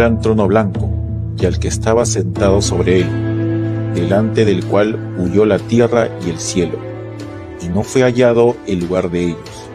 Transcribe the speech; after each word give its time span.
gran 0.00 0.18
trono 0.18 0.46
blanco, 0.46 0.88
y 1.38 1.44
al 1.44 1.58
que 1.58 1.68
estaba 1.68 2.06
sentado 2.06 2.62
sobre 2.62 3.00
él, 3.00 3.92
delante 3.94 4.46
del 4.46 4.64
cual 4.64 4.98
huyó 5.18 5.44
la 5.44 5.58
tierra 5.58 6.08
y 6.24 6.30
el 6.30 6.38
cielo, 6.38 6.78
y 7.60 7.68
no 7.68 7.82
fue 7.82 8.00
hallado 8.00 8.56
el 8.66 8.80
lugar 8.80 9.10
de 9.10 9.24
ellos. 9.24 9.68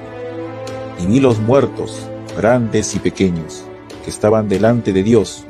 Y 0.99 1.05
vi 1.05 1.19
los 1.19 1.39
muertos, 1.39 2.09
grandes 2.35 2.95
y 2.95 2.99
pequeños, 2.99 3.65
que 4.03 4.09
estaban 4.09 4.49
delante 4.49 4.93
de 4.93 5.03
Dios, 5.03 5.45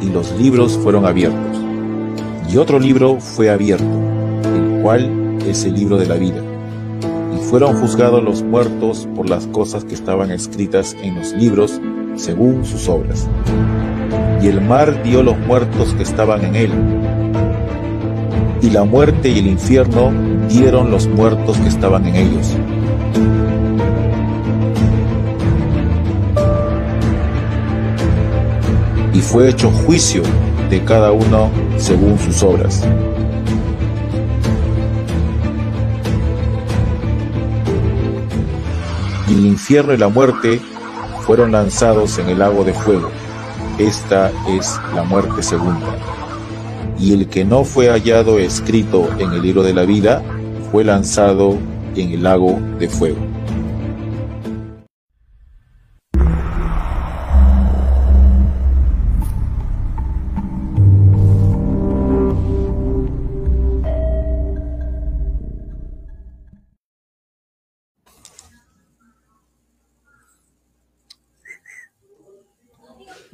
y 0.00 0.08
los 0.08 0.32
libros 0.40 0.78
fueron 0.78 1.04
abiertos. 1.04 1.58
Y 2.50 2.56
otro 2.56 2.78
libro 2.78 3.20
fue 3.20 3.50
abierto, 3.50 3.84
el 4.56 4.80
cual 4.80 5.36
es 5.46 5.62
el 5.66 5.74
libro 5.74 5.98
de 5.98 6.06
la 6.06 6.14
vida 6.14 6.42
fueron 7.50 7.80
juzgados 7.80 8.22
los 8.22 8.42
muertos 8.42 9.08
por 9.16 9.30
las 9.30 9.46
cosas 9.46 9.82
que 9.82 9.94
estaban 9.94 10.30
escritas 10.30 10.94
en 11.02 11.14
los 11.14 11.32
libros 11.32 11.80
según 12.18 12.64
sus 12.64 12.88
obras. 12.88 13.28
Y 14.42 14.48
el 14.48 14.60
mar 14.60 15.02
dio 15.02 15.22
los 15.22 15.38
muertos 15.38 15.94
que 15.94 16.02
estaban 16.02 16.44
en 16.44 16.56
él. 16.56 16.70
Y 18.60 18.70
la 18.70 18.84
muerte 18.84 19.28
y 19.28 19.38
el 19.38 19.46
infierno 19.46 20.12
dieron 20.48 20.90
los 20.90 21.06
muertos 21.06 21.56
que 21.58 21.68
estaban 21.68 22.06
en 22.06 22.16
ellos. 22.16 22.54
Y 29.14 29.20
fue 29.20 29.48
hecho 29.48 29.70
juicio 29.70 30.22
de 30.70 30.84
cada 30.84 31.12
uno 31.12 31.50
según 31.76 32.18
sus 32.18 32.42
obras. 32.42 32.84
y 39.28 39.34
el 39.34 39.46
infierno 39.46 39.92
y 39.92 39.98
la 39.98 40.08
muerte 40.08 40.60
fueron 41.28 41.52
lanzados 41.52 42.18
en 42.18 42.30
el 42.30 42.38
lago 42.38 42.64
de 42.64 42.72
fuego. 42.72 43.10
Esta 43.78 44.32
es 44.48 44.80
la 44.94 45.02
muerte 45.02 45.42
segunda. 45.42 45.94
Y 46.98 47.12
el 47.12 47.28
que 47.28 47.44
no 47.44 47.64
fue 47.64 47.90
hallado 47.90 48.38
escrito 48.38 49.10
en 49.18 49.34
el 49.34 49.42
libro 49.42 49.62
de 49.62 49.74
la 49.74 49.82
vida 49.82 50.22
fue 50.72 50.84
lanzado 50.84 51.58
en 51.96 52.12
el 52.12 52.22
lago 52.22 52.58
de 52.78 52.88
fuego. 52.88 53.27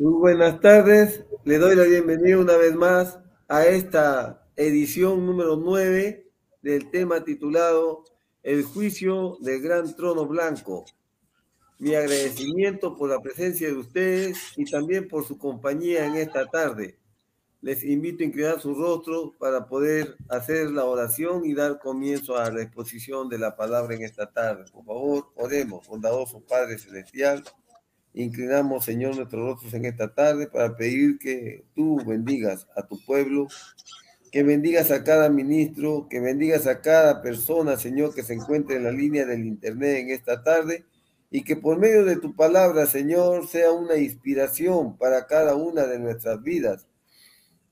Muy 0.05 0.21
buenas 0.21 0.61
tardes, 0.61 1.25
le 1.45 1.57
doy 1.57 1.75
la 1.75 1.85
bienvenida 1.85 2.37
una 2.37 2.59
vez 2.59 2.75
más 2.75 3.19
a 3.49 3.65
esta 3.65 4.47
edición 4.55 5.25
número 5.25 5.57
9 5.57 6.31
del 6.61 6.91
tema 6.91 7.25
titulado 7.25 8.05
El 8.43 8.65
juicio 8.65 9.39
del 9.41 9.63
gran 9.63 9.97
trono 9.97 10.27
blanco. 10.27 10.85
Mi 11.79 11.95
agradecimiento 11.95 12.99
por 12.99 13.09
la 13.09 13.23
presencia 13.23 13.69
de 13.69 13.79
ustedes 13.79 14.37
y 14.59 14.71
también 14.71 15.09
por 15.09 15.25
su 15.25 15.39
compañía 15.39 16.05
en 16.05 16.17
esta 16.17 16.45
tarde. 16.49 16.99
Les 17.63 17.83
invito 17.83 18.23
a 18.23 18.27
inclinar 18.27 18.61
su 18.61 18.75
rostro 18.75 19.33
para 19.39 19.67
poder 19.67 20.17
hacer 20.29 20.71
la 20.71 20.85
oración 20.85 21.47
y 21.47 21.55
dar 21.55 21.79
comienzo 21.79 22.37
a 22.37 22.51
la 22.51 22.61
exposición 22.61 23.31
de 23.31 23.39
la 23.39 23.57
palabra 23.57 23.95
en 23.95 24.03
esta 24.03 24.31
tarde. 24.31 24.71
Por 24.71 24.85
favor, 24.85 25.33
oremos, 25.35 25.89
bondadoso 25.89 26.41
Padre 26.41 26.77
Celestial. 26.77 27.43
Inclinamos, 28.15 28.85
Señor, 28.85 29.17
nuestros 29.17 29.43
rostros 29.43 29.75
en 29.75 29.87
esta 29.87 30.15
tarde 30.15 30.47
para 30.47 30.77
pedir 30.77 31.19
que 31.19 31.65
tú 31.75 32.01
bendigas 32.07 32.69
a 32.77 32.87
tu 32.87 33.05
pueblo, 33.05 33.49
que 34.31 34.45
bendigas 34.45 34.93
a 34.93 35.03
cada 35.03 35.29
ministro, 35.29 36.07
que 36.09 36.21
bendigas 36.21 36.69
a 36.69 36.81
cada 36.81 37.23
persona, 37.23 37.77
Señor, 37.77 38.15
que 38.15 38.23
se 38.23 38.35
encuentre 38.35 38.77
en 38.77 38.85
la 38.85 38.93
línea 38.93 39.27
del 39.27 39.45
Internet 39.45 39.99
en 39.99 40.11
esta 40.11 40.45
tarde 40.45 40.85
y 41.29 41.43
que 41.43 41.57
por 41.57 41.79
medio 41.79 42.05
de 42.05 42.15
tu 42.15 42.37
palabra, 42.37 42.87
Señor, 42.87 43.49
sea 43.49 43.73
una 43.73 43.97
inspiración 43.97 44.97
para 44.97 45.27
cada 45.27 45.57
una 45.57 45.85
de 45.85 45.99
nuestras 45.99 46.41
vidas. 46.41 46.87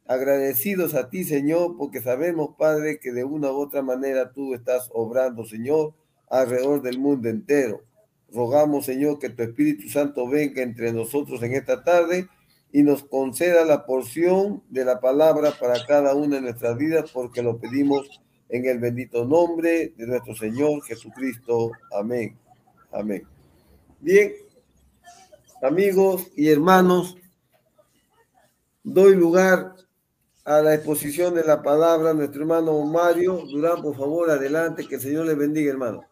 Agradecidos 0.06 0.94
a 0.94 1.08
ti, 1.08 1.22
Señor, 1.22 1.76
porque 1.78 2.00
sabemos, 2.00 2.56
Padre, 2.58 2.98
que 2.98 3.12
de 3.12 3.22
una 3.22 3.52
u 3.52 3.60
otra 3.60 3.82
manera 3.82 4.32
tú 4.32 4.54
estás 4.54 4.90
obrando, 4.92 5.44
Señor, 5.44 5.94
alrededor 6.28 6.82
del 6.82 6.98
mundo 6.98 7.28
entero. 7.28 7.84
Rogamos, 8.32 8.86
Señor, 8.86 9.18
que 9.18 9.30
tu 9.30 9.42
Espíritu 9.42 9.88
Santo 9.88 10.28
venga 10.28 10.62
entre 10.62 10.92
nosotros 10.92 11.42
en 11.42 11.54
esta 11.54 11.82
tarde 11.82 12.28
y 12.72 12.82
nos 12.82 13.04
conceda 13.04 13.64
la 13.64 13.84
porción 13.84 14.62
de 14.70 14.84
la 14.84 15.00
palabra 15.00 15.52
para 15.60 15.84
cada 15.84 16.14
una 16.14 16.36
de 16.36 16.42
nuestras 16.42 16.76
vidas, 16.78 17.10
porque 17.12 17.42
lo 17.42 17.58
pedimos 17.58 18.22
en 18.48 18.64
el 18.66 18.78
bendito 18.78 19.24
nombre 19.24 19.92
de 19.96 20.06
nuestro 20.06 20.34
Señor 20.34 20.82
Jesucristo. 20.82 21.72
Amén. 21.98 22.38
Amén. 22.90 23.22
Bien, 24.00 24.32
amigos 25.62 26.28
y 26.34 26.48
hermanos, 26.48 27.16
doy 28.82 29.14
lugar 29.14 29.74
a 30.44 30.60
la 30.60 30.74
exposición 30.74 31.34
de 31.34 31.44
la 31.44 31.62
palabra 31.62 32.14
nuestro 32.14 32.42
hermano 32.42 32.84
Mario 32.84 33.44
Durán, 33.50 33.80
por 33.80 33.96
favor, 33.96 34.30
adelante, 34.30 34.88
que 34.88 34.96
el 34.96 35.00
Señor 35.00 35.26
le 35.26 35.34
bendiga, 35.34 35.70
hermano. 35.70 36.04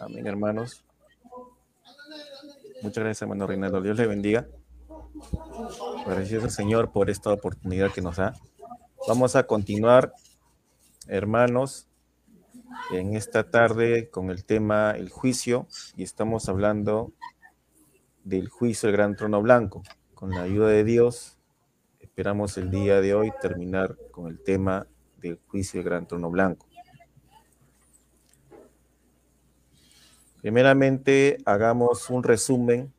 Amén, 0.00 0.26
hermanos. 0.26 0.82
Muchas 2.82 3.04
gracias, 3.04 3.22
hermano 3.22 3.46
Reinaldo. 3.46 3.82
Dios 3.82 3.98
le 3.98 4.06
bendiga. 4.06 4.48
Gracias 6.06 6.54
Señor 6.54 6.90
por 6.90 7.10
esta 7.10 7.30
oportunidad 7.30 7.92
que 7.92 8.00
nos 8.00 8.16
da. 8.16 8.34
Vamos 9.06 9.36
a 9.36 9.46
continuar, 9.46 10.14
hermanos, 11.06 11.86
en 12.92 13.14
esta 13.14 13.50
tarde 13.50 14.08
con 14.08 14.30
el 14.30 14.44
tema 14.46 14.92
el 14.92 15.10
juicio 15.10 15.66
y 15.96 16.02
estamos 16.02 16.48
hablando 16.48 17.12
del 18.24 18.48
juicio 18.48 18.86
del 18.86 18.96
gran 18.96 19.16
trono 19.16 19.42
blanco. 19.42 19.82
Con 20.14 20.30
la 20.30 20.42
ayuda 20.42 20.68
de 20.68 20.84
Dios, 20.84 21.36
esperamos 21.98 22.56
el 22.56 22.70
día 22.70 23.02
de 23.02 23.14
hoy 23.14 23.32
terminar 23.42 23.98
con 24.10 24.28
el 24.28 24.42
tema 24.42 24.86
del 25.18 25.38
juicio 25.48 25.80
del 25.80 25.90
gran 25.90 26.06
trono 26.06 26.30
blanco. 26.30 26.69
Primeramente, 30.40 31.36
hagamos 31.44 32.08
un 32.08 32.22
resumen 32.22 32.92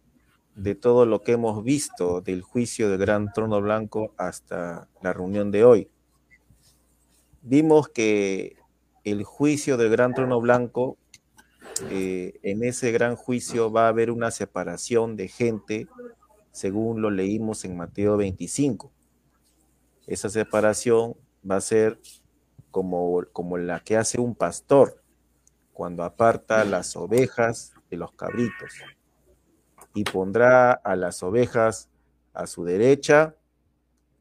de 0.55 0.75
todo 0.75 1.07
lo 1.07 1.23
que 1.23 1.31
hemos 1.31 1.63
visto 1.63 2.21
del 2.21 2.43
juicio 2.43 2.87
del 2.89 2.99
Gran 2.99 3.33
Trono 3.33 3.59
Blanco 3.61 4.13
hasta 4.17 4.87
la 5.01 5.11
reunión 5.11 5.49
de 5.49 5.63
hoy. 5.63 5.89
Vimos 7.41 7.89
que 7.89 8.57
el 9.03 9.23
juicio 9.23 9.77
del 9.77 9.89
Gran 9.89 10.13
Trono 10.13 10.39
Blanco, 10.39 10.97
eh, 11.89 12.39
en 12.43 12.63
ese 12.63 12.91
gran 12.91 13.15
juicio 13.15 13.71
va 13.71 13.85
a 13.85 13.89
haber 13.89 14.11
una 14.11 14.29
separación 14.29 15.15
de 15.15 15.27
gente, 15.27 15.87
según 16.51 17.01
lo 17.01 17.09
leímos 17.09 17.65
en 17.65 17.75
Mateo 17.75 18.17
25. 18.17 18.91
Esa 20.05 20.29
separación 20.29 21.15
va 21.49 21.55
a 21.55 21.61
ser 21.61 21.99
como, 22.69 23.23
como 23.33 23.57
la 23.57 23.79
que 23.79 23.97
hace 23.97 24.21
un 24.21 24.35
pastor 24.35 25.00
cuando 25.73 26.03
aparta 26.03 26.63
las 26.65 26.95
ovejas 26.95 27.73
de 27.89 27.97
los 27.97 28.11
cabritos, 28.13 28.73
y 29.93 30.03
pondrá 30.03 30.71
a 30.71 30.95
las 30.95 31.21
ovejas 31.23 31.89
a 32.33 32.47
su 32.47 32.63
derecha 32.63 33.35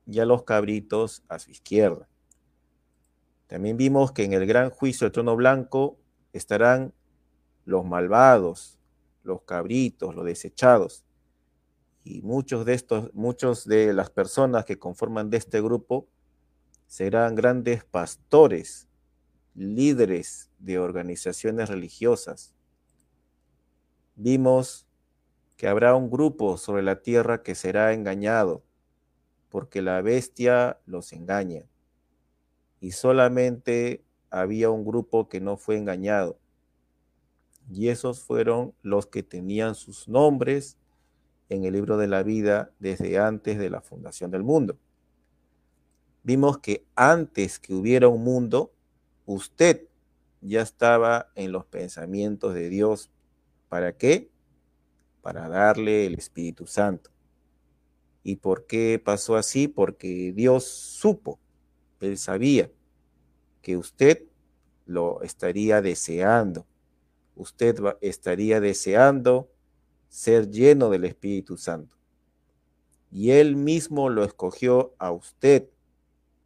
y 0.06 0.18
a 0.18 0.24
los 0.24 0.42
cabritos 0.42 1.22
a 1.28 1.38
su 1.38 1.50
izquierda. 1.50 2.08
También 3.46 3.76
vimos 3.76 4.12
que 4.12 4.24
en 4.24 4.32
el 4.32 4.46
gran 4.46 4.70
juicio 4.70 5.04
del 5.04 5.12
trono 5.12 5.36
blanco 5.36 5.98
estarán 6.32 6.92
los 7.64 7.84
malvados, 7.84 8.78
los 9.22 9.42
cabritos, 9.42 10.14
los 10.14 10.24
desechados. 10.24 11.04
Y 12.04 12.22
muchos 12.22 12.64
de 12.64 12.74
estos, 12.74 13.12
muchos 13.14 13.66
de 13.66 13.92
las 13.92 14.10
personas 14.10 14.64
que 14.64 14.78
conforman 14.78 15.30
de 15.30 15.36
este 15.36 15.60
grupo 15.60 16.08
serán 16.86 17.34
grandes 17.34 17.84
pastores 17.84 18.88
líderes 19.54 20.49
de 20.60 20.78
organizaciones 20.78 21.68
religiosas. 21.68 22.54
Vimos 24.14 24.86
que 25.56 25.66
habrá 25.68 25.94
un 25.94 26.10
grupo 26.10 26.56
sobre 26.56 26.82
la 26.82 27.02
tierra 27.02 27.42
que 27.42 27.54
será 27.54 27.92
engañado, 27.92 28.62
porque 29.48 29.82
la 29.82 30.00
bestia 30.00 30.78
los 30.86 31.12
engaña. 31.12 31.68
Y 32.80 32.92
solamente 32.92 34.04
había 34.30 34.70
un 34.70 34.84
grupo 34.84 35.28
que 35.28 35.40
no 35.40 35.56
fue 35.56 35.76
engañado. 35.76 36.38
Y 37.70 37.88
esos 37.88 38.22
fueron 38.22 38.74
los 38.82 39.06
que 39.06 39.22
tenían 39.22 39.74
sus 39.74 40.08
nombres 40.08 40.78
en 41.50 41.64
el 41.64 41.74
libro 41.74 41.96
de 41.98 42.08
la 42.08 42.22
vida 42.22 42.72
desde 42.78 43.18
antes 43.18 43.58
de 43.58 43.70
la 43.70 43.80
fundación 43.80 44.30
del 44.30 44.44
mundo. 44.44 44.78
vimos 46.22 46.58
que 46.58 46.86
antes 46.94 47.58
que 47.58 47.74
hubiera 47.74 48.08
un 48.08 48.22
mundo, 48.22 48.72
usted 49.26 49.89
ya 50.40 50.62
estaba 50.62 51.30
en 51.34 51.52
los 51.52 51.66
pensamientos 51.66 52.54
de 52.54 52.68
Dios. 52.68 53.10
¿Para 53.68 53.96
qué? 53.96 54.30
Para 55.22 55.48
darle 55.48 56.06
el 56.06 56.14
Espíritu 56.14 56.66
Santo. 56.66 57.10
¿Y 58.22 58.36
por 58.36 58.66
qué 58.66 59.00
pasó 59.02 59.36
así? 59.36 59.68
Porque 59.68 60.32
Dios 60.34 60.64
supo, 60.64 61.38
Él 62.00 62.18
sabía 62.18 62.70
que 63.62 63.76
usted 63.76 64.24
lo 64.86 65.22
estaría 65.22 65.80
deseando. 65.80 66.66
Usted 67.36 67.76
estaría 68.00 68.60
deseando 68.60 69.50
ser 70.08 70.50
lleno 70.50 70.90
del 70.90 71.04
Espíritu 71.04 71.56
Santo. 71.56 71.96
Y 73.10 73.30
Él 73.30 73.56
mismo 73.56 74.08
lo 74.08 74.24
escogió 74.24 74.94
a 74.98 75.10
usted 75.12 75.68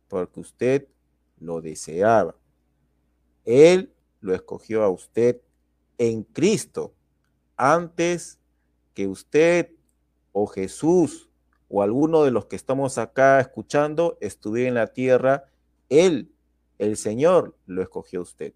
porque 0.09 0.41
usted 0.41 0.89
lo 1.39 1.61
deseaba. 1.61 2.37
Él 3.45 3.93
lo 4.21 4.35
escogió 4.35 4.83
a 4.83 4.89
usted 4.89 5.41
en 5.99 6.23
Cristo 6.23 6.95
antes 7.57 8.39
que 8.95 9.07
usted 9.07 9.71
o 10.33 10.47
Jesús 10.47 11.31
o 11.69 11.83
alguno 11.83 12.25
de 12.25 12.31
los 12.31 12.47
que 12.47 12.57
estamos 12.57 12.99
acá 12.99 13.41
escuchando 13.41 14.19
estuviera 14.21 14.69
en 14.69 14.75
la 14.75 14.89
tierra. 14.89 15.45
Él, 15.89 16.33
el 16.79 16.97
Señor, 16.97 17.57
lo 17.67 17.83
escogió 17.83 18.21
a 18.21 18.23
usted. 18.23 18.55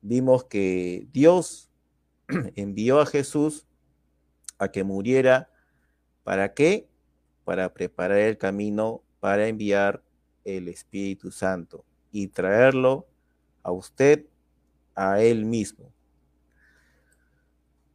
Vimos 0.00 0.44
que 0.44 1.06
Dios 1.12 1.70
envió 2.56 3.00
a 3.00 3.06
Jesús 3.06 3.66
a 4.58 4.68
que 4.68 4.84
muriera. 4.84 5.50
¿Para 6.22 6.54
qué? 6.54 6.88
Para 7.44 7.72
preparar 7.72 8.18
el 8.18 8.38
camino 8.38 9.02
para 9.20 9.48
enviar 9.48 10.02
el 10.44 10.68
Espíritu 10.68 11.30
Santo 11.30 11.84
y 12.12 12.28
traerlo 12.28 13.06
a 13.62 13.72
usted, 13.72 14.26
a 14.94 15.20
Él 15.20 15.44
mismo. 15.44 15.92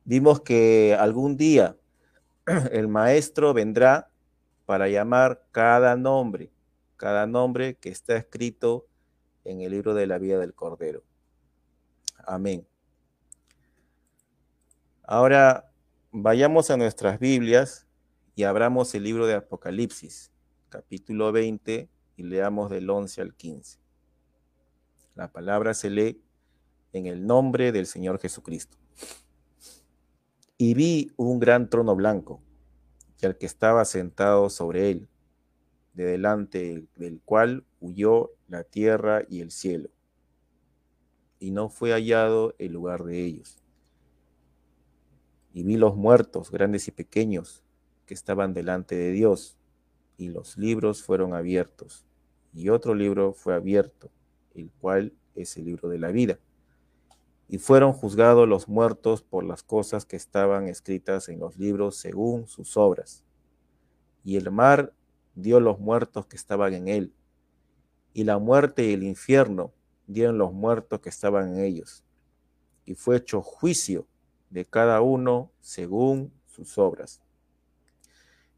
Vimos 0.05 0.41
que 0.41 0.95
algún 0.99 1.37
día 1.37 1.77
el 2.71 2.87
Maestro 2.87 3.53
vendrá 3.53 4.09
para 4.65 4.87
llamar 4.89 5.45
cada 5.51 5.95
nombre, 5.95 6.51
cada 6.97 7.25
nombre 7.27 7.75
que 7.75 7.89
está 7.89 8.15
escrito 8.17 8.85
en 9.43 9.61
el 9.61 9.71
libro 9.71 9.93
de 9.93 10.07
la 10.07 10.17
vida 10.17 10.39
del 10.39 10.53
Cordero. 10.53 11.03
Amén. 12.25 12.65
Ahora 15.03 15.69
vayamos 16.11 16.69
a 16.69 16.77
nuestras 16.77 17.19
Biblias 17.19 17.87
y 18.35 18.43
abramos 18.43 18.95
el 18.95 19.03
libro 19.03 19.27
de 19.27 19.35
Apocalipsis, 19.35 20.31
capítulo 20.69 21.31
20, 21.31 21.89
y 22.15 22.23
leamos 22.23 22.69
del 22.69 22.89
11 22.89 23.21
al 23.21 23.35
15. 23.35 23.82
La 25.15 25.31
palabra 25.31 25.75
se 25.75 25.91
lee 25.91 26.23
en 26.91 27.05
el 27.05 27.27
nombre 27.27 27.71
del 27.71 27.85
Señor 27.85 28.19
Jesucristo. 28.19 28.77
Y 30.57 30.73
vi 30.73 31.11
un 31.17 31.39
gran 31.39 31.69
trono 31.69 31.95
blanco, 31.95 32.41
y 33.21 33.25
al 33.25 33.37
que 33.37 33.45
estaba 33.45 33.85
sentado 33.85 34.49
sobre 34.49 34.89
él, 34.89 35.07
de 35.93 36.05
delante 36.05 36.87
del 36.95 37.21
cual 37.21 37.63
huyó 37.79 38.31
la 38.47 38.63
tierra 38.63 39.23
y 39.29 39.41
el 39.41 39.51
cielo, 39.51 39.89
y 41.39 41.51
no 41.51 41.69
fue 41.69 41.91
hallado 41.91 42.55
el 42.57 42.73
lugar 42.73 43.03
de 43.03 43.23
ellos. 43.23 43.61
Y 45.53 45.63
vi 45.63 45.77
los 45.77 45.95
muertos, 45.95 46.49
grandes 46.49 46.87
y 46.87 46.91
pequeños, 46.91 47.63
que 48.07 48.15
estaban 48.15 48.53
delante 48.53 48.95
de 48.95 49.11
Dios, 49.11 49.57
y 50.17 50.29
los 50.29 50.57
libros 50.57 51.03
fueron 51.03 51.35
abiertos, 51.35 52.05
y 52.51 52.69
otro 52.69 52.95
libro 52.95 53.33
fue 53.33 53.53
abierto, 53.53 54.11
el 54.55 54.71
cual 54.71 55.13
es 55.35 55.57
el 55.57 55.65
libro 55.65 55.89
de 55.89 55.99
la 55.99 56.11
vida. 56.11 56.39
Y 57.47 57.57
fueron 57.57 57.93
juzgados 57.93 58.47
los 58.47 58.67
muertos 58.67 59.21
por 59.21 59.43
las 59.43 59.63
cosas 59.63 60.05
que 60.05 60.15
estaban 60.15 60.67
escritas 60.67 61.29
en 61.29 61.39
los 61.39 61.57
libros 61.57 61.97
según 61.97 62.47
sus 62.47 62.77
obras. 62.77 63.23
Y 64.23 64.37
el 64.37 64.49
mar 64.51 64.93
dio 65.35 65.59
los 65.59 65.79
muertos 65.79 66.25
que 66.25 66.35
estaban 66.35 66.73
en 66.73 66.87
él, 66.87 67.13
y 68.13 68.23
la 68.23 68.37
muerte 68.37 68.85
y 68.85 68.93
el 68.93 69.03
infierno 69.03 69.73
dieron 70.07 70.37
los 70.37 70.53
muertos 70.53 70.99
que 70.99 71.09
estaban 71.09 71.53
en 71.53 71.63
ellos. 71.63 72.03
Y 72.85 72.95
fue 72.95 73.17
hecho 73.17 73.41
juicio 73.41 74.07
de 74.49 74.65
cada 74.65 75.01
uno 75.01 75.51
según 75.59 76.31
sus 76.45 76.77
obras 76.77 77.23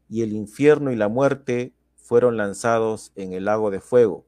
y 0.08 0.22
el 0.22 0.32
infierno 0.32 0.92
y 0.92 0.96
la 0.96 1.08
muerte 1.08 1.72
fueron 1.96 2.36
lanzados 2.36 3.12
en 3.16 3.32
el 3.32 3.46
lago 3.46 3.70
de 3.70 3.80
fuego. 3.80 4.26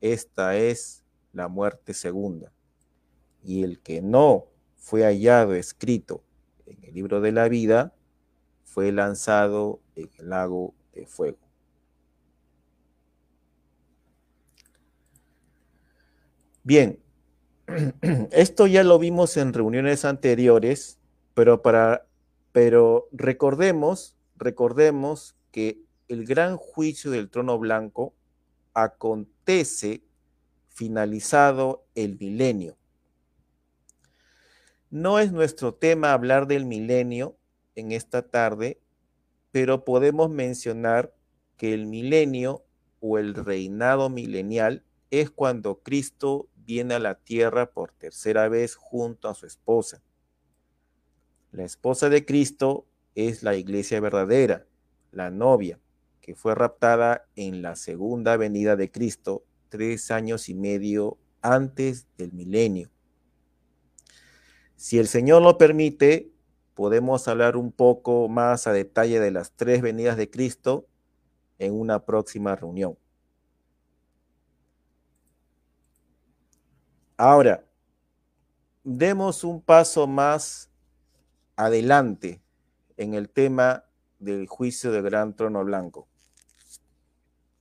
Esta 0.00 0.56
es 0.56 1.04
la 1.38 1.48
muerte 1.48 1.94
segunda. 1.94 2.52
Y 3.42 3.62
el 3.62 3.80
que 3.80 4.02
no 4.02 4.46
fue 4.76 5.04
hallado 5.04 5.54
escrito 5.54 6.22
en 6.66 6.84
el 6.84 6.94
libro 6.94 7.20
de 7.20 7.32
la 7.32 7.48
vida 7.48 7.94
fue 8.64 8.92
lanzado 8.92 9.80
en 9.96 10.10
el 10.18 10.28
lago 10.28 10.74
de 10.92 11.06
fuego. 11.06 11.38
Bien, 16.62 16.98
esto 18.30 18.66
ya 18.66 18.84
lo 18.84 18.98
vimos 18.98 19.36
en 19.38 19.54
reuniones 19.54 20.04
anteriores, 20.04 20.98
pero 21.32 21.62
para 21.62 22.04
pero 22.52 23.08
recordemos 23.12 24.16
recordemos 24.36 25.36
que 25.52 25.80
el 26.08 26.26
gran 26.26 26.56
juicio 26.56 27.10
del 27.10 27.30
trono 27.30 27.58
blanco 27.58 28.14
acontece 28.74 30.02
finalizado 30.78 31.84
el 31.96 32.16
milenio. 32.20 32.78
No 34.90 35.18
es 35.18 35.32
nuestro 35.32 35.74
tema 35.74 36.12
hablar 36.12 36.46
del 36.46 36.66
milenio 36.66 37.36
en 37.74 37.90
esta 37.90 38.22
tarde, 38.22 38.80
pero 39.50 39.84
podemos 39.84 40.30
mencionar 40.30 41.12
que 41.56 41.74
el 41.74 41.86
milenio 41.86 42.64
o 43.00 43.18
el 43.18 43.34
reinado 43.34 44.08
milenial 44.08 44.84
es 45.10 45.32
cuando 45.32 45.80
Cristo 45.82 46.48
viene 46.54 46.94
a 46.94 47.00
la 47.00 47.16
tierra 47.16 47.72
por 47.72 47.90
tercera 47.90 48.48
vez 48.48 48.76
junto 48.76 49.28
a 49.28 49.34
su 49.34 49.46
esposa. 49.46 50.00
La 51.50 51.64
esposa 51.64 52.08
de 52.08 52.24
Cristo 52.24 52.86
es 53.16 53.42
la 53.42 53.56
iglesia 53.56 53.98
verdadera, 53.98 54.64
la 55.10 55.32
novia, 55.32 55.80
que 56.20 56.36
fue 56.36 56.54
raptada 56.54 57.26
en 57.34 57.62
la 57.62 57.74
segunda 57.74 58.36
venida 58.36 58.76
de 58.76 58.92
Cristo 58.92 59.42
tres 59.68 60.10
años 60.10 60.48
y 60.48 60.54
medio 60.54 61.18
antes 61.42 62.06
del 62.16 62.32
milenio. 62.32 62.90
Si 64.76 64.98
el 64.98 65.08
Señor 65.08 65.42
lo 65.42 65.58
permite, 65.58 66.30
podemos 66.74 67.26
hablar 67.26 67.56
un 67.56 67.72
poco 67.72 68.28
más 68.28 68.66
a 68.66 68.72
detalle 68.72 69.18
de 69.18 69.30
las 69.30 69.52
tres 69.52 69.82
venidas 69.82 70.16
de 70.16 70.30
Cristo 70.30 70.86
en 71.58 71.74
una 71.74 72.04
próxima 72.04 72.54
reunión. 72.54 72.96
Ahora, 77.16 77.64
demos 78.84 79.42
un 79.42 79.60
paso 79.60 80.06
más 80.06 80.70
adelante 81.56 82.40
en 82.96 83.14
el 83.14 83.28
tema 83.28 83.84
del 84.20 84.46
juicio 84.46 84.92
del 84.92 85.02
gran 85.02 85.34
trono 85.34 85.64
blanco. 85.64 86.06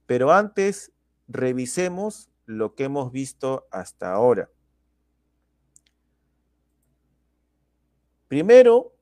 Pero 0.05 0.31
antes, 0.31 0.91
revisemos 1.27 2.29
lo 2.45 2.75
que 2.75 2.85
hemos 2.85 3.11
visto 3.11 3.67
hasta 3.71 4.13
ahora. 4.13 4.49
Primero, 8.27 8.93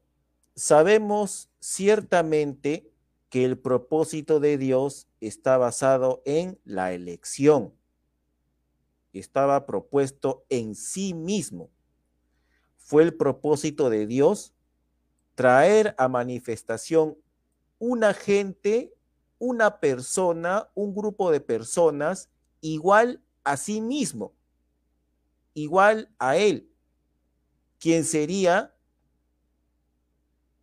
sabemos 0.56 1.50
ciertamente 1.60 2.92
que 3.30 3.44
el 3.44 3.58
propósito 3.58 4.40
de 4.40 4.58
Dios 4.58 5.08
está 5.20 5.58
basado 5.58 6.22
en 6.26 6.60
la 6.64 6.94
elección. 6.94 7.74
Estaba 9.14 9.66
propuesto 9.66 10.46
en 10.50 10.76
sí 10.76 11.14
mismo. 11.14 11.70
Fue 12.78 13.04
el 13.04 13.16
propósito 13.16 13.90
de 13.90 14.06
Dios 14.06 14.54
traer 15.34 15.96
a 15.98 16.08
manifestación 16.08 17.18
una 17.78 18.14
gente, 18.14 18.94
una 19.46 19.80
persona, 19.80 20.70
un 20.74 20.96
grupo 20.96 21.32
de 21.32 21.40
personas 21.40 22.30
igual 22.62 23.22
a 23.44 23.58
sí 23.58 23.82
mismo, 23.82 24.34
igual 25.54 26.10
a 26.18 26.38
él, 26.38 26.72
quien 27.80 28.04
sería 28.04 28.76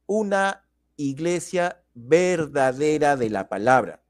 una 0.06 0.68
iglesia 0.96 1.84
verdadera 1.94 3.16
de 3.16 3.30
la 3.30 3.48
palabra. 3.48 4.02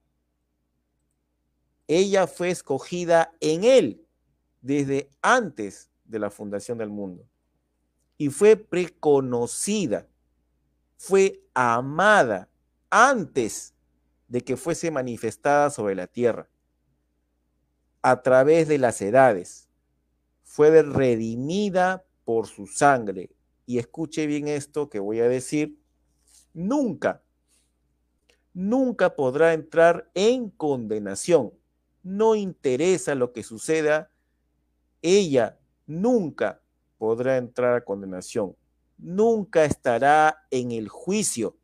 Ella 1.87 2.27
fue 2.27 2.51
escogida 2.51 3.35
en 3.41 3.65
él 3.65 4.07
desde 4.63 5.11
antes 5.21 5.91
de 6.05 6.19
la 6.19 6.31
fundación 6.31 6.79
del 6.79 6.89
mundo 6.89 7.29
y 8.17 8.31
fue 8.31 8.57
preconocida 8.57 10.09
fue 11.03 11.45
amada 11.53 12.49
antes 12.89 13.72
de 14.33 14.41
que 14.41 14.57
fuese 14.57 14.91
manifestada 14.91 15.69
sobre 15.69 15.95
la 15.95 16.07
tierra. 16.07 16.49
a 18.01 18.23
través 18.23 18.67
de 18.67 18.79
las 18.79 19.01
edades. 19.01 19.69
Fue 20.43 20.83
redimida 20.83 22.05
por 22.25 22.49
su 22.49 22.67
sangre. 22.67 23.31
Y 23.65 23.79
escuche 23.79 24.27
bien 24.27 24.49
esto 24.49 24.89
que 24.89 24.99
voy 24.99 25.21
a 25.21 25.29
decir. 25.29 25.79
Nunca, 26.53 27.23
nunca 28.55 29.15
podrá 29.15 29.53
entrar 29.53 30.11
en 30.15 30.51
condenación. 30.51 31.53
No 32.03 32.35
interesa 32.35 33.15
lo 33.15 33.33
que 33.33 33.45
suceda. 33.45 34.11
Ella 35.01 35.61
nunca 35.87 36.61
podrá 36.99 37.37
entrar 37.37 37.75
a 37.75 37.85
condenación. 37.85 38.57
Nunca 38.99 39.65
estará 39.65 40.45
en 40.51 40.73
el 40.73 40.89
juicio, 40.89 41.57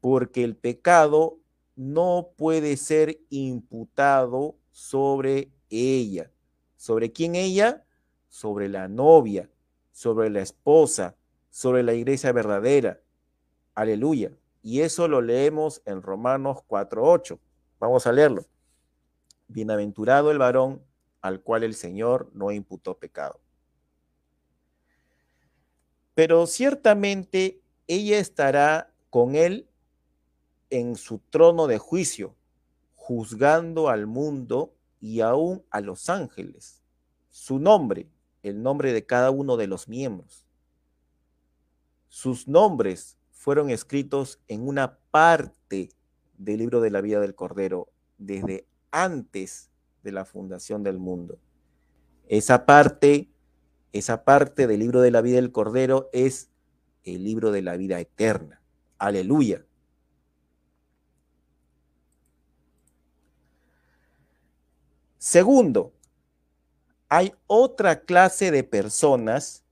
porque 0.00 0.44
el 0.44 0.56
pecado 0.56 1.39
no 1.80 2.34
puede 2.36 2.76
ser 2.76 3.18
imputado 3.30 4.58
sobre 4.70 5.50
ella. 5.70 6.30
¿Sobre 6.76 7.10
quién 7.10 7.34
ella? 7.34 7.86
Sobre 8.28 8.68
la 8.68 8.86
novia, 8.86 9.48
sobre 9.90 10.28
la 10.28 10.42
esposa, 10.42 11.16
sobre 11.48 11.82
la 11.82 11.94
iglesia 11.94 12.32
verdadera. 12.32 13.00
Aleluya. 13.74 14.30
Y 14.62 14.82
eso 14.82 15.08
lo 15.08 15.22
leemos 15.22 15.80
en 15.86 16.02
Romanos 16.02 16.58
4.8. 16.68 17.38
Vamos 17.78 18.06
a 18.06 18.12
leerlo. 18.12 18.44
Bienaventurado 19.48 20.30
el 20.30 20.36
varón 20.36 20.82
al 21.22 21.40
cual 21.40 21.64
el 21.64 21.74
Señor 21.74 22.30
no 22.34 22.50
imputó 22.50 22.98
pecado. 22.98 23.40
Pero 26.12 26.46
ciertamente 26.46 27.62
ella 27.86 28.18
estará 28.18 28.92
con 29.08 29.34
él 29.34 29.69
en 30.70 30.96
su 30.96 31.18
trono 31.30 31.66
de 31.66 31.78
juicio, 31.78 32.36
juzgando 32.94 33.88
al 33.88 34.06
mundo 34.06 34.74
y 35.00 35.20
aún 35.20 35.64
a 35.70 35.80
los 35.80 36.08
ángeles. 36.08 36.82
Su 37.28 37.58
nombre, 37.58 38.08
el 38.42 38.62
nombre 38.62 38.92
de 38.92 39.04
cada 39.04 39.30
uno 39.30 39.56
de 39.56 39.66
los 39.66 39.88
miembros. 39.88 40.46
Sus 42.08 42.48
nombres 42.48 43.18
fueron 43.30 43.70
escritos 43.70 44.40
en 44.48 44.66
una 44.66 44.98
parte 45.10 45.90
del 46.38 46.58
libro 46.58 46.80
de 46.80 46.90
la 46.90 47.00
vida 47.00 47.20
del 47.20 47.34
Cordero 47.34 47.88
desde 48.18 48.66
antes 48.90 49.70
de 50.02 50.12
la 50.12 50.24
fundación 50.24 50.82
del 50.82 50.98
mundo. 50.98 51.38
Esa 52.28 52.66
parte, 52.66 53.30
esa 53.92 54.24
parte 54.24 54.66
del 54.66 54.80
libro 54.80 55.00
de 55.00 55.10
la 55.10 55.20
vida 55.20 55.36
del 55.36 55.52
Cordero 55.52 56.10
es 56.12 56.50
el 57.04 57.24
libro 57.24 57.50
de 57.50 57.62
la 57.62 57.76
vida 57.76 57.98
eterna. 58.00 58.62
Aleluya. 58.98 59.64
Segundo, 65.22 65.92
hay 67.10 67.34
otra 67.46 68.00
clase 68.00 68.50
de 68.50 68.64
personas 68.64 69.62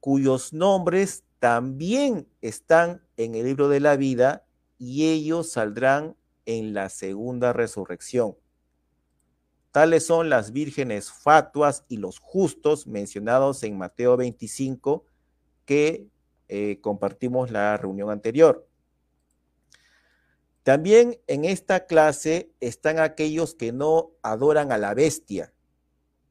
cuyos 0.00 0.54
nombres 0.54 1.24
también 1.40 2.26
están 2.40 3.02
en 3.18 3.34
el 3.34 3.44
libro 3.44 3.68
de 3.68 3.80
la 3.80 3.96
vida 3.96 4.46
y 4.78 5.10
ellos 5.10 5.50
saldrán 5.50 6.16
en 6.46 6.72
la 6.72 6.88
segunda 6.88 7.52
resurrección. 7.52 8.38
Tales 9.72 10.06
son 10.06 10.30
las 10.30 10.52
vírgenes 10.52 11.12
fatuas 11.12 11.84
y 11.88 11.98
los 11.98 12.18
justos 12.18 12.86
mencionados 12.86 13.62
en 13.64 13.76
Mateo 13.76 14.16
25 14.16 15.04
que 15.66 16.06
eh, 16.48 16.78
compartimos 16.80 17.50
la 17.50 17.76
reunión 17.76 18.08
anterior. 18.08 18.66
También 20.68 21.18
en 21.28 21.46
esta 21.46 21.86
clase 21.86 22.52
están 22.60 22.98
aquellos 22.98 23.54
que 23.54 23.72
no 23.72 24.10
adoran 24.20 24.70
a 24.70 24.76
la 24.76 24.92
bestia, 24.92 25.54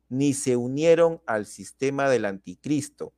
ni 0.10 0.36
se 0.36 0.56
unieron 0.56 1.24
al 1.26 1.48
sistema 1.48 2.08
del 2.08 2.24
anticristo, 2.24 3.14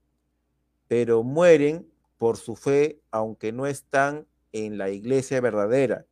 pero 0.88 1.24
mueren 1.24 1.92
por 2.18 2.38
su 2.38 2.56
fe, 2.56 3.02
aunque 3.12 3.52
no 3.52 3.68
están 3.68 4.28
en 4.54 4.78
la 4.78 4.92
iglesia 4.92 5.42
verdadera, 5.42 6.06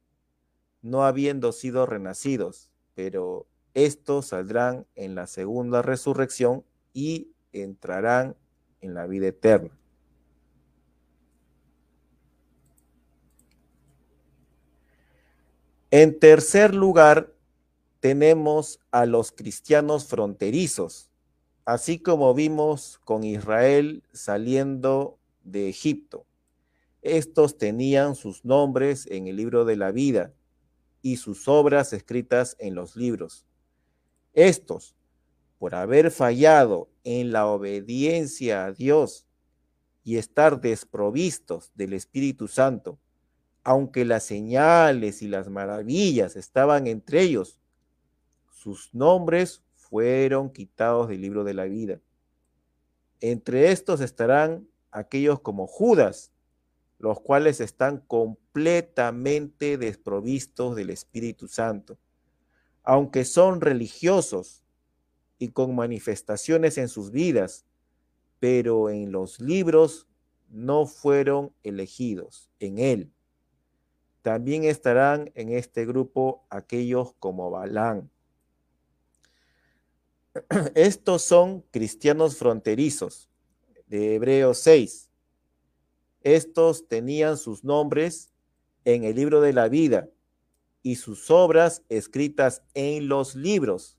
no 0.81 1.05
habiendo 1.05 1.53
sido 1.53 1.85
renacidos, 1.85 2.69
pero 2.93 3.47
estos 3.75 4.25
saldrán 4.25 4.87
en 4.95 5.15
la 5.15 5.27
segunda 5.27 5.81
resurrección 5.81 6.65
y 6.91 7.31
entrarán 7.53 8.35
en 8.81 8.93
la 8.93 9.07
vida 9.07 9.27
eterna. 9.27 9.71
En 15.89 16.19
tercer 16.19 16.75
lugar, 16.75 17.33
tenemos 18.01 18.81
a 18.91 19.05
los 19.05 19.31
cristianos 19.31 20.05
fronterizos, 20.05 21.09
así 21.63 21.97
como 21.97 22.33
vimos 22.33 22.99
con 23.05 23.23
Israel 23.23 24.03
saliendo 24.11 25.17
de 25.45 25.69
Egipto. 25.69 26.25
Estos 27.01 27.57
tenían 27.57 28.15
sus 28.15 28.43
nombres 28.43 29.07
en 29.07 29.27
el 29.27 29.37
libro 29.37 29.63
de 29.63 29.77
la 29.77 29.91
vida 29.91 30.33
y 31.01 31.17
sus 31.17 31.47
obras 31.47 31.93
escritas 31.93 32.57
en 32.59 32.75
los 32.75 32.97
libros. 32.97 33.45
Estos, 34.33 34.93
por 35.57 35.73
haber 35.73 36.11
fallado 36.11 36.89
en 37.05 37.31
la 37.31 37.47
obediencia 37.47 38.65
a 38.65 38.73
Dios 38.73 39.25
y 40.03 40.17
estar 40.17 40.59
desprovistos 40.59 41.71
del 41.75 41.93
Espíritu 41.93 42.49
Santo, 42.49 42.99
aunque 43.67 44.05
las 44.05 44.23
señales 44.23 45.21
y 45.21 45.27
las 45.27 45.49
maravillas 45.49 46.37
estaban 46.37 46.87
entre 46.87 47.23
ellos, 47.23 47.59
sus 48.49 48.93
nombres 48.93 49.61
fueron 49.75 50.53
quitados 50.53 51.09
del 51.09 51.19
libro 51.19 51.43
de 51.43 51.53
la 51.53 51.65
vida. 51.65 51.99
Entre 53.19 53.73
estos 53.73 53.99
estarán 53.99 54.69
aquellos 54.89 55.41
como 55.41 55.67
Judas, 55.67 56.31
los 56.97 57.19
cuales 57.19 57.59
están 57.59 57.97
completamente 58.07 59.77
desprovistos 59.77 60.77
del 60.77 60.89
Espíritu 60.89 61.49
Santo. 61.49 61.97
Aunque 62.83 63.25
son 63.25 63.59
religiosos 63.59 64.63
y 65.39 65.49
con 65.49 65.75
manifestaciones 65.75 66.77
en 66.77 66.87
sus 66.87 67.11
vidas, 67.11 67.65
pero 68.39 68.89
en 68.89 69.11
los 69.11 69.41
libros 69.41 70.07
no 70.47 70.85
fueron 70.85 71.51
elegidos 71.63 72.49
en 72.61 72.77
él. 72.77 73.11
También 74.27 74.65
estarán 74.65 75.31
en 75.35 75.53
este 75.53 75.85
grupo 75.85 76.45
aquellos 76.49 77.13
como 77.13 77.49
Balán. 77.49 78.11
Estos 80.75 81.21
son 81.21 81.61
cristianos 81.71 82.35
fronterizos 82.35 83.29
de 83.85 84.15
Hebreos 84.15 84.57
6. 84.57 85.09
Estos 86.23 86.89
tenían 86.89 87.37
sus 87.37 87.63
nombres 87.63 88.33
en 88.83 89.05
el 89.05 89.15
libro 89.15 89.39
de 89.39 89.53
la 89.53 89.69
vida 89.69 90.09
y 90.83 90.95
sus 90.95 91.31
obras 91.31 91.83
escritas 91.87 92.63
en 92.73 93.07
los 93.07 93.33
libros, 93.33 93.97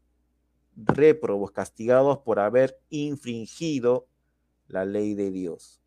réprobos 0.77 1.53
castigados 1.53 2.19
por 2.19 2.39
haber 2.39 2.79
infringido 2.91 4.07
la 4.67 4.85
ley 4.85 5.15
de 5.15 5.31
Dios. 5.31 5.78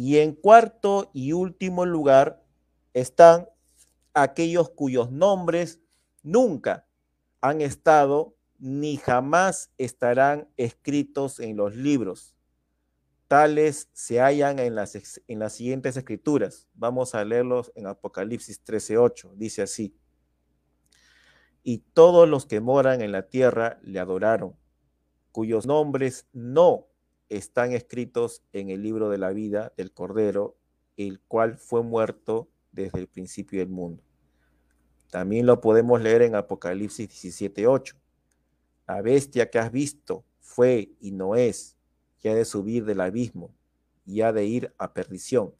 Y 0.00 0.18
en 0.18 0.32
cuarto 0.32 1.10
y 1.12 1.32
último 1.32 1.84
lugar 1.84 2.40
están 2.94 3.48
aquellos 4.14 4.70
cuyos 4.70 5.10
nombres 5.10 5.80
nunca 6.22 6.86
han 7.40 7.60
estado 7.60 8.36
ni 8.60 8.96
jamás 8.96 9.72
estarán 9.76 10.48
escritos 10.56 11.40
en 11.40 11.56
los 11.56 11.74
libros. 11.74 12.36
Tales 13.26 13.90
se 13.92 14.20
hallan 14.20 14.60
en 14.60 14.76
las, 14.76 15.20
en 15.26 15.40
las 15.40 15.54
siguientes 15.54 15.96
escrituras. 15.96 16.68
Vamos 16.74 17.16
a 17.16 17.24
leerlos 17.24 17.72
en 17.74 17.88
Apocalipsis 17.88 18.62
13:8. 18.64 19.34
Dice 19.34 19.62
así. 19.62 19.98
Y 21.64 21.78
todos 21.92 22.28
los 22.28 22.46
que 22.46 22.60
moran 22.60 23.00
en 23.00 23.10
la 23.10 23.26
tierra 23.26 23.80
le 23.82 23.98
adoraron, 23.98 24.54
cuyos 25.32 25.66
nombres 25.66 26.28
no 26.32 26.87
están 27.28 27.72
escritos 27.72 28.42
en 28.52 28.70
el 28.70 28.82
libro 28.82 29.10
de 29.10 29.18
la 29.18 29.30
vida 29.30 29.72
del 29.76 29.92
Cordero, 29.92 30.56
el 30.96 31.20
cual 31.20 31.58
fue 31.58 31.82
muerto 31.82 32.48
desde 32.72 32.98
el 32.98 33.06
principio 33.06 33.60
del 33.60 33.68
mundo. 33.68 34.02
También 35.10 35.46
lo 35.46 35.60
podemos 35.60 36.00
leer 36.00 36.22
en 36.22 36.34
Apocalipsis 36.34 37.08
17:8. 37.08 37.96
La 38.86 39.02
bestia 39.02 39.50
que 39.50 39.58
has 39.58 39.72
visto 39.72 40.24
fue 40.40 40.92
y 41.00 41.12
no 41.12 41.34
es, 41.34 41.76
que 42.20 42.30
ha 42.30 42.34
de 42.34 42.44
subir 42.44 42.84
del 42.84 43.00
abismo 43.00 43.54
y 44.04 44.22
ha 44.22 44.32
de 44.32 44.44
ir 44.44 44.74
a 44.78 44.92
perdición. 44.92 45.54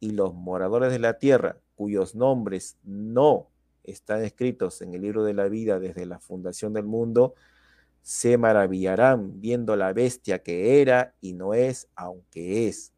Y 0.00 0.12
los 0.12 0.34
moradores 0.34 0.92
de 0.92 0.98
la 0.98 1.18
tierra, 1.18 1.58
cuyos 1.74 2.14
nombres 2.14 2.76
no 2.84 3.48
están 3.84 4.22
escritos 4.22 4.80
en 4.82 4.94
el 4.94 5.02
libro 5.02 5.24
de 5.24 5.34
la 5.34 5.48
vida 5.48 5.80
desde 5.80 6.06
la 6.06 6.20
fundación 6.20 6.72
del 6.72 6.84
mundo, 6.84 7.34
se 8.02 8.36
maravillarán 8.36 9.40
viendo 9.40 9.76
la 9.76 9.92
bestia 9.92 10.42
que 10.42 10.80
era 10.80 11.14
y 11.20 11.32
no 11.32 11.54
es, 11.54 11.88
aunque 11.94 12.68
es. 12.68 12.92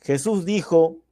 Jesús 0.00 0.44
dijo 0.44 1.04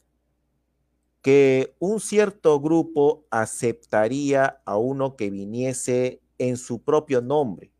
que 1.23 1.75
un 1.79 2.01
cierto 2.01 2.61
grupo 2.61 3.27
aceptaría 3.31 4.61
a 4.65 4.77
uno 4.77 5.17
que 5.17 5.31
viniese 5.31 6.21
en 6.39 6.57
su 6.57 6.83
propio 6.83 7.21
nombre. 7.21 7.73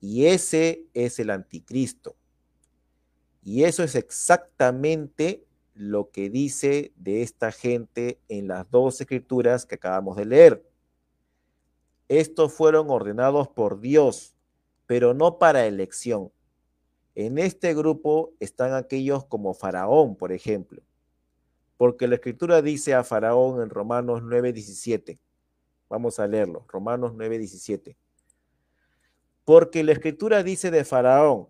Y 0.00 0.26
ese 0.26 0.86
es 0.92 1.18
el 1.18 1.30
anticristo. 1.30 2.16
Y 3.42 3.64
eso 3.64 3.84
es 3.84 3.94
exactamente 3.94 5.46
lo 5.74 6.10
que 6.10 6.30
dice 6.30 6.92
de 6.96 7.22
esta 7.22 7.52
gente 7.52 8.20
en 8.28 8.48
las 8.48 8.68
dos 8.70 9.00
escrituras 9.00 9.66
que 9.66 9.76
acabamos 9.76 10.16
de 10.16 10.24
leer. 10.24 10.75
Estos 12.08 12.52
fueron 12.52 12.88
ordenados 12.90 13.48
por 13.48 13.80
Dios, 13.80 14.34
pero 14.86 15.12
no 15.12 15.38
para 15.38 15.66
elección. 15.66 16.30
En 17.14 17.38
este 17.38 17.74
grupo 17.74 18.32
están 18.38 18.74
aquellos 18.74 19.24
como 19.24 19.54
Faraón, 19.54 20.16
por 20.16 20.32
ejemplo, 20.32 20.82
porque 21.76 22.06
la 22.06 22.16
escritura 22.16 22.62
dice 22.62 22.94
a 22.94 23.02
Faraón 23.02 23.60
en 23.60 23.70
Romanos 23.70 24.22
9:17. 24.22 25.18
Vamos 25.88 26.20
a 26.20 26.26
leerlo, 26.26 26.64
Romanos 26.68 27.14
9:17. 27.14 27.96
Porque 29.44 29.82
la 29.82 29.92
escritura 29.92 30.42
dice 30.42 30.70
de 30.70 30.84
Faraón 30.84 31.48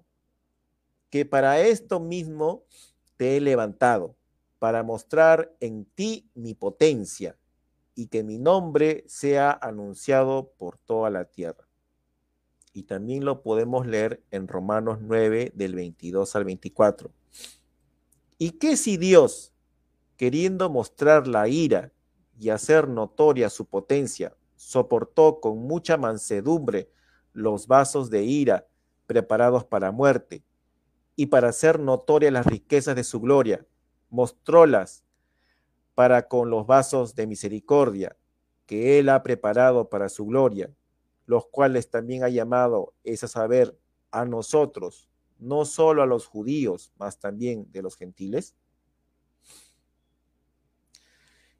que 1.11 1.25
para 1.25 1.61
esto 1.61 2.01
mismo 2.01 2.65
te 3.17 3.37
he 3.37 3.41
levantado, 3.41 4.17
para 4.59 4.83
mostrar 4.83 5.55
en 5.61 5.85
ti 5.85 6.31
mi 6.35 6.55
potencia 6.55 7.37
y 7.97 8.07
que 8.07 8.23
mi 8.23 8.39
nombre 8.39 9.03
sea 9.09 9.51
anunciado 9.51 10.53
por 10.59 10.79
toda 10.79 11.11
la 11.11 11.25
tierra. 11.25 11.67
Y 12.73 12.85
también 12.85 13.25
lo 13.25 13.43
podemos 13.43 13.87
leer 13.87 14.23
en 14.31 14.47
Romanos 14.47 14.99
9 15.01 15.51
del 15.55 15.75
22 15.75 16.37
al 16.37 16.45
24. 16.45 17.11
¿Y 18.39 18.53
qué 18.53 18.77
si 18.77 18.99
Dios, 18.99 19.55
queriendo 20.19 20.69
mostrar 20.69 21.27
la 21.27 21.49
ira 21.49 21.91
y 22.39 22.51
hacer 22.51 22.87
notoria 22.87 23.49
su 23.49 23.65
potencia, 23.65 24.37
soportó 24.57 25.41
con 25.41 25.59
mucha 25.59 25.97
mansedumbre 25.97 26.91
los 27.33 27.67
vasos 27.67 28.11
de 28.11 28.25
ira 28.25 28.69
preparados 29.07 29.65
para 29.65 29.91
muerte, 29.91 30.45
y 31.17 31.27
para 31.27 31.49
hacer 31.49 31.81
notoria 31.81 32.31
las 32.31 32.45
riquezas 32.45 32.95
de 32.95 33.05
su 33.05 33.21
gloria, 33.21 33.65
mostrólas 34.11 35.03
para 35.97 36.29
con 36.29 36.51
los 36.51 36.67
vasos 36.67 37.15
de 37.15 37.27
misericordia 37.27 38.19
que 38.67 38.99
él 38.99 39.09
ha 39.09 39.23
preparado 39.23 39.89
para 39.89 40.11
su 40.11 40.27
gloria, 40.27 40.71
los 41.25 41.47
cuales 41.47 41.89
también 41.89 42.23
ha 42.23 42.29
llamado, 42.29 42.93
es 43.03 43.25
a 43.25 43.29
saber, 43.29 43.79
a 44.11 44.27
nosotros, 44.27 45.09
no 45.39 45.65
solo 45.65 46.03
a 46.03 46.07
los 46.07 46.27
judíos, 46.27 46.93
mas 46.99 47.19
también 47.19 47.67
de 47.73 47.81
los 47.81 47.97
gentiles? 47.97 48.55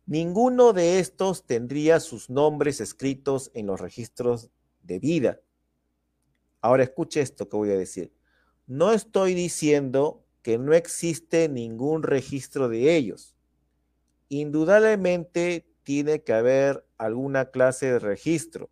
Ninguno 0.05 0.75
de 0.75 0.99
estos 0.99 1.47
tendría 1.47 1.99
sus 1.99 2.29
nombres 2.29 2.83
escritos 2.83 3.51
en 3.55 3.67
los 3.67 3.81
registros 3.81 4.51
de 4.83 4.99
vida. 4.99 5.41
Ahora 6.61 6.83
escuche 6.83 7.23
esto 7.23 7.49
que 7.49 7.57
voy 7.57 7.71
a 7.71 7.79
decir. 7.79 8.13
No 8.67 8.93
estoy 8.93 9.33
diciendo 9.33 10.27
que 10.43 10.59
no 10.59 10.75
existe 10.75 11.49
ningún 11.49 12.03
registro 12.03 12.69
de 12.69 12.97
ellos. 12.97 13.36
Indudablemente 14.29 15.67
tiene 15.83 16.23
que 16.23 16.33
haber 16.33 16.85
alguna 16.99 17.51
clase 17.51 17.93
de 17.93 17.99
registro 17.99 18.71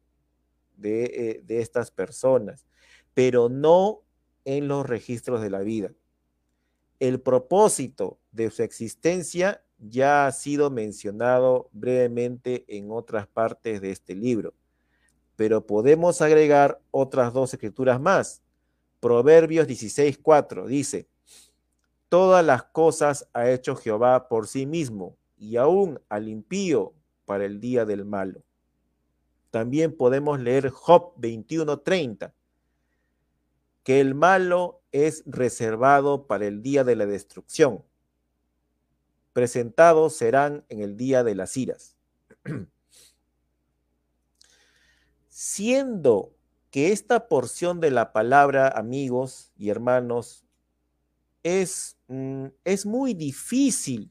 de, 0.77 1.05
eh, 1.05 1.43
de 1.45 1.61
estas 1.61 1.91
personas, 1.91 2.67
pero 3.15 3.49
no 3.49 4.03
en 4.45 4.69
los 4.69 4.87
registros 4.87 5.41
de 5.41 5.51
la 5.51 5.61
vida. 5.61 5.93
El 7.01 7.21
propósito 7.21 8.19
de 8.33 8.51
su 8.51 8.63
existencia 8.63 9.65
ya 9.79 10.27
ha 10.27 10.33
sido 10.33 10.71
mencionado 10.71 11.69
brevemente 11.73 12.65
en 12.69 12.91
otras 12.91 13.27
partes 13.27 13.81
de 13.81 13.91
este 13.91 14.15
libro, 14.15 14.55
pero 15.37 15.67
podemos 15.67 16.23
agregar 16.23 16.81
otras 16.91 17.33
dos 17.33 17.53
escrituras 17.53 18.01
más. 18.01 18.43
Proverbios 19.01 19.67
16:4 19.67 20.67
dice, 20.67 21.09
Todas 22.09 22.45
las 22.45 22.65
cosas 22.65 23.29
ha 23.33 23.51
hecho 23.51 23.75
Jehová 23.75 24.29
por 24.29 24.47
sí 24.47 24.67
mismo, 24.67 25.17
y 25.37 25.57
aún 25.57 26.01
al 26.09 26.29
impío 26.29 26.95
para 27.25 27.45
el 27.45 27.61
día 27.61 27.85
del 27.85 28.05
malo. 28.05 28.43
También 29.51 29.97
podemos 29.97 30.41
leer 30.41 30.71
Job 30.71 31.15
21:30, 31.17 32.35
que 33.83 34.01
el 34.01 34.15
malo 34.15 34.83
es 34.93 35.23
reservado 35.27 36.27
para 36.27 36.47
el 36.47 36.63
día 36.63 36.85
de 36.85 36.97
la 36.97 37.07
destrucción 37.07 37.85
presentados 39.35 40.17
serán 40.17 40.65
en 40.71 40.81
el 40.81 40.97
día 40.97 41.23
de 41.23 41.35
las 41.35 41.55
iras. 41.59 41.97
Siendo 45.29 46.33
que 46.71 46.93
esta 46.93 47.29
porción 47.29 47.81
de 47.81 47.91
la 47.91 48.13
palabra, 48.13 48.69
amigos 48.69 49.53
y 49.59 49.69
hermanos, 49.69 50.47
es, 51.43 51.99
mm, 52.07 52.47
es 52.65 52.87
muy 52.87 53.13
difícil 53.13 54.11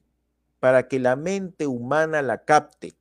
para 0.64 0.88
que 0.88 0.98
la 0.98 1.14
mente 1.14 1.66
humana 1.66 2.22
la 2.22 2.46
capte. 2.46 2.96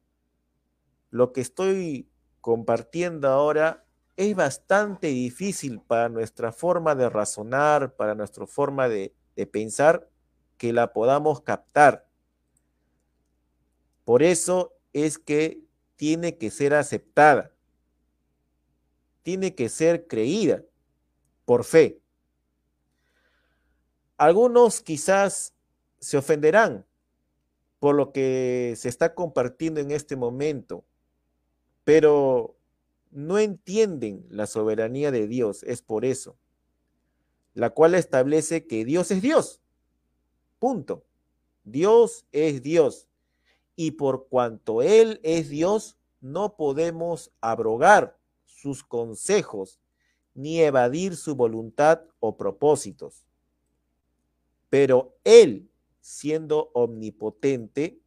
Lo 1.12 1.32
que 1.32 1.40
estoy 1.40 2.10
compartiendo 2.42 3.30
ahora 3.30 3.86
es 4.18 4.36
bastante 4.36 5.08
difícil 5.08 5.80
para 5.80 6.10
nuestra 6.10 6.52
forma 6.52 6.94
de 6.94 7.08
razonar, 7.08 7.96
para 7.96 8.16
nuestra 8.16 8.46
forma 8.48 8.90
de, 8.90 9.16
de 9.38 9.48
pensar, 9.48 10.10
que 10.58 10.74
la 10.74 10.92
podamos 10.92 11.40
captar. 11.40 12.06
Por 14.04 14.24
eso 14.24 14.74
es 14.92 15.18
que 15.18 15.64
tiene 15.96 16.38
que 16.38 16.52
ser 16.52 16.74
aceptada, 16.74 17.54
tiene 19.22 19.56
que 19.56 19.70
ser 19.70 20.06
creída 20.08 20.66
por 21.46 21.64
fe. 21.64 22.02
Algunos 24.18 24.82
quizás 24.82 25.54
se 26.02 26.18
ofenderán 26.18 26.86
por 27.84 27.96
lo 27.96 28.14
que 28.14 28.76
se 28.78 28.88
está 28.88 29.14
compartiendo 29.14 29.82
en 29.82 29.92
este 29.92 30.16
momento, 30.16 30.86
pero 31.84 32.56
no 33.12 33.40
entienden 33.40 34.26
la 34.30 34.48
soberanía 34.48 35.12
de 35.12 35.28
Dios, 35.28 35.64
es 35.64 35.82
por 35.82 36.06
eso, 36.06 36.38
la 37.54 37.72
cual 37.72 37.96
establece 37.96 38.68
que 38.68 38.86
Dios 38.86 39.12
es 39.12 39.22
Dios. 39.22 39.60
Punto. 40.60 41.04
Dios 41.66 42.26
es 42.32 42.64
Dios 42.64 43.10
y 43.76 43.92
por 43.92 44.30
cuanto 44.30 44.82
Él 44.82 45.20
es 45.22 45.50
Dios, 45.50 45.98
no 46.22 46.56
podemos 46.56 47.34
abrogar 47.42 48.18
sus 48.46 48.82
consejos 48.82 49.82
ni 50.34 50.62
evadir 50.62 51.18
su 51.18 51.36
voluntad 51.36 52.04
o 52.22 52.38
propósitos. 52.38 53.28
Pero 54.70 55.18
Él, 55.26 55.70
siendo 56.04 56.70
omnipotente, 56.74 58.00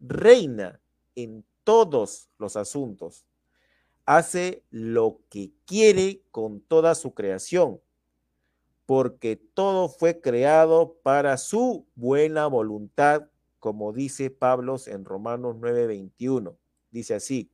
reina 0.00 0.82
en 1.14 1.46
todos 1.64 2.28
los 2.38 2.56
asuntos, 2.56 3.24
hace 4.04 4.64
lo 4.70 5.20
que 5.30 5.52
quiere 5.64 6.22
con 6.30 6.60
toda 6.60 6.94
su 6.94 7.14
creación, 7.14 7.80
porque 8.84 9.36
todo 9.36 9.88
fue 9.88 10.20
creado 10.20 10.98
para 11.02 11.38
su 11.38 11.86
buena 11.94 12.46
voluntad 12.48 13.28
como 13.66 13.92
dice 13.92 14.30
Pablo 14.30 14.76
en 14.86 15.04
Romanos 15.04 15.56
9:21. 15.56 16.56
Dice 16.92 17.14
así, 17.14 17.50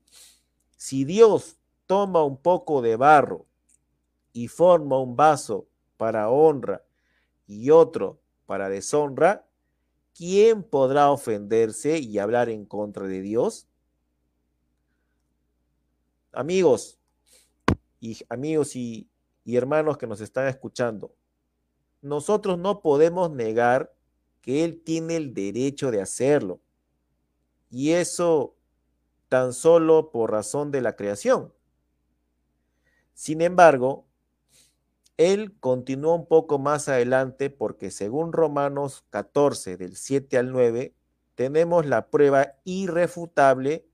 si 0.77 1.07
Dios 1.07 1.57
toma 1.87 2.23
un 2.23 2.37
poco 2.37 2.83
de 2.83 2.97
barro 2.97 3.47
y 4.35 4.49
forma 4.49 4.99
un 4.99 5.17
vaso 5.17 5.69
para 5.97 6.29
honra 6.29 6.85
y 7.47 7.71
otro 7.71 8.21
para 8.45 8.69
deshonra, 8.69 9.49
¿quién 10.15 10.63
podrá 10.63 11.11
ofenderse 11.11 11.99
y 11.99 12.19
hablar 12.19 12.49
en 12.49 12.65
contra 12.65 13.07
de 13.07 13.21
Dios? 13.21 13.69
Amigos 16.33 16.99
y 18.01 18.19
amigos 18.29 18.75
y, 18.77 19.09
y 19.45 19.57
hermanos 19.57 19.99
que 19.99 20.07
nos 20.07 20.21
están 20.21 20.49
escuchando, 20.49 21.15
nosotros 22.01 22.59
no 22.59 22.81
podemos 22.81 23.31
negar 23.31 23.95
que 24.41 24.65
Él 24.65 24.83
tiene 24.85 25.17
el 25.17 25.35
derecho 25.35 25.91
de 25.91 26.01
hacerlo. 26.01 26.61
Y 27.71 27.93
eso 27.93 28.57
tan 29.29 29.55
solo 29.55 30.11
por 30.11 30.31
razón 30.31 30.71
de 30.71 30.83
la 30.83 30.95
creación. 30.95 31.55
Sin 33.15 33.41
embargo, 33.41 34.05
Él 35.23 35.55
continúa 35.61 36.17
un 36.17 36.27
poco 36.27 36.59
más 36.59 36.89
adelante 36.89 37.49
porque 37.49 37.93
según 37.93 38.33
Romanos 38.33 39.05
14 39.11 39.77
del 39.77 39.95
7 39.95 40.37
al 40.37 40.51
9, 40.51 40.97
tenemos 41.37 41.87
la 41.87 42.09
prueba 42.11 42.57
irrefutable 42.65 43.87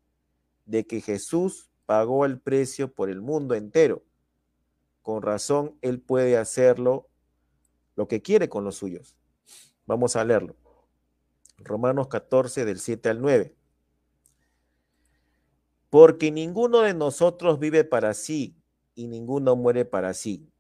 de 0.64 0.86
que 0.86 1.02
Jesús 1.02 1.68
pagó 1.84 2.24
el 2.24 2.40
precio 2.40 2.94
por 2.94 3.10
el 3.10 3.20
mundo 3.20 3.54
entero. 3.54 4.06
Con 5.02 5.20
razón, 5.20 5.76
Él 5.82 6.00
puede 6.00 6.38
hacerlo 6.38 7.10
lo 7.94 8.08
que 8.08 8.22
quiere 8.22 8.48
con 8.48 8.64
los 8.64 8.76
suyos. 8.76 9.14
Vamos 9.84 10.16
a 10.16 10.24
leerlo. 10.24 10.56
Romanos 11.58 12.08
14 12.08 12.64
del 12.64 12.80
7 12.80 13.06
al 13.10 13.20
9. 13.20 13.54
Porque 15.90 16.30
ninguno 16.30 16.80
de 16.80 16.94
nosotros 16.94 17.58
vive 17.58 17.84
para 17.84 18.14
sí 18.14 18.56
y 18.94 19.08
ninguno 19.08 19.56
muere 19.56 19.84
para 19.84 20.14
sí. 20.14 20.50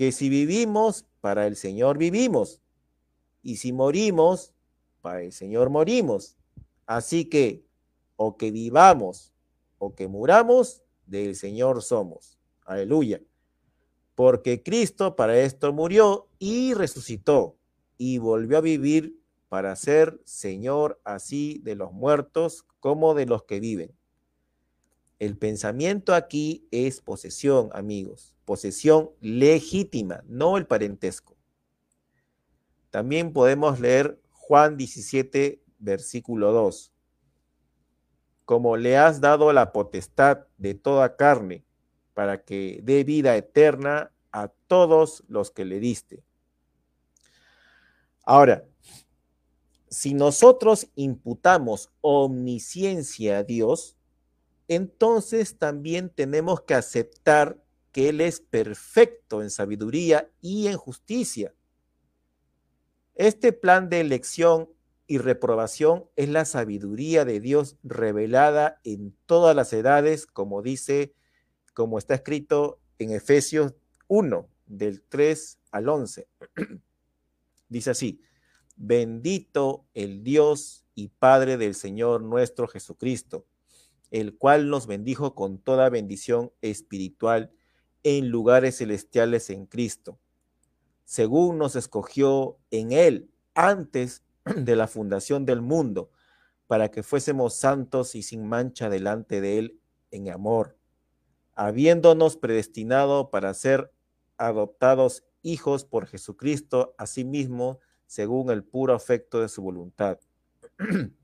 Que 0.00 0.12
si 0.12 0.30
vivimos, 0.30 1.04
para 1.20 1.46
el 1.46 1.56
Señor 1.56 1.98
vivimos. 1.98 2.62
Y 3.42 3.56
si 3.56 3.70
morimos, 3.70 4.54
para 5.02 5.20
el 5.20 5.30
Señor 5.30 5.68
morimos. 5.68 6.38
Así 6.86 7.26
que, 7.26 7.66
o 8.16 8.38
que 8.38 8.50
vivamos 8.50 9.34
o 9.76 9.94
que 9.94 10.08
muramos, 10.08 10.82
del 11.04 11.36
Señor 11.36 11.82
somos. 11.82 12.38
Aleluya. 12.64 13.20
Porque 14.14 14.62
Cristo 14.62 15.16
para 15.16 15.38
esto 15.38 15.70
murió 15.74 16.30
y 16.38 16.72
resucitó 16.72 17.58
y 17.98 18.16
volvió 18.16 18.56
a 18.56 18.62
vivir 18.62 19.20
para 19.50 19.76
ser 19.76 20.18
Señor 20.24 20.98
así 21.04 21.60
de 21.62 21.74
los 21.74 21.92
muertos 21.92 22.64
como 22.78 23.12
de 23.12 23.26
los 23.26 23.42
que 23.42 23.60
viven. 23.60 23.94
El 25.20 25.36
pensamiento 25.36 26.14
aquí 26.14 26.66
es 26.70 27.02
posesión, 27.02 27.68
amigos, 27.74 28.34
posesión 28.46 29.10
legítima, 29.20 30.24
no 30.26 30.56
el 30.56 30.66
parentesco. 30.66 31.36
También 32.88 33.34
podemos 33.34 33.80
leer 33.80 34.18
Juan 34.30 34.78
17, 34.78 35.62
versículo 35.78 36.52
2. 36.52 36.94
Como 38.46 38.78
le 38.78 38.96
has 38.96 39.20
dado 39.20 39.52
la 39.52 39.72
potestad 39.72 40.46
de 40.56 40.74
toda 40.74 41.16
carne 41.16 41.66
para 42.14 42.42
que 42.42 42.80
dé 42.82 43.04
vida 43.04 43.36
eterna 43.36 44.12
a 44.32 44.48
todos 44.48 45.22
los 45.28 45.50
que 45.50 45.66
le 45.66 45.80
diste. 45.80 46.24
Ahora, 48.24 48.64
si 49.90 50.14
nosotros 50.14 50.88
imputamos 50.94 51.92
omnisciencia 52.00 53.38
a 53.38 53.44
Dios, 53.44 53.98
entonces 54.70 55.58
también 55.58 56.10
tenemos 56.10 56.62
que 56.62 56.74
aceptar 56.74 57.60
que 57.90 58.08
Él 58.08 58.20
es 58.20 58.38
perfecto 58.38 59.42
en 59.42 59.50
sabiduría 59.50 60.30
y 60.40 60.68
en 60.68 60.76
justicia. 60.76 61.52
Este 63.16 63.52
plan 63.52 63.88
de 63.88 63.98
elección 63.98 64.70
y 65.08 65.18
reprobación 65.18 66.04
es 66.14 66.28
la 66.28 66.44
sabiduría 66.44 67.24
de 67.24 67.40
Dios 67.40 67.78
revelada 67.82 68.80
en 68.84 69.12
todas 69.26 69.56
las 69.56 69.72
edades, 69.72 70.24
como 70.24 70.62
dice, 70.62 71.14
como 71.74 71.98
está 71.98 72.14
escrito 72.14 72.78
en 73.00 73.10
Efesios 73.10 73.74
1, 74.06 74.48
del 74.66 75.02
3 75.02 75.58
al 75.72 75.88
11. 75.88 76.28
dice 77.68 77.90
así, 77.90 78.22
bendito 78.76 79.84
el 79.94 80.22
Dios 80.22 80.84
y 80.94 81.08
Padre 81.08 81.56
del 81.56 81.74
Señor 81.74 82.22
nuestro 82.22 82.68
Jesucristo 82.68 83.46
el 84.10 84.36
cual 84.36 84.68
nos 84.68 84.86
bendijo 84.86 85.34
con 85.34 85.58
toda 85.58 85.88
bendición 85.88 86.52
espiritual 86.62 87.52
en 88.02 88.28
lugares 88.28 88.78
celestiales 88.78 89.50
en 89.50 89.66
Cristo, 89.66 90.18
según 91.04 91.58
nos 91.58 91.76
escogió 91.76 92.58
en 92.70 92.92
Él 92.92 93.30
antes 93.54 94.24
de 94.56 94.76
la 94.76 94.86
fundación 94.86 95.44
del 95.44 95.60
mundo, 95.60 96.10
para 96.66 96.90
que 96.90 97.02
fuésemos 97.02 97.54
santos 97.54 98.14
y 98.14 98.22
sin 98.22 98.46
mancha 98.46 98.88
delante 98.88 99.40
de 99.40 99.58
Él 99.58 99.80
en 100.10 100.30
amor, 100.30 100.76
habiéndonos 101.54 102.36
predestinado 102.36 103.30
para 103.30 103.52
ser 103.54 103.92
adoptados 104.38 105.24
hijos 105.42 105.84
por 105.84 106.06
Jesucristo, 106.06 106.94
asimismo, 106.96 107.80
según 108.06 108.50
el 108.50 108.64
puro 108.64 108.94
afecto 108.94 109.40
de 109.40 109.48
su 109.48 109.62
voluntad. 109.62 110.18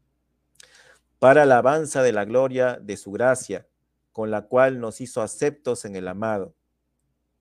para 1.19 1.43
alabanza 1.43 2.03
de 2.03 2.13
la 2.13 2.25
gloria 2.25 2.79
de 2.81 2.97
su 2.97 3.11
gracia, 3.11 3.67
con 4.13 4.31
la 4.31 4.43
cual 4.43 4.81
nos 4.81 5.01
hizo 5.01 5.23
aceptos 5.23 5.85
en 5.85 5.97
el 5.97 6.09
amado, 6.09 6.55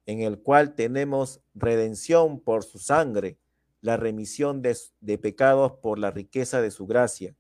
en 0.06 0.22
el 0.22 0.40
cual 0.40 0.76
tenemos 0.76 1.42
redención 1.54 2.40
por 2.40 2.64
su 2.64 2.80
sangre, 2.80 3.38
la 3.82 3.98
remisión 3.98 4.62
de, 4.62 4.78
de 5.02 5.18
pecados 5.18 5.74
por 5.74 6.00
la 6.00 6.12
riqueza 6.12 6.62
de 6.62 6.72
su 6.72 6.86
gracia, 6.86 7.36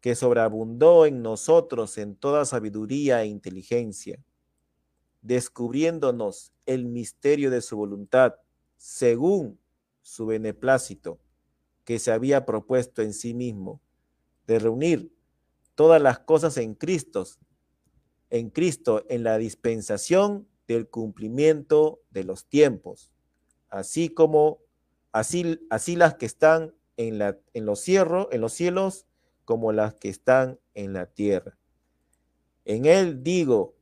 que 0.00 0.14
sobreabundó 0.14 1.06
en 1.06 1.22
nosotros 1.22 1.98
en 1.98 2.16
toda 2.16 2.44
sabiduría 2.44 3.22
e 3.22 3.26
inteligencia, 3.26 4.22
descubriéndonos 5.22 6.52
el 6.66 6.86
misterio 6.86 7.50
de 7.50 7.60
su 7.60 7.76
voluntad, 7.76 8.36
según 8.76 9.60
su 10.02 10.26
beneplácito, 10.26 11.18
que 11.84 11.98
se 11.98 12.12
había 12.12 12.46
propuesto 12.46 13.02
en 13.02 13.12
sí 13.12 13.34
mismo 13.34 13.80
de 14.50 14.58
reunir 14.58 15.14
todas 15.76 16.02
las 16.02 16.18
cosas 16.18 16.56
en 16.56 16.74
Cristo, 16.74 17.24
en 18.30 18.50
Cristo, 18.50 19.04
en 19.08 19.22
la 19.22 19.38
dispensación 19.38 20.48
del 20.66 20.88
cumplimiento 20.88 22.00
de 22.10 22.24
los 22.24 22.46
tiempos, 22.46 23.12
así 23.68 24.08
como 24.08 24.58
así, 25.12 25.60
así 25.70 25.94
las 25.94 26.16
que 26.16 26.26
están 26.26 26.74
en, 26.96 27.18
la, 27.18 27.38
en, 27.54 27.64
los 27.64 27.78
cierros, 27.78 28.26
en 28.32 28.40
los 28.40 28.52
cielos 28.52 29.06
como 29.44 29.70
las 29.70 29.94
que 29.94 30.08
están 30.08 30.58
en 30.74 30.94
la 30.94 31.06
tierra. 31.06 31.56
En 32.64 32.86
él 32.86 33.22
digo, 33.22 33.76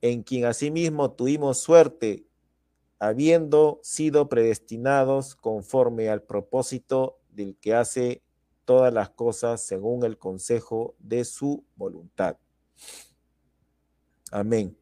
en 0.00 0.22
quien 0.22 0.46
asimismo 0.46 1.12
tuvimos 1.12 1.58
suerte, 1.58 2.26
habiendo 2.98 3.80
sido 3.82 4.30
predestinados 4.30 5.36
conforme 5.36 6.08
al 6.08 6.22
propósito 6.22 7.18
del 7.28 7.54
que 7.58 7.74
hace 7.74 8.22
todas 8.66 8.92
las 8.92 9.08
cosas 9.08 9.62
según 9.62 10.04
el 10.04 10.18
consejo 10.18 10.94
de 10.98 11.24
su 11.24 11.64
voluntad. 11.76 12.36
Amén. 14.30 14.76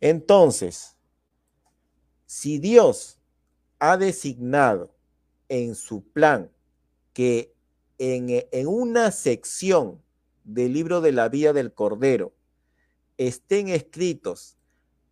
Entonces, 0.00 0.98
si 2.26 2.58
Dios 2.58 3.18
ha 3.78 3.96
designado 3.96 4.94
en 5.48 5.74
su 5.74 6.02
plan 6.02 6.50
que 7.14 7.54
en, 7.98 8.66
una 8.66 9.12
sección 9.12 10.02
del 10.42 10.74
libro 10.74 11.00
de 11.00 11.12
la 11.12 11.28
vida 11.28 11.52
del 11.52 11.72
Cordero 11.72 12.34
estén 13.16 13.68
escritos 13.68 14.58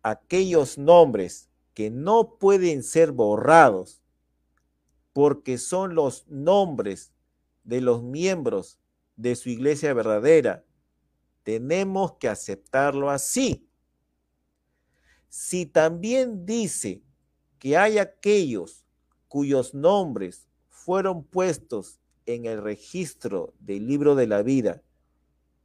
aquellos 0.03 0.77
nombres 0.77 1.49
que 1.73 1.89
no 1.89 2.37
pueden 2.37 2.83
ser 2.83 3.13
borrados 3.13 4.02
porque 5.13 5.57
son 5.57 5.95
los 5.95 6.27
nombres 6.27 7.13
de 7.63 7.81
los 7.81 8.03
miembros 8.03 8.79
de 9.15 9.35
su 9.35 9.49
iglesia 9.49 9.93
verdadera. 9.93 10.65
Tenemos 11.43 12.13
que 12.13 12.27
aceptarlo 12.27 13.09
así. 13.09 13.67
Si 15.29 15.65
también 15.65 16.45
dice 16.45 17.03
que 17.59 17.77
hay 17.77 17.99
aquellos 17.99 18.83
cuyos 19.27 19.73
nombres 19.73 20.47
fueron 20.67 21.23
puestos 21.23 21.99
en 22.25 22.45
el 22.45 22.61
registro 22.61 23.53
del 23.59 23.87
libro 23.87 24.15
de 24.15 24.27
la 24.27 24.43
vida, 24.43 24.83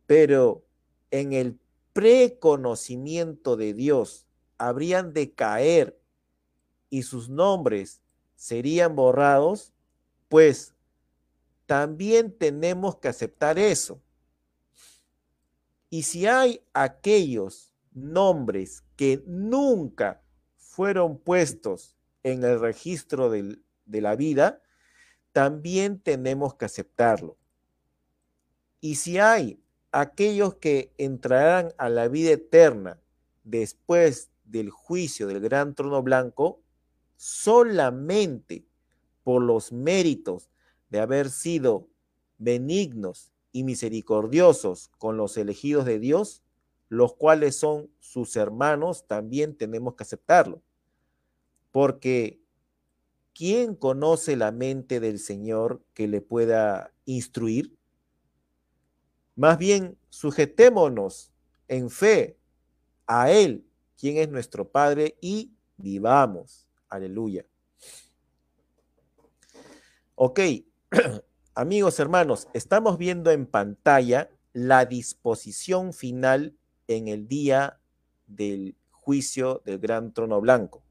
pero 0.06 0.64
en 1.10 1.32
el 1.32 1.58
preconocimiento 1.92 3.56
de 3.56 3.74
Dios 3.74 4.26
habrían 4.56 5.12
de 5.12 5.32
caer 5.34 6.00
y 6.90 7.02
sus 7.02 7.28
nombres 7.28 8.02
serían 8.38 8.94
borrados, 8.94 9.72
pues 10.28 10.72
también 11.66 12.30
tenemos 12.30 12.96
que 12.96 13.08
aceptar 13.08 13.58
eso. 13.58 14.00
Y 15.90 16.04
si 16.04 16.26
hay 16.26 16.62
aquellos 16.72 17.72
nombres 17.92 18.84
que 18.94 19.24
nunca 19.26 20.22
fueron 20.56 21.18
puestos 21.18 21.96
en 22.22 22.44
el 22.44 22.60
registro 22.60 23.28
de 23.28 23.60
la 23.86 24.14
vida, 24.14 24.62
también 25.32 25.98
tenemos 25.98 26.54
que 26.54 26.66
aceptarlo. 26.66 27.36
Y 28.80 28.94
si 28.94 29.18
hay 29.18 29.60
aquellos 29.90 30.54
que 30.54 30.92
entrarán 30.96 31.74
a 31.76 31.88
la 31.88 32.06
vida 32.06 32.30
eterna 32.30 33.00
después 33.42 34.30
del 34.44 34.70
juicio 34.70 35.26
del 35.26 35.40
gran 35.40 35.74
trono 35.74 36.02
blanco, 36.04 36.62
solamente 37.18 38.64
por 39.24 39.42
los 39.42 39.72
méritos 39.72 40.48
de 40.88 41.00
haber 41.00 41.30
sido 41.30 41.88
benignos 42.38 43.32
y 43.50 43.64
misericordiosos 43.64 44.88
con 44.98 45.16
los 45.16 45.36
elegidos 45.36 45.84
de 45.84 45.98
Dios, 45.98 46.44
los 46.88 47.14
cuales 47.14 47.56
son 47.56 47.90
sus 47.98 48.36
hermanos, 48.36 49.06
también 49.08 49.56
tenemos 49.56 49.96
que 49.96 50.04
aceptarlo. 50.04 50.62
Porque 51.72 52.40
¿quién 53.34 53.74
conoce 53.74 54.36
la 54.36 54.52
mente 54.52 55.00
del 55.00 55.18
Señor 55.18 55.82
que 55.94 56.06
le 56.06 56.20
pueda 56.20 56.94
instruir? 57.04 57.76
Más 59.34 59.58
bien, 59.58 59.98
sujetémonos 60.08 61.32
en 61.66 61.90
fe 61.90 62.38
a 63.08 63.32
Él, 63.32 63.66
quien 63.98 64.18
es 64.18 64.28
nuestro 64.28 64.70
Padre, 64.70 65.18
y 65.20 65.52
vivamos. 65.76 66.67
Aleluya. 66.88 67.46
Ok, 70.14 70.40
Amigos, 71.58 71.98
hermanos, 71.98 72.46
estamos 72.54 72.98
viendo 72.98 73.32
en 73.32 73.44
pantalla 73.44 74.30
la 74.52 74.84
disposición 74.84 75.92
final 75.92 76.56
en 76.86 77.08
el 77.08 77.26
día 77.26 77.80
del 78.28 78.76
juicio 78.92 79.60
del 79.64 79.80
gran 79.80 80.12
trono 80.12 80.40
blanco. 80.40 80.84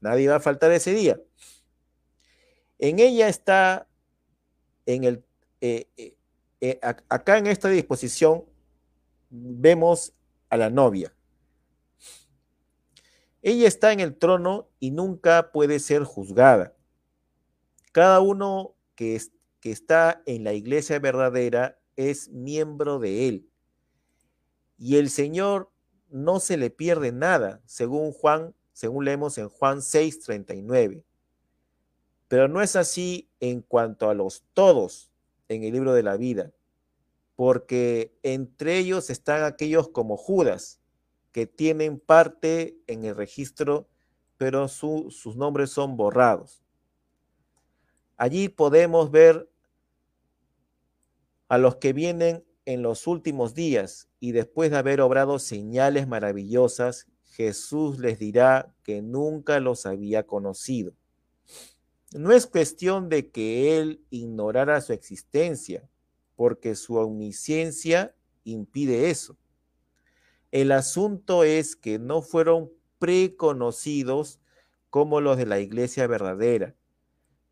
Nadie 0.00 0.30
va 0.30 0.36
a 0.36 0.40
faltar 0.40 0.72
ese 0.72 0.94
día. 0.94 1.20
En 2.78 3.00
ella 3.00 3.28
está, 3.28 3.86
en 4.86 5.04
el, 5.04 5.24
eh, 5.60 5.90
eh, 5.98 6.16
eh, 6.62 6.80
acá 6.82 7.36
en 7.36 7.46
esta 7.46 7.68
disposición, 7.68 8.46
vemos 9.28 10.14
a 10.48 10.56
la 10.56 10.70
novia. 10.70 11.14
Ella 13.42 13.68
está 13.68 13.92
en 13.92 14.00
el 14.00 14.16
trono 14.16 14.68
y 14.80 14.90
nunca 14.90 15.52
puede 15.52 15.78
ser 15.78 16.04
juzgada. 16.04 16.74
Cada 17.92 18.20
uno 18.20 18.74
que, 18.94 19.20
que 19.60 19.70
está 19.70 20.22
en 20.26 20.44
la 20.44 20.52
iglesia 20.52 20.98
verdadera 20.98 21.78
es 21.96 22.28
miembro 22.30 22.98
de 22.98 23.28
él. 23.28 23.48
Y 24.76 24.96
el 24.96 25.10
Señor 25.10 25.70
no 26.08 26.40
se 26.40 26.56
le 26.56 26.70
pierde 26.70 27.12
nada, 27.12 27.60
según 27.66 28.12
Juan, 28.12 28.54
según 28.72 29.04
leemos 29.04 29.38
en 29.38 29.48
Juan 29.48 29.78
6:39. 29.78 31.04
Pero 32.28 32.48
no 32.48 32.62
es 32.62 32.76
así 32.76 33.30
en 33.40 33.62
cuanto 33.62 34.10
a 34.10 34.14
los 34.14 34.44
todos 34.52 35.10
en 35.48 35.64
el 35.64 35.72
libro 35.72 35.94
de 35.94 36.02
la 36.02 36.16
vida, 36.16 36.52
porque 37.34 38.14
entre 38.22 38.78
ellos 38.78 39.10
están 39.10 39.44
aquellos 39.44 39.88
como 39.88 40.16
Judas, 40.16 40.77
que 41.32 41.46
tienen 41.46 41.98
parte 42.00 42.78
en 42.86 43.04
el 43.04 43.14
registro, 43.14 43.88
pero 44.36 44.68
sus 44.68 45.36
nombres 45.36 45.70
son 45.70 45.96
borrados. 45.96 46.62
Allí 48.16 48.48
podemos 48.48 49.10
ver 49.10 49.50
a 51.48 51.58
los 51.58 51.76
que 51.76 51.92
vienen 51.92 52.44
en 52.64 52.82
los 52.82 53.06
últimos 53.06 53.54
días 53.54 54.08
y 54.20 54.32
después 54.32 54.70
de 54.70 54.76
haber 54.76 55.00
obrado 55.00 55.38
señales 55.38 56.06
maravillosas, 56.06 57.06
Jesús 57.24 57.98
les 57.98 58.18
dirá 58.18 58.74
que 58.82 59.00
nunca 59.00 59.60
los 59.60 59.86
había 59.86 60.26
conocido. 60.26 60.92
No 62.12 62.32
es 62.32 62.46
cuestión 62.46 63.08
de 63.08 63.30
que 63.30 63.78
Él 63.78 64.04
ignorara 64.10 64.80
su 64.80 64.92
existencia, 64.92 65.88
porque 66.36 66.74
su 66.74 66.96
omnisciencia 66.96 68.14
impide 68.44 69.10
eso. 69.10 69.36
El 70.50 70.72
asunto 70.72 71.44
es 71.44 71.76
que 71.76 71.98
no 71.98 72.22
fueron 72.22 72.70
preconocidos 72.98 74.40
como 74.90 75.20
los 75.20 75.36
de 75.36 75.46
la 75.46 75.60
iglesia 75.60 76.06
verdadera, 76.06 76.74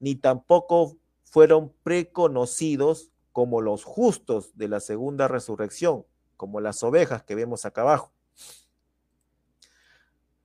ni 0.00 0.14
tampoco 0.14 0.96
fueron 1.24 1.74
preconocidos 1.82 3.10
como 3.32 3.60
los 3.60 3.84
justos 3.84 4.56
de 4.56 4.68
la 4.68 4.80
segunda 4.80 5.28
resurrección, 5.28 6.06
como 6.38 6.60
las 6.60 6.82
ovejas 6.82 7.22
que 7.22 7.34
vemos 7.34 7.66
acá 7.66 7.82
abajo. 7.82 8.12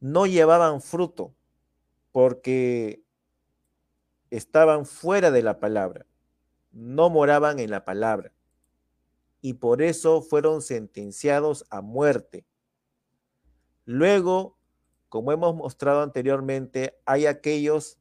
No 0.01 0.25
llevaban 0.25 0.81
fruto 0.81 1.33
porque 2.11 3.01
estaban 4.29 4.85
fuera 4.85 5.31
de 5.31 5.41
la 5.41 5.59
palabra, 5.59 6.05
no 6.73 7.09
moraban 7.09 7.59
en 7.59 7.69
la 7.69 7.85
palabra 7.85 8.33
y 9.41 9.53
por 9.53 9.81
eso 9.81 10.21
fueron 10.21 10.61
sentenciados 10.61 11.65
a 11.69 11.81
muerte. 11.81 12.45
Luego, 13.85 14.57
como 15.09 15.31
hemos 15.31 15.55
mostrado 15.55 16.01
anteriormente, 16.01 16.99
hay 17.05 17.25
aquellos 17.25 17.99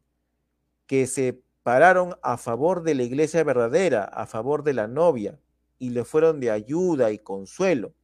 que 0.87 1.07
se 1.07 1.43
pararon 1.63 2.17
a 2.23 2.37
favor 2.37 2.83
de 2.83 2.95
la 2.95 3.03
iglesia 3.03 3.43
verdadera, 3.43 4.05
a 4.05 4.27
favor 4.27 4.63
de 4.63 4.75
la 4.75 4.87
novia, 4.87 5.41
y 5.79 5.91
le 5.91 6.05
fueron 6.05 6.41
de 6.41 6.51
ayuda 6.51 7.11
y 7.11 7.19
consuelo. 7.19 7.95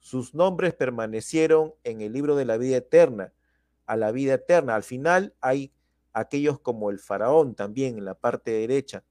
Sus 0.00 0.34
nombres 0.34 0.74
permanecieron 0.74 1.74
en 1.84 2.00
el 2.00 2.12
libro 2.12 2.34
de 2.34 2.44
la 2.44 2.56
vida 2.56 2.78
eterna, 2.78 3.32
a 3.86 3.96
la 3.96 4.10
vida 4.10 4.34
eterna. 4.34 4.74
Al 4.74 4.82
final 4.82 5.34
hay 5.40 5.72
aquellos 6.12 6.58
como 6.58 6.90
el 6.90 6.98
faraón 6.98 7.54
también 7.54 7.96
en 7.98 8.04
la 8.04 8.14
parte 8.14 8.50
derecha. 8.50 9.04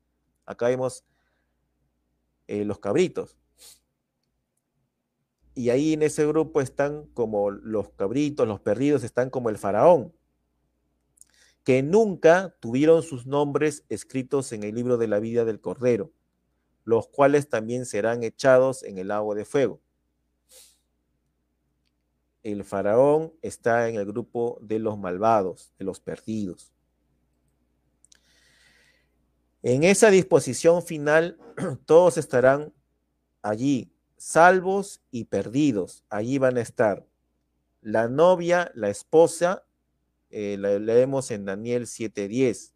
Acá 0.45 0.67
vemos 0.67 1.05
eh, 2.47 2.65
los 2.65 2.79
cabritos. 2.79 3.40
Y 5.54 5.70
ahí 5.70 5.94
en 5.94 6.04
ese 6.04 6.26
grupo 6.26 6.62
están 6.62 7.06
como 7.14 7.52
los 7.52 7.90
cabritos, 7.90 8.48
los 8.48 8.62
perdidos, 8.62 9.04
están 9.04 9.30
como 9.30 9.50
el 9.50 9.58
faraón, 9.58 10.14
que 11.64 11.84
nunca 11.84 12.56
tuvieron 12.60 13.04
sus 13.04 13.26
nombres 13.26 13.84
escritos 13.90 14.52
en 14.54 14.64
el 14.64 14.76
libro 14.76 14.98
de 14.98 15.08
la 15.08 15.20
vida 15.20 15.46
del 15.46 15.60
Cordero, 15.60 16.12
los 16.86 17.08
cuales 17.08 17.50
también 17.50 17.86
serán 17.86 18.24
echados 18.24 18.84
en 18.84 18.98
el 18.98 19.12
agua 19.12 19.36
de 19.36 19.46
fuego. 19.46 19.82
El 22.44 22.64
faraón 22.64 23.34
está 23.42 23.88
en 23.90 23.96
el 23.96 24.06
grupo 24.06 24.58
de 24.62 24.80
los 24.80 24.98
malvados, 24.98 25.74
de 25.78 25.86
los 25.86 26.00
perdidos. 26.00 26.72
En 29.62 29.84
esa 29.84 30.10
disposición 30.10 30.82
final, 30.82 31.38
todos 31.86 32.18
estarán 32.18 32.74
allí, 33.44 33.90
salvos 34.21 35.01
y 35.10 35.25
perdidos. 35.25 36.03
Allí 36.10 36.38
van 36.38 36.57
a 36.57 36.62
estar 36.62 37.07
la 37.81 38.07
novia, 38.07 38.71
la 38.75 38.89
esposa, 38.89 39.65
eh, 40.29 40.57
la 40.60 40.77
leemos 40.77 41.31
en 41.31 41.45
Daniel 41.45 41.88
7:10. 41.88 42.73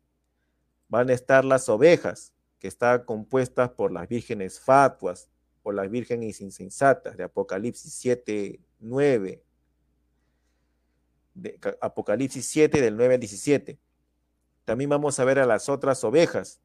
Van 0.87 1.09
a 1.09 1.13
estar 1.13 1.45
las 1.45 1.69
ovejas, 1.69 2.33
que 2.57 2.67
están 2.67 3.05
compuestas 3.05 3.69
por 3.69 3.91
las 3.91 4.07
vírgenes 4.09 4.59
fatuas, 4.59 5.29
por 5.61 5.75
las 5.75 5.89
vírgenes 5.89 6.41
insensatas, 6.41 7.15
de 7.15 7.23
Apocalipsis 7.23 7.93
7:9. 7.93 9.43
De 11.35 11.59
Apocalipsis 11.79 12.47
7 12.47 12.81
del 12.81 12.97
9 12.97 13.13
al 13.13 13.19
17. 13.19 13.77
También 14.63 14.89
vamos 14.89 15.19
a 15.19 15.25
ver 15.25 15.37
a 15.37 15.45
las 15.45 15.69
otras 15.69 16.03
ovejas, 16.03 16.59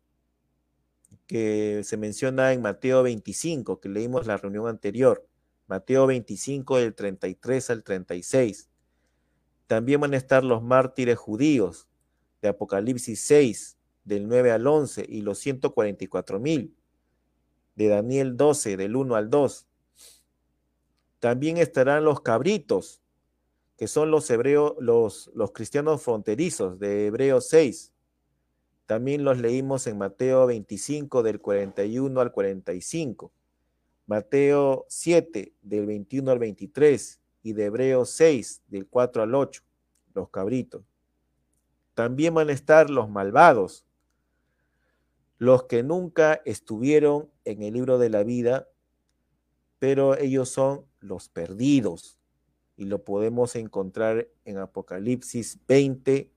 que 1.31 1.83
se 1.85 1.97
menciona 1.97 2.53
en 2.53 2.61
Mateo 2.61 3.05
25, 3.05 3.79
que 3.79 3.89
leímos 3.89 4.27
la 4.27 4.37
reunión 4.37 4.67
anterior. 4.67 5.29
Mateo 5.69 6.09
25 6.09 6.79
del 6.79 6.93
33 6.93 7.71
al 7.71 7.85
36. 7.85 8.69
También 9.69 10.01
van 10.01 10.13
a 10.15 10.17
estar 10.17 10.43
los 10.43 10.61
mártires 10.61 11.17
judíos 11.17 11.87
de 12.43 12.49
Apocalipsis 12.49 13.21
6 13.21 13.79
del 14.03 14.27
9 14.27 14.51
al 14.51 14.67
11 14.67 15.07
y 15.09 15.21
los 15.21 15.39
144 15.39 16.41
mil 16.41 16.75
de 17.77 17.87
Daniel 17.87 18.37
12 18.37 18.77
del 18.77 18.97
1 18.97 19.15
al 19.15 19.31
2. 19.31 19.69
También 21.21 21.59
estarán 21.59 22.05
los 22.05 22.23
cabritos, 22.23 23.03
que 23.77 23.87
son 23.87 24.11
los 24.11 24.29
hebreos, 24.31 24.75
los, 24.81 25.31
los 25.33 25.53
cristianos 25.53 26.03
fronterizos 26.03 26.81
de 26.81 27.07
Hebreos 27.07 27.49
6 27.51 27.93
también 28.91 29.23
los 29.23 29.39
leímos 29.39 29.87
en 29.87 29.99
Mateo 29.99 30.49
25 30.49 31.23
del 31.23 31.41
41 31.41 32.21
al 32.21 32.33
45, 32.33 33.33
Mateo 34.09 34.85
7 34.89 35.55
del 35.63 35.87
21 35.87 36.29
al 36.29 36.41
23 36.41 37.21
y 37.45 37.53
de 37.53 37.67
Hebreos 37.67 38.11
6 38.11 38.63
del 38.67 38.89
4 38.89 39.23
al 39.23 39.37
8, 39.37 39.63
los 40.13 40.29
cabritos. 40.31 40.83
También 41.95 42.35
van 42.35 42.49
a 42.49 42.53
estar 42.53 42.91
los 42.91 43.09
malvados, 43.09 43.87
los 45.39 45.67
que 45.67 45.85
nunca 45.85 46.43
estuvieron 46.45 47.31
en 47.45 47.63
el 47.63 47.75
libro 47.75 47.97
de 47.97 48.11
la 48.11 48.25
vida, 48.25 48.67
pero 49.79 50.19
ellos 50.19 50.49
son 50.49 50.85
los 50.99 51.29
perdidos. 51.29 52.19
Y 52.77 52.87
lo 52.87 53.05
podemos 53.05 53.55
encontrar 53.55 54.27
en 54.45 54.59
Apocalipsis 54.59 55.61
20, 55.69 56.29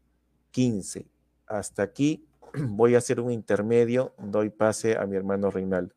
15. 0.52 1.08
Hasta 1.48 1.82
aquí 1.82 2.28
voy 2.54 2.96
a 2.96 3.00
hacer 3.00 3.20
un 3.20 3.32
intermedio, 3.32 4.14
doy 4.18 4.50
pase 4.50 4.98
a 4.98 5.06
mi 5.06 5.16
hermano 5.16 5.52
Reinaldo. 5.52 5.96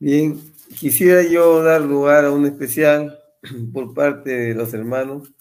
Bien, 0.00 0.38
quisiera 0.78 1.22
yo 1.24 1.62
dar 1.62 1.80
lugar 1.80 2.24
a 2.24 2.30
un 2.30 2.46
especial 2.46 3.18
por 3.72 3.94
parte 3.94 4.30
de 4.30 4.54
los 4.54 4.72
hermanos 4.72 5.32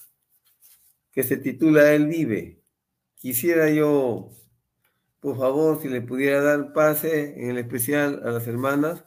que 1.12 1.24
se 1.24 1.38
titula 1.38 1.94
Él 1.94 2.08
vive. 2.08 2.62
Quisiera 3.16 3.70
yo, 3.70 4.32
por 5.20 5.38
favor, 5.38 5.82
si 5.82 5.90
le 5.90 6.02
pudiera 6.02 6.42
dar 6.42 6.74
pase 6.74 7.40
en 7.42 7.52
el 7.52 7.58
especial 7.60 8.22
a 8.24 8.32
las 8.32 8.48
hermanas 8.48 9.04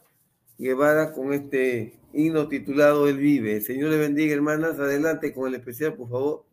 Guevara 0.57 1.13
con 1.13 1.33
este 1.33 2.00
himno 2.13 2.47
titulado 2.47 3.07
El 3.07 3.17
vive. 3.17 3.61
Señor 3.61 3.91
le 3.91 3.97
bendiga, 3.97 4.33
hermanas. 4.33 4.79
Adelante 4.79 5.33
con 5.33 5.47
el 5.47 5.55
especial, 5.55 5.93
por 5.95 6.09
favor. 6.09 6.50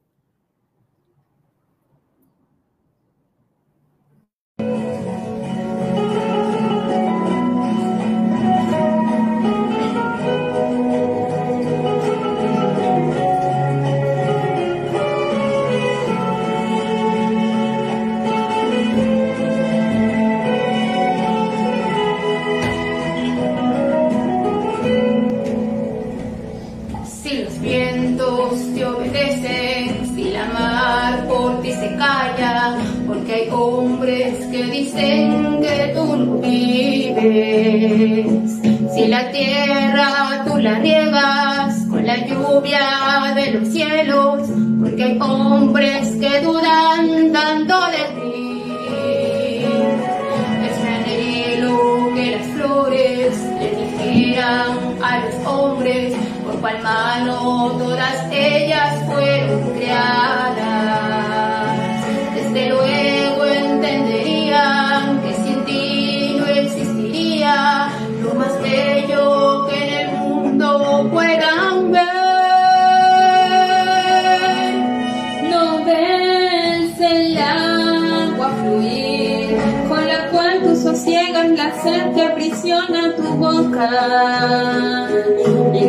Cual 56.61 56.83
mano 56.83 57.73
todas 57.79 58.27
ellas 58.33 59.05
fueron 59.07 59.71
creadas. 59.75 60.57
Desde 62.35 62.69
luego 62.69 63.45
entenderían 63.47 65.21
que 65.23 65.35
sin 65.35 65.65
ti 65.65 66.37
no 66.39 66.47
existiría 66.47 67.89
lo 68.23 68.35
más 68.35 68.61
bello 68.63 69.67
que 69.69 69.77
en 69.85 69.95
el 70.01 70.17
mundo 70.19 71.09
puedan 71.13 71.93
ver. 71.93 72.03
No 75.51 75.85
ves 75.85 77.01
el 77.01 77.39
agua 77.39 78.51
fluir, 78.61 79.57
con 79.89 80.07
la 80.07 80.29
cual 80.31 80.63
tú 80.63 80.77
sosiegas 80.77 81.51
la 81.51 81.83
sed 81.83 82.15
que 82.15 82.23
aprisiona 82.23 83.15
tu 83.17 83.23
boca. 83.23 84.98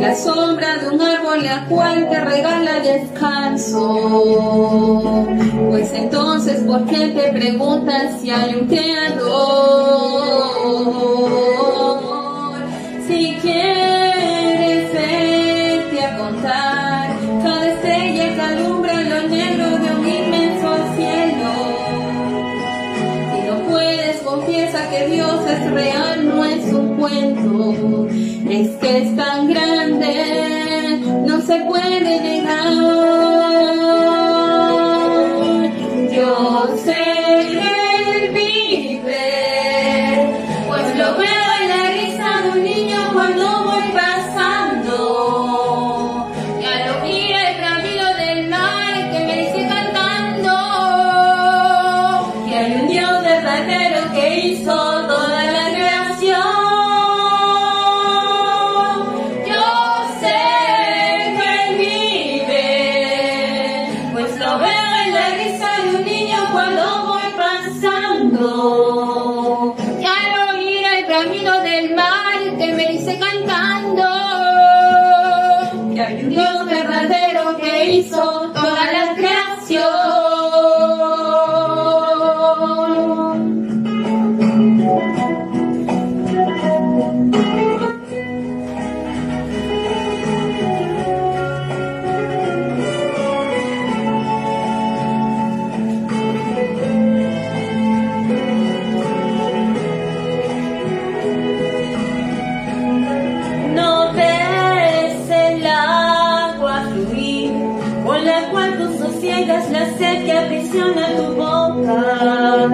La 0.10 0.16
sombra 0.16 0.78
de 0.80 0.90
un 0.90 1.00
árbol 1.00 1.44
la 1.44 1.66
cual 1.66 2.10
te 2.10 2.20
regala 2.20 2.80
descanso. 2.80 3.78
Pues 5.70 5.94
entonces, 5.94 6.64
¿por 6.64 6.88
qué 6.88 7.10
te 7.10 7.32
preguntas 7.32 8.20
si 8.20 8.32
hay 8.32 8.56
un 8.56 8.66
creador? 8.66 9.30
Es 28.60 28.72
que 28.72 28.98
es 28.98 29.16
tan 29.16 29.48
grande, 29.48 31.00
no 31.26 31.40
se 31.40 31.62
puede 31.62 32.20
negar. 32.20 33.29
Aprisiona 110.90 111.08
tu 111.16 111.36
boca. 111.36 112.68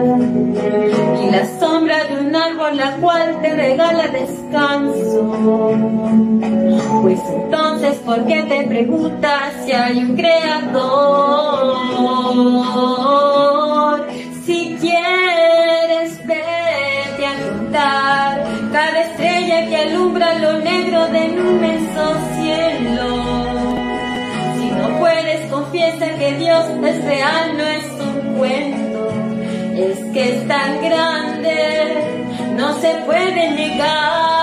Y 1.21 1.31
la 1.31 1.59
sombra 1.59 2.03
de 2.05 2.17
un 2.19 2.35
árbol 2.35 2.77
la 2.77 2.95
cual 2.97 3.41
te 3.41 3.55
regala 3.55 4.07
descanso. 4.07 5.73
Pues 7.01 7.19
entonces, 7.29 7.97
¿por 7.99 8.25
qué 8.25 8.43
te 8.43 8.63
preguntas 8.63 9.53
si 9.65 9.71
hay 9.71 9.99
un 9.99 10.15
creador? 10.15 10.95
Si 14.45 14.77
quieres 14.79 16.19
vete 16.25 17.25
a 17.25 17.49
contar 17.49 18.43
cada 18.71 19.01
estrella 19.01 19.67
que 19.67 19.77
alumbra 19.77 20.35
lo 20.39 20.59
negro 20.59 21.07
de 21.07 21.25
un 21.25 21.47
inmenso 21.55 22.15
cielo. 22.37 23.07
Si 24.57 24.71
no 24.71 24.99
puedes, 24.99 25.51
confiesa 25.51 26.15
que 26.17 26.33
Dios 26.37 26.65
es 26.83 27.05
real, 27.05 27.57
no 27.57 27.63
es 27.63 27.94
Es 28.43 29.97
que 30.13 30.35
es 30.35 30.47
tan 30.47 30.81
grande, 30.81 31.93
no 32.57 32.79
se 32.81 32.89
puede 33.05 33.51
negar. 33.51 34.34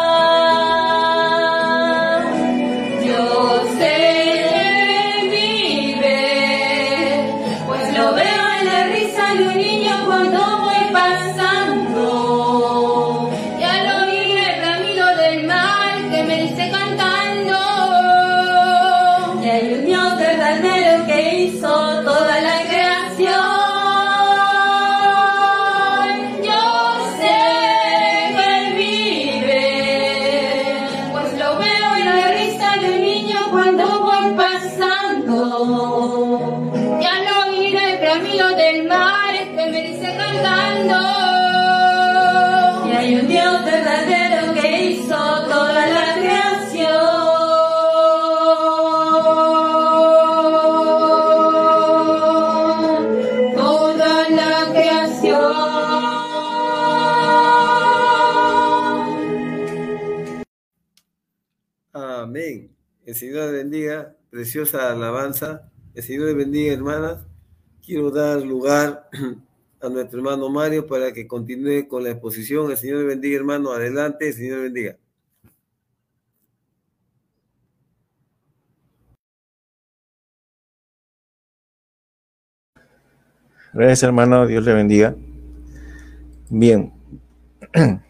Señor 63.23 63.53
le 63.53 63.59
bendiga. 63.59 64.17
Preciosa 64.31 64.91
alabanza. 64.91 65.71
El 65.95 66.03
Señor 66.03 66.27
le 66.27 66.35
bendiga, 66.35 66.73
hermanas. 66.73 67.25
Quiero 67.81 68.11
dar 68.11 68.43
lugar 68.43 69.09
a 69.81 69.89
nuestro 69.89 70.19
hermano 70.19 70.51
Mario 70.51 70.89
para 70.89 71.13
que 71.13 71.29
continúe 71.29 71.87
con 71.87 72.03
la 72.03 72.11
exposición. 72.11 72.69
El 72.73 72.77
Señor 72.77 72.99
le 72.99 73.05
bendiga, 73.05 73.37
hermano. 73.37 73.71
Adelante, 73.71 74.27
el 74.27 74.35
Señor 74.35 74.57
le 74.57 74.63
bendiga. 74.65 74.97
Gracias, 83.73 84.03
hermano. 84.03 84.49
Dios 84.49 84.65
le 84.65 84.75
bendiga. 84.75 85.15
Bien. 86.51 86.93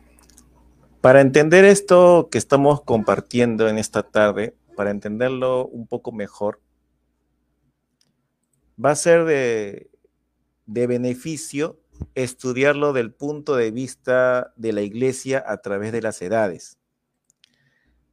Para 1.03 1.21
entender 1.21 1.67
esto 1.67 2.29
que 2.31 2.39
estamos 2.39 2.81
compartiendo 2.81 3.69
en 3.69 3.77
esta 3.77 4.05
tarde, 4.05 4.55
para 4.77 4.91
entenderlo 4.91 5.67
un 5.67 5.87
poco 5.87 6.13
mejor, 6.13 6.61
va 8.83 8.91
a 8.91 8.97
ser 8.97 9.25
de, 9.25 9.91
beneficio 10.67 11.79
estudiarlo 12.15 12.93
del 12.93 13.13
punto 13.13 13.55
de 13.55 13.71
vista 13.71 14.53
de 14.57 14.73
la 14.73 14.83
iglesia 14.83 15.45
a 15.47 15.59
través 15.59 15.93
de 15.93 16.03
las 16.03 16.21
edades. 16.23 16.79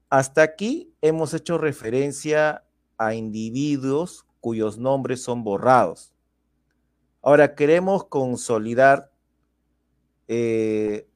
Hasta 0.10 0.42
aquí 0.42 0.94
hemos 1.02 1.34
hecho 1.34 1.58
referencia 1.58 2.66
a 2.98 3.14
individuos 3.14 4.26
cuyos 4.42 4.78
nombres 4.78 5.24
son 5.24 5.44
borrados. 5.44 6.14
Ahora 7.22 7.56
queremos 7.56 8.06
consolidar 8.06 9.12
eh, 10.28 11.09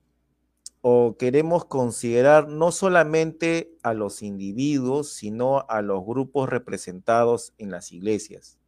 o 0.86 1.16
queremos 1.18 1.64
considerar 1.64 2.50
no 2.50 2.74
solamente 2.74 3.74
a 3.84 3.94
los 3.94 4.22
individuos, 4.22 5.14
sino 5.14 5.66
a 5.70 5.82
los 5.82 6.06
grupos 6.06 6.50
representados 6.50 7.54
en 7.58 7.72
las 7.72 7.94
iglesias. 7.94 8.60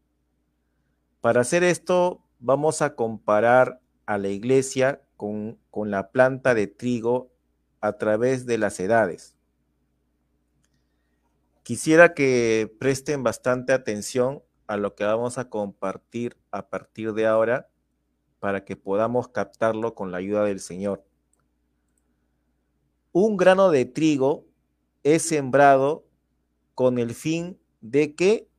Para 1.19 1.41
hacer 1.41 1.65
esto, 1.65 2.23
vamos 2.39 2.81
a 2.81 2.95
comparar 2.95 3.81
a 4.05 4.17
la 4.17 4.29
iglesia 4.29 5.01
con, 5.17 5.59
con 5.71 5.91
la 5.91 6.11
planta 6.11 6.53
de 6.53 6.67
trigo 6.67 7.33
a 7.81 7.97
través 7.97 8.45
de 8.45 8.59
las 8.59 8.79
edades. 8.79 9.35
Quisiera 11.63 12.13
que 12.13 12.73
presten 12.79 13.23
bastante 13.23 13.73
atención 13.73 14.41
a 14.67 14.77
lo 14.77 14.95
que 14.95 15.03
vamos 15.03 15.37
a 15.37 15.49
compartir 15.49 16.37
a 16.51 16.69
partir 16.69 17.11
de 17.11 17.27
ahora 17.27 17.67
para 18.39 18.63
que 18.63 18.77
podamos 18.77 19.27
captarlo 19.27 19.95
con 19.95 20.13
la 20.13 20.19
ayuda 20.19 20.45
del 20.45 20.61
Señor. 20.61 21.03
Un 23.17 23.37
grano 23.37 23.71
de 23.71 23.85
trigo 23.85 24.45
es 25.03 25.21
sembrado 25.21 26.05
con 26.73 26.99
el 26.99 27.13
fin 27.13 27.57
de 27.79 28.13
que, 28.13 28.49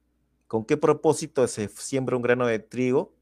¿con 0.47 0.65
qué 0.65 0.79
propósito 0.79 1.47
se 1.47 1.69
siembra 1.69 2.17
un 2.17 2.23
grano 2.23 2.47
de 2.47 2.59
trigo? 2.59 3.13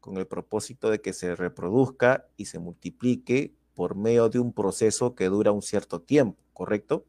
Con 0.00 0.18
el 0.18 0.26
propósito 0.26 0.90
de 0.90 1.00
que 1.00 1.14
se 1.14 1.34
reproduzca 1.34 2.28
y 2.36 2.44
se 2.44 2.58
multiplique 2.58 3.54
por 3.72 3.94
medio 3.94 4.28
de 4.28 4.38
un 4.38 4.52
proceso 4.52 5.14
que 5.14 5.30
dura 5.30 5.50
un 5.50 5.62
cierto 5.62 6.02
tiempo, 6.02 6.38
¿correcto? 6.52 7.06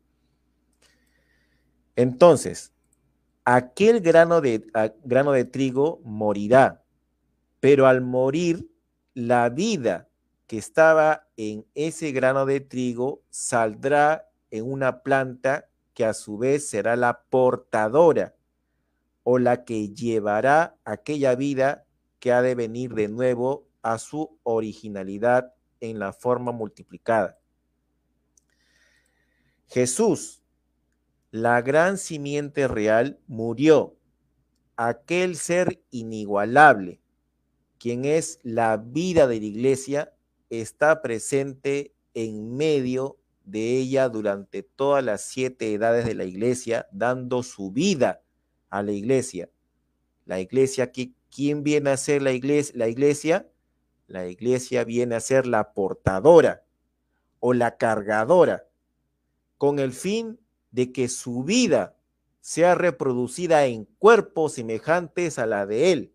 Entonces, 1.98 2.72
aquel 3.44 4.00
grano 4.00 4.40
de, 4.40 4.66
grano 5.04 5.34
de 5.34 5.44
trigo 5.44 6.00
morirá, 6.06 6.86
pero 7.60 7.86
al 7.86 8.00
morir, 8.00 8.72
la 9.14 9.50
vida 9.50 10.08
que 10.52 10.58
estaba 10.58 11.30
en 11.38 11.66
ese 11.76 12.12
grano 12.12 12.46
de 12.46 12.60
trigo 12.60 13.24
saldrá 13.30 14.30
en 14.50 14.70
una 14.70 15.02
planta 15.02 15.70
que 15.94 16.04
a 16.04 16.14
su 16.14 16.38
vez 16.38 16.68
será 16.68 16.98
la 16.98 17.22
portadora 17.30 18.36
o 19.24 19.40
la 19.40 19.64
que 19.64 19.94
llevará 19.94 20.76
aquella 20.84 21.36
vida 21.36 21.86
que 22.20 22.34
ha 22.34 22.42
de 22.42 22.56
venir 22.56 22.94
de 22.96 23.08
nuevo 23.08 23.66
a 23.82 23.98
su 23.98 24.42
originalidad 24.44 25.54
en 25.80 26.00
la 26.00 26.12
forma 26.12 26.52
multiplicada. 26.52 27.40
Jesús 29.68 30.44
la 31.30 31.62
gran 31.62 31.98
simiente 31.98 32.68
real 32.68 33.22
murió, 33.26 33.96
aquel 34.76 35.38
ser 35.38 35.82
inigualable, 35.92 37.00
quien 37.78 38.04
es 38.04 38.42
la 38.44 38.76
vida 38.76 39.28
de 39.28 39.40
la 39.40 39.46
iglesia, 39.46 40.14
está 40.52 41.02
presente 41.02 41.96
en 42.14 42.56
medio 42.56 43.18
de 43.46 43.78
ella 43.78 44.10
durante 44.10 44.64
todas 44.64 45.04
las 45.04 45.24
siete 45.24 45.74
edades 45.74 46.06
de 46.06 46.14
la 46.14 46.26
iglesia, 46.26 46.88
dando 46.92 47.42
su 47.42 47.72
vida 47.72 48.22
a 48.70 48.84
la 48.84 48.92
iglesia. 48.92 49.50
La 50.26 50.40
iglesia, 50.40 50.92
¿quién 50.92 51.64
viene 51.64 51.90
a 51.90 51.98
ser 51.98 52.22
la 52.22 52.34
iglesia? 52.34 52.74
La 52.78 52.88
iglesia, 52.90 53.50
la 54.08 54.28
iglesia 54.28 54.84
viene 54.84 55.16
a 55.16 55.20
ser 55.22 55.48
la 55.48 55.74
portadora 55.74 56.64
o 57.40 57.54
la 57.54 57.78
cargadora, 57.78 58.68
con 59.58 59.80
el 59.80 59.94
fin 59.94 60.40
de 60.72 60.92
que 60.92 61.08
su 61.08 61.44
vida 61.44 61.98
sea 62.42 62.76
reproducida 62.76 63.66
en 63.66 63.86
cuerpos 63.86 64.54
semejantes 64.54 65.40
a 65.40 65.46
la 65.46 65.66
de 65.66 65.92
Él. 65.92 66.14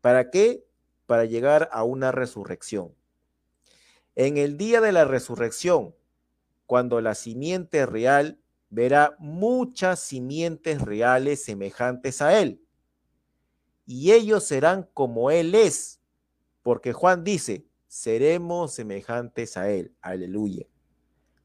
¿Para 0.00 0.30
qué? 0.30 0.64
Para 1.06 1.24
llegar 1.24 1.68
a 1.72 1.84
una 1.84 2.12
resurrección. 2.12 2.94
En 4.16 4.36
el 4.36 4.56
día 4.56 4.80
de 4.80 4.92
la 4.92 5.04
resurrección, 5.04 5.94
cuando 6.66 7.00
la 7.00 7.14
simiente 7.14 7.86
real 7.86 8.40
verá 8.68 9.16
muchas 9.18 10.00
simientes 10.00 10.80
reales 10.80 11.44
semejantes 11.44 12.22
a 12.22 12.38
Él, 12.38 12.62
y 13.86 14.12
ellos 14.12 14.44
serán 14.44 14.88
como 14.94 15.30
Él 15.30 15.54
es, 15.54 16.00
porque 16.62 16.92
Juan 16.92 17.24
dice, 17.24 17.66
seremos 17.88 18.72
semejantes 18.72 19.56
a 19.56 19.70
Él. 19.70 19.92
Aleluya. 20.00 20.66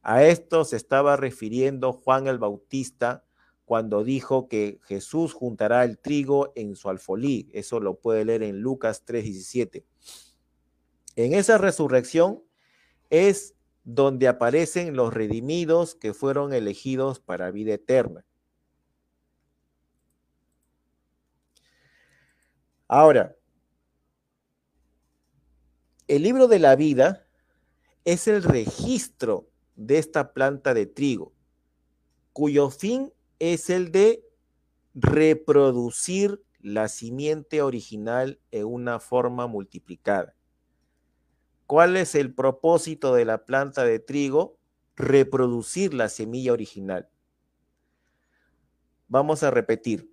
A 0.03 0.23
esto 0.23 0.63
se 0.65 0.77
estaba 0.77 1.17
refiriendo 1.17 1.91
Juan 1.91 2.27
el 2.27 2.37
Bautista 2.37 3.25
cuando 3.65 4.03
dijo 4.03 4.47
que 4.47 4.79
Jesús 4.83 5.33
juntará 5.33 5.83
el 5.83 5.97
trigo 5.97 6.53
en 6.55 6.75
su 6.75 6.89
alfolí. 6.89 7.49
Eso 7.51 7.79
lo 7.79 7.95
puede 7.95 8.23
leer 8.23 8.43
en 8.43 8.59
Lucas 8.59 9.03
3:17. 9.03 9.83
En 11.15 11.33
esa 11.33 11.57
resurrección 11.57 12.43
es 13.09 13.55
donde 13.83 14.27
aparecen 14.27 14.95
los 14.95 15.13
redimidos 15.13 15.95
que 15.95 16.13
fueron 16.13 16.53
elegidos 16.53 17.19
para 17.19 17.51
vida 17.51 17.73
eterna. 17.73 18.25
Ahora, 22.87 23.35
el 26.07 26.23
libro 26.23 26.47
de 26.47 26.59
la 26.59 26.75
vida 26.75 27.27
es 28.05 28.27
el 28.27 28.43
registro 28.43 29.49
de 29.75 29.97
esta 29.97 30.33
planta 30.33 30.73
de 30.73 30.85
trigo, 30.85 31.33
cuyo 32.31 32.69
fin 32.69 33.11
es 33.39 33.69
el 33.69 33.91
de 33.91 34.23
reproducir 34.93 36.43
la 36.59 36.87
simiente 36.87 37.61
original 37.61 38.39
en 38.51 38.65
una 38.65 38.99
forma 38.99 39.47
multiplicada. 39.47 40.35
¿Cuál 41.67 41.97
es 41.97 42.13
el 42.13 42.33
propósito 42.33 43.15
de 43.15 43.25
la 43.25 43.45
planta 43.45 43.83
de 43.83 43.99
trigo? 43.99 44.59
Reproducir 44.95 45.93
la 45.93 46.09
semilla 46.09 46.53
original. 46.53 47.09
Vamos 49.07 49.43
a 49.43 49.51
repetir. 49.51 50.11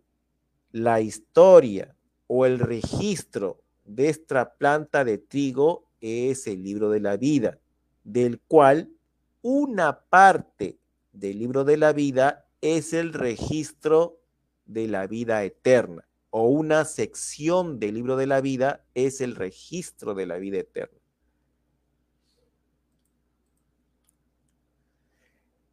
La 0.71 1.01
historia 1.01 1.95
o 2.27 2.47
el 2.47 2.59
registro 2.59 3.63
de 3.85 4.09
esta 4.09 4.55
planta 4.55 5.05
de 5.05 5.19
trigo 5.19 5.91
es 6.01 6.47
el 6.47 6.63
libro 6.63 6.89
de 6.89 7.01
la 7.01 7.19
vida, 7.19 7.59
del 8.05 8.41
cual 8.41 8.91
una 9.43 10.01
parte 10.01 10.79
del 11.13 11.39
libro 11.39 11.65
de 11.65 11.77
la 11.77 11.93
vida 11.93 12.47
es 12.63 12.95
el 12.95 13.13
registro 13.13 14.21
de 14.65 14.89
la 14.89 15.07
vida 15.07 15.45
eterna 15.45 16.09
o 16.31 16.49
una 16.49 16.87
sección 16.87 17.79
del 17.79 17.97
libro 17.97 18.17
de 18.17 18.27
la 18.27 18.41
vida 18.41 18.87
es 18.95 19.21
el 19.21 19.37
registro 19.37 20.15
de 20.15 20.25
la 20.25 20.39
vida 20.39 20.59
eterna. 20.59 21.02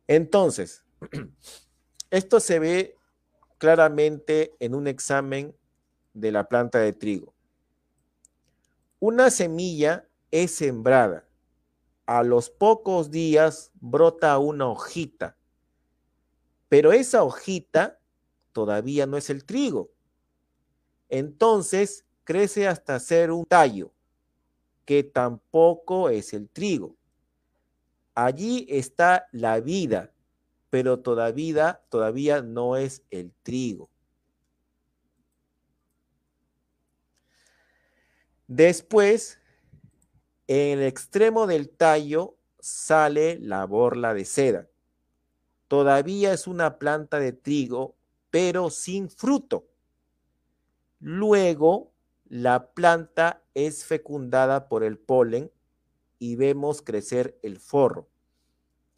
Entonces, 0.10 0.84
esto 2.10 2.40
se 2.40 2.58
ve 2.58 2.96
claramente 3.60 4.56
en 4.60 4.74
un 4.74 4.88
examen 4.88 5.56
de 6.16 6.32
la 6.32 6.50
planta 6.50 6.80
de 6.80 6.94
trigo. 6.94 7.36
Una 9.00 9.30
semilla 9.30 10.10
es 10.32 10.50
sembrada 10.50 11.30
a 12.08 12.24
los 12.24 12.50
pocos 12.50 13.12
días 13.12 13.72
brota 13.76 14.40
una 14.40 14.68
hojita, 14.68 15.38
pero 16.70 16.92
esa 16.92 17.22
hojita 17.22 18.00
todavía 18.52 19.06
no 19.06 19.16
es 19.16 19.30
el 19.30 19.46
trigo. 19.46 19.92
Entonces 21.08 22.04
crece 22.24 22.68
hasta 22.68 23.00
ser 23.00 23.30
un 23.30 23.46
tallo, 23.46 23.94
que 24.86 25.04
tampoco 25.04 26.10
es 26.10 26.34
el 26.34 26.50
trigo. 26.50 26.99
Allí 28.22 28.66
está 28.68 29.30
la 29.32 29.62
vida, 29.62 30.12
pero 30.70 31.00
todavía, 31.00 31.82
todavía 31.88 32.42
no 32.42 32.76
es 32.76 33.02
el 33.12 33.32
trigo. 33.44 33.90
Después 38.46 39.40
en 40.48 40.80
el 40.80 40.86
extremo 40.86 41.48
del 41.48 41.70
tallo 41.70 42.36
sale 42.60 43.40
la 43.40 43.64
borla 43.64 44.14
de 44.14 44.26
seda. 44.26 44.68
Todavía 45.70 46.34
es 46.34 46.46
una 46.46 46.78
planta 46.78 47.20
de 47.20 47.32
trigo, 47.32 47.96
pero 48.32 48.70
sin 48.70 49.10
fruto. 49.10 49.70
Luego, 51.00 51.94
la 52.26 52.74
planta 52.74 53.42
es 53.54 53.86
fecundada 53.86 54.68
por 54.68 54.84
el 54.84 54.98
polen 54.98 55.50
y 56.20 56.36
vemos 56.36 56.82
crecer 56.82 57.40
el 57.42 57.60
forro. 57.60 58.08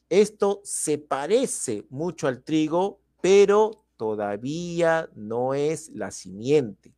Esto 0.09 0.59
se 0.65 0.97
parece 0.97 1.85
mucho 1.89 2.27
al 2.27 2.43
trigo, 2.43 2.99
pero 3.21 3.85
todavía 3.95 5.09
no 5.15 5.53
es 5.53 5.89
la 5.89 6.11
simiente. 6.11 6.93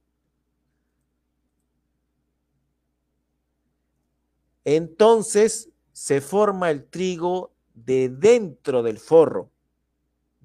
Entonces 4.66 5.70
se 5.92 6.22
forma 6.22 6.72
el 6.72 6.86
trigo 6.86 7.52
de 7.76 8.10
dentro 8.10 8.82
del 8.82 8.98
forro 8.98 9.52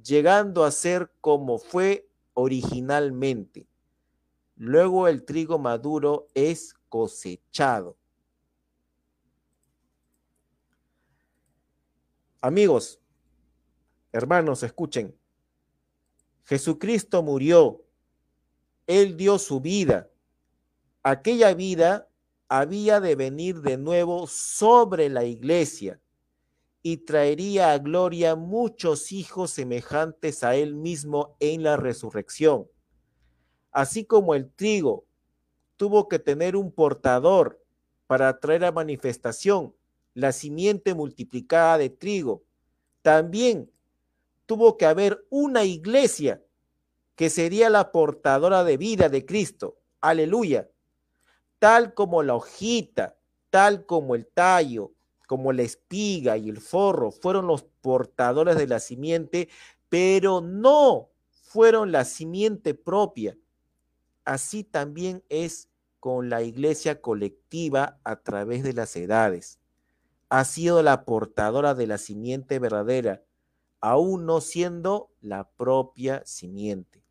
llegando 0.02 0.64
a 0.64 0.70
ser 0.70 1.12
como 1.20 1.58
fue 1.58 2.08
originalmente. 2.34 3.66
Luego 4.56 5.08
el 5.08 5.24
trigo 5.24 5.58
maduro 5.58 6.28
es 6.34 6.74
cosechado. 6.88 7.96
Amigos, 12.40 13.00
hermanos, 14.12 14.62
escuchen. 14.62 15.18
Jesucristo 16.44 17.20
murió. 17.20 17.82
Él 18.86 19.16
dio 19.16 19.40
su 19.40 19.60
vida. 19.60 20.08
Aquella 21.02 21.52
vida 21.54 22.08
había 22.48 23.00
de 23.00 23.16
venir 23.16 23.60
de 23.60 23.76
nuevo 23.76 24.28
sobre 24.28 25.08
la 25.08 25.24
iglesia 25.24 26.00
y 26.80 26.98
traería 26.98 27.72
a 27.72 27.78
gloria 27.78 28.36
muchos 28.36 29.10
hijos 29.10 29.50
semejantes 29.50 30.44
a 30.44 30.54
él 30.54 30.76
mismo 30.76 31.36
en 31.40 31.64
la 31.64 31.76
resurrección. 31.76 32.68
Así 33.72 34.04
como 34.04 34.36
el 34.36 34.48
trigo 34.52 35.04
tuvo 35.76 36.08
que 36.08 36.20
tener 36.20 36.54
un 36.54 36.70
portador 36.70 37.60
para 38.06 38.38
traer 38.38 38.64
a 38.64 38.72
manifestación 38.72 39.74
la 40.18 40.32
simiente 40.32 40.94
multiplicada 40.94 41.78
de 41.78 41.90
trigo, 41.90 42.42
también 43.02 43.70
tuvo 44.46 44.76
que 44.76 44.84
haber 44.84 45.24
una 45.30 45.62
iglesia 45.62 46.42
que 47.14 47.30
sería 47.30 47.70
la 47.70 47.92
portadora 47.92 48.64
de 48.64 48.76
vida 48.76 49.08
de 49.08 49.24
Cristo. 49.24 49.78
Aleluya. 50.00 50.68
Tal 51.60 51.94
como 51.94 52.24
la 52.24 52.34
hojita, 52.34 53.16
tal 53.50 53.86
como 53.86 54.16
el 54.16 54.26
tallo, 54.26 54.92
como 55.28 55.52
la 55.52 55.62
espiga 55.62 56.36
y 56.36 56.48
el 56.48 56.60
forro 56.60 57.12
fueron 57.12 57.46
los 57.46 57.62
portadores 57.62 58.56
de 58.56 58.66
la 58.66 58.80
simiente, 58.80 59.48
pero 59.88 60.40
no 60.40 61.10
fueron 61.30 61.92
la 61.92 62.04
simiente 62.04 62.74
propia. 62.74 63.38
Así 64.24 64.64
también 64.64 65.22
es 65.28 65.68
con 66.00 66.28
la 66.28 66.42
iglesia 66.42 67.00
colectiva 67.00 68.00
a 68.02 68.16
través 68.16 68.64
de 68.64 68.72
las 68.72 68.96
edades. 68.96 69.57
Ha 70.28 70.44
sido 70.44 70.82
la 70.82 71.04
portadora 71.04 71.74
de 71.74 71.86
la 71.86 71.98
simiente 71.98 72.58
verdadera, 72.58 73.22
aún 73.80 74.26
no 74.26 74.40
siendo 74.40 75.10
la 75.20 75.48
propia 75.48 76.22
simiente. 76.26 77.02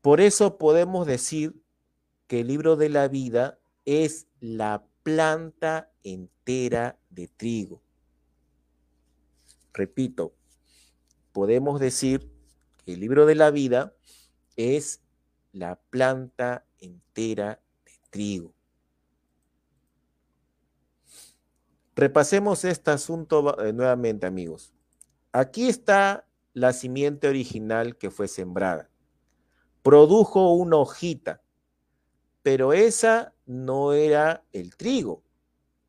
Por 0.00 0.20
eso 0.20 0.56
podemos 0.56 1.04
decir 1.04 1.60
que 2.28 2.40
el 2.40 2.46
libro 2.46 2.76
de 2.76 2.88
la 2.88 3.08
vida 3.08 3.58
es 3.84 4.28
la 4.38 4.86
planta 5.02 5.90
entera 6.04 6.96
de 7.10 7.26
trigo. 7.26 7.82
Repito, 9.72 10.32
podemos 11.32 11.80
decir 11.80 12.30
que 12.84 12.94
el 12.94 13.00
libro 13.00 13.26
de 13.26 13.34
la 13.34 13.50
vida 13.50 13.94
es 14.56 15.02
la 15.52 15.76
planta 15.90 16.64
entera 16.78 17.60
trigo. 18.16 18.54
Repasemos 21.94 22.64
este 22.64 22.90
asunto 22.90 23.62
eh, 23.62 23.74
nuevamente, 23.74 24.26
amigos. 24.26 24.72
Aquí 25.32 25.68
está 25.68 26.26
la 26.54 26.72
simiente 26.72 27.28
original 27.28 27.98
que 27.98 28.10
fue 28.10 28.26
sembrada. 28.26 28.88
Produjo 29.82 30.54
una 30.54 30.78
hojita, 30.78 31.42
pero 32.42 32.72
esa 32.72 33.34
no 33.44 33.92
era 33.92 34.42
el 34.54 34.74
trigo. 34.76 35.22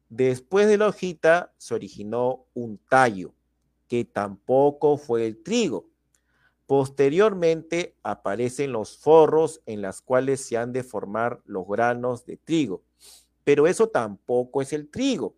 Después 0.10 0.68
de 0.68 0.78
la 0.78 0.88
hojita 0.90 1.54
se 1.58 1.76
originó 1.76 2.46
un 2.54 2.78
tallo, 2.90 3.34
que 3.88 4.04
tampoco 4.04 4.98
fue 4.98 5.26
el 5.28 5.42
trigo. 5.42 5.90
Posteriormente 6.68 7.96
aparecen 8.04 8.72
los 8.72 8.98
forros 8.98 9.62
en 9.66 9.82
las 9.82 10.02
cuales 10.02 10.42
se 10.42 10.58
han 10.58 10.72
de 10.74 10.84
formar 10.84 11.42
los 11.46 11.68
granos 11.68 12.26
de 12.26 12.38
trigo, 12.38 12.84
pero 13.44 13.66
eso 13.66 13.88
tampoco 13.88 14.62
es 14.62 14.74
el 14.74 14.90
trigo. 14.90 15.36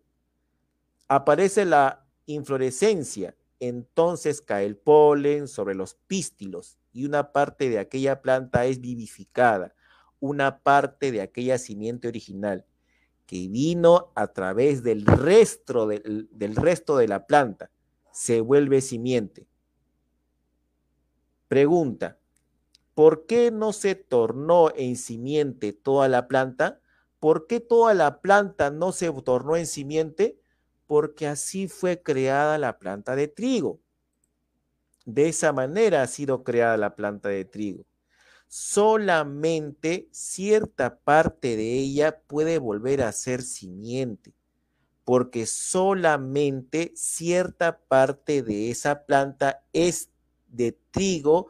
Aparece 1.08 1.64
la 1.64 2.04
inflorescencia, 2.26 3.34
entonces 3.60 4.42
cae 4.42 4.66
el 4.66 4.76
polen 4.76 5.48
sobre 5.48 5.74
los 5.74 5.94
pístilos 5.94 6.78
y 6.92 7.06
una 7.06 7.32
parte 7.32 7.70
de 7.70 7.78
aquella 7.78 8.20
planta 8.20 8.66
es 8.66 8.80
vivificada 8.80 9.74
una 10.20 10.58
parte 10.62 11.10
de 11.10 11.22
aquella 11.22 11.58
simiente 11.58 12.06
original 12.06 12.64
que 13.26 13.48
vino 13.48 14.12
a 14.14 14.28
través 14.28 14.82
del 14.82 15.06
resto, 15.06 15.86
del, 15.86 16.28
del 16.32 16.56
resto 16.56 16.96
de 16.96 17.08
la 17.08 17.26
planta, 17.26 17.70
se 18.12 18.40
vuelve 18.40 18.80
simiente. 18.80 19.46
Pregunta, 21.50 22.20
¿por 22.94 23.26
qué 23.26 23.50
no 23.50 23.72
se 23.72 23.96
tornó 23.96 24.70
en 24.76 24.94
simiente 24.94 25.72
toda 25.72 26.06
la 26.06 26.28
planta? 26.28 26.80
¿Por 27.18 27.48
qué 27.48 27.58
toda 27.58 27.92
la 27.92 28.20
planta 28.20 28.70
no 28.70 28.92
se 28.92 29.10
tornó 29.10 29.56
en 29.56 29.66
simiente? 29.66 30.38
Porque 30.86 31.26
así 31.26 31.66
fue 31.66 32.04
creada 32.04 32.56
la 32.56 32.78
planta 32.78 33.16
de 33.16 33.26
trigo. 33.26 33.80
De 35.04 35.28
esa 35.28 35.52
manera 35.52 36.02
ha 36.02 36.06
sido 36.06 36.44
creada 36.44 36.76
la 36.76 36.94
planta 36.94 37.30
de 37.30 37.44
trigo 37.44 37.84
solamente 38.46 40.08
cierta 40.10 40.98
parte 40.98 41.56
de 41.56 41.78
ella 41.78 42.20
puede 42.26 42.58
volver 42.58 43.02
a 43.02 43.12
ser 43.12 43.42
simiente, 43.42 44.34
porque 45.04 45.46
solamente 45.46 46.92
cierta 46.96 47.78
parte 47.78 48.42
de 48.42 48.70
esa 48.70 49.04
planta 49.06 49.64
es 49.72 50.09
de 50.50 50.72
trigo 50.90 51.48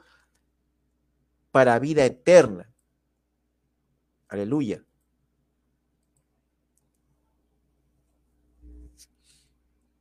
para 1.51 1.79
vida 1.79 2.05
eterna. 2.05 2.73
Aleluya. 4.29 4.85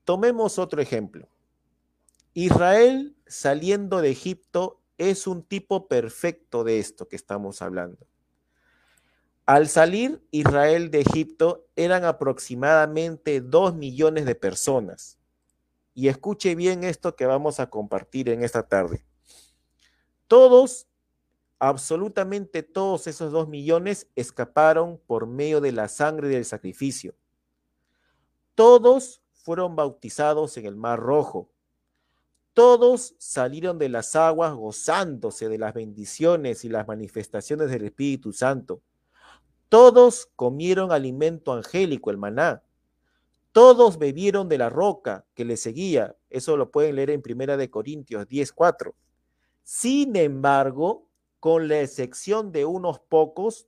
Tomemos 0.04 0.58
otro 0.58 0.82
ejemplo. 0.82 1.28
Israel 2.34 3.16
saliendo 3.28 4.02
de 4.02 4.10
Egipto 4.10 4.82
es 4.98 5.28
un 5.28 5.44
tipo 5.44 5.88
perfecto 5.88 6.64
de 6.64 6.80
esto 6.80 7.08
que 7.08 7.16
estamos 7.16 7.62
hablando. 7.62 8.08
Al 9.46 9.68
salir 9.68 10.24
Israel 10.32 10.90
de 10.90 11.02
Egipto 11.02 11.68
eran 11.76 12.06
aproximadamente 12.06 13.40
dos 13.40 13.76
millones 13.76 14.26
de 14.26 14.34
personas. 14.34 15.19
Y 15.94 16.08
escuche 16.08 16.56
bien 16.56 16.84
esto 16.84 17.16
que 17.16 17.26
vamos 17.26 17.60
a 17.60 17.70
compartir 17.70 18.30
en 18.30 18.44
esta 18.44 18.68
tarde. 18.68 19.06
Todos, 20.28 20.88
absolutamente 21.60 22.64
todos 22.64 23.08
esos 23.08 23.32
dos 23.32 23.48
millones 23.48 24.08
escaparon 24.16 25.02
por 25.08 25.28
medio 25.28 25.62
de 25.62 25.72
la 25.72 25.88
sangre 25.88 26.30
del 26.30 26.46
sacrificio. 26.46 27.16
Todos 28.56 29.22
fueron 29.34 29.76
bautizados 29.76 30.58
en 30.58 30.66
el 30.66 30.76
Mar 30.76 31.00
Rojo 31.00 31.50
todos 32.60 33.16
salieron 33.20 33.80
de 33.80 33.88
las 33.88 34.18
aguas 34.18 34.54
gozándose 34.54 35.48
de 35.48 35.58
las 35.58 35.74
bendiciones 35.74 36.66
y 36.66 36.68
las 36.68 36.86
manifestaciones 36.90 37.70
del 37.72 37.86
Espíritu 37.86 38.34
Santo. 38.34 38.82
Todos 39.70 40.30
comieron 40.36 40.92
alimento 40.92 41.54
angélico, 41.54 42.12
el 42.12 42.18
maná. 42.18 42.62
Todos 43.52 43.98
bebieron 43.98 44.48
de 44.48 44.58
la 44.58 44.70
roca 44.70 45.26
que 45.34 45.46
les 45.46 45.62
seguía. 45.62 46.16
Eso 46.30 46.56
lo 46.56 46.72
pueden 46.72 46.96
leer 46.96 47.10
en 47.10 47.22
Primera 47.22 47.58
de 47.58 47.70
Corintios 47.70 48.28
10:4. 48.28 48.96
Sin 49.64 50.16
embargo, 50.16 51.08
con 51.40 51.68
la 51.68 51.82
excepción 51.82 52.52
de 52.52 52.66
unos 52.66 53.00
pocos, 53.00 53.68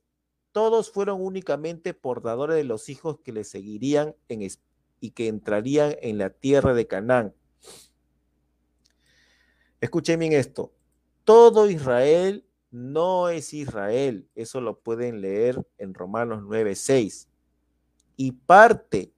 todos 0.52 0.90
fueron 0.90 1.20
únicamente 1.20 1.94
portadores 1.94 2.56
de 2.56 2.64
los 2.64 2.88
hijos 2.88 3.18
que 3.24 3.32
les 3.32 3.48
seguirían 3.48 4.14
y 5.00 5.10
que 5.10 5.28
entrarían 5.28 5.96
en 6.00 6.18
la 6.18 6.30
tierra 6.30 6.74
de 6.74 6.86
Canaán. 6.86 7.34
Escuchen 9.80 10.20
bien 10.20 10.32
esto. 10.32 10.72
Todo 11.24 11.68
Israel 11.68 12.46
no 12.70 13.28
es 13.30 13.52
Israel. 13.52 14.28
Eso 14.34 14.60
lo 14.60 14.78
pueden 14.78 15.20
leer 15.20 15.64
en 15.78 15.94
Romanos 15.94 16.42
9:6. 16.44 17.28
Y 18.16 18.32
parte, 18.32 19.12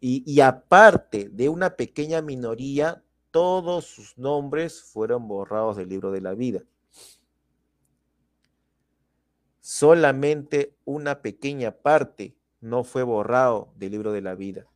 y, 0.00 0.40
aparte 0.40 1.28
de 1.28 1.50
una 1.50 1.76
pequeña 1.76 2.22
minoría, 2.22 3.04
todos 3.30 3.84
sus 3.84 4.16
nombres 4.16 4.82
fueron 4.82 5.28
borrados 5.28 5.76
del 5.76 5.90
libro 5.90 6.10
de 6.10 6.22
la 6.22 6.34
vida. 6.34 6.62
Solamente 9.60 10.74
una 10.84 11.20
pequeña 11.20 11.70
parte 11.70 12.34
no 12.60 12.82
fue 12.82 13.02
borrado 13.02 13.72
del 13.76 13.92
libro 13.92 14.12
de 14.12 14.22
la 14.22 14.34
vida. 14.34 14.66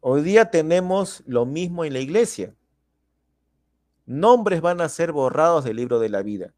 Hoy 0.00 0.22
día 0.22 0.50
tenemos 0.50 1.22
lo 1.26 1.46
mismo 1.46 1.84
en 1.84 1.92
la 1.92 2.00
iglesia. 2.00 2.54
Nombres 4.06 4.60
van 4.60 4.80
a 4.80 4.88
ser 4.88 5.12
borrados 5.12 5.64
del 5.64 5.76
libro 5.76 6.00
de 6.00 6.08
la 6.08 6.22
vida. 6.22 6.52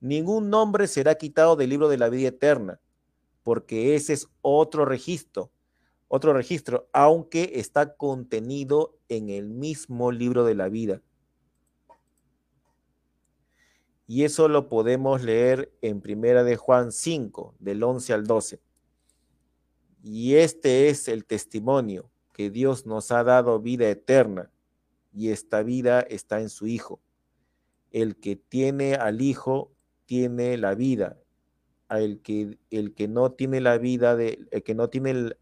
Ningún 0.00 0.50
nombre 0.50 0.86
será 0.86 1.14
quitado 1.14 1.56
del 1.56 1.70
libro 1.70 1.88
de 1.88 1.98
la 1.98 2.08
vida 2.08 2.28
eterna, 2.28 2.80
porque 3.42 3.94
ese 3.94 4.12
es 4.12 4.28
otro 4.42 4.84
registro, 4.84 5.50
otro 6.08 6.32
registro, 6.32 6.88
aunque 6.92 7.52
está 7.54 7.96
contenido 7.96 8.98
en 9.08 9.30
el 9.30 9.48
mismo 9.50 10.12
libro 10.12 10.44
de 10.44 10.54
la 10.54 10.68
vida. 10.68 11.02
Y 14.06 14.24
eso 14.24 14.48
lo 14.48 14.68
podemos 14.68 15.22
leer 15.22 15.72
en 15.82 16.00
Primera 16.00 16.44
de 16.44 16.56
Juan 16.56 16.92
5, 16.92 17.56
del 17.58 17.82
11 17.82 18.12
al 18.12 18.26
12. 18.26 18.60
Y 20.04 20.34
este 20.34 20.88
es 20.88 21.08
el 21.08 21.24
testimonio 21.24 22.10
que 22.32 22.50
Dios 22.50 22.86
nos 22.86 23.10
ha 23.10 23.24
dado 23.24 23.58
vida 23.60 23.88
eterna, 23.88 24.52
y 25.12 25.30
esta 25.30 25.62
vida 25.62 26.00
está 26.02 26.40
en 26.40 26.50
su 26.50 26.66
Hijo. 26.66 27.00
El 27.90 28.16
que 28.16 28.36
tiene 28.36 28.94
al 28.94 29.22
Hijo 29.22 29.72
tiene 30.06 30.56
la 30.56 30.74
vida, 30.74 31.18
el 31.90 32.20
que, 32.20 32.58
el 32.70 32.94
que 32.94 33.08
no 33.08 33.32
tiene 33.32 33.60
la 33.60 33.78
vida 33.78 34.16
de, 34.16 34.46
el 34.50 34.62
que 34.62 34.74
no 34.74 34.88
tiene 34.88 35.10
el, 35.10 35.36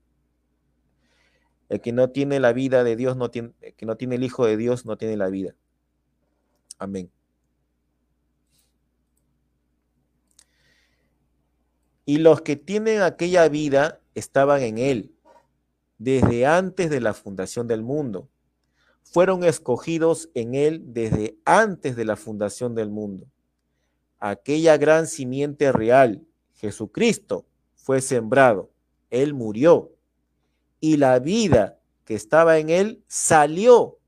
el 1.69 1.81
que 1.81 1.93
no 1.93 2.11
tiene 2.11 2.41
la 2.41 2.53
vida 2.53 2.85
de 2.85 2.97
Dios, 2.97 3.17
no 3.17 3.31
tiene, 3.31 3.53
el 3.61 3.75
que 3.75 3.87
no 3.87 3.97
tiene 3.97 4.17
el 4.17 4.25
Hijo 4.25 4.47
de 4.47 4.57
Dios, 4.57 4.85
no 4.85 4.97
tiene 4.97 5.17
la 5.17 5.29
vida. 5.29 5.55
Amén. 6.79 7.11
Y 12.07 12.19
los 12.19 12.43
que 12.43 12.57
tienen 12.57 13.01
aquella 13.01 13.49
vida 13.49 14.01
estaban 14.15 14.61
en 14.63 14.79
Él, 14.79 15.15
desde 15.97 16.45
antes 16.45 16.91
de 16.91 17.01
la 17.01 17.15
fundación 17.15 17.67
del 17.67 17.83
mundo. 17.83 18.29
Fueron 19.03 19.45
escogidos 19.45 20.31
en 20.35 20.55
Él 20.55 20.83
desde 20.87 21.39
antes 21.45 21.97
de 21.97 22.05
la 22.05 22.17
fundación 22.17 22.75
del 22.75 22.91
mundo 22.91 23.27
aquella 24.31 24.79
gran 24.79 25.07
simiente 25.07 25.71
real, 25.71 26.27
Jesucristo, 26.55 27.45
fue 27.75 28.01
sembrado, 28.01 28.71
Él 29.11 29.35
murió 29.35 29.93
y 30.81 30.97
la 30.97 31.19
vida 31.19 31.79
que 32.07 32.15
estaba 32.15 32.59
en 32.59 32.71
Él 32.71 33.03
salió 33.07 33.99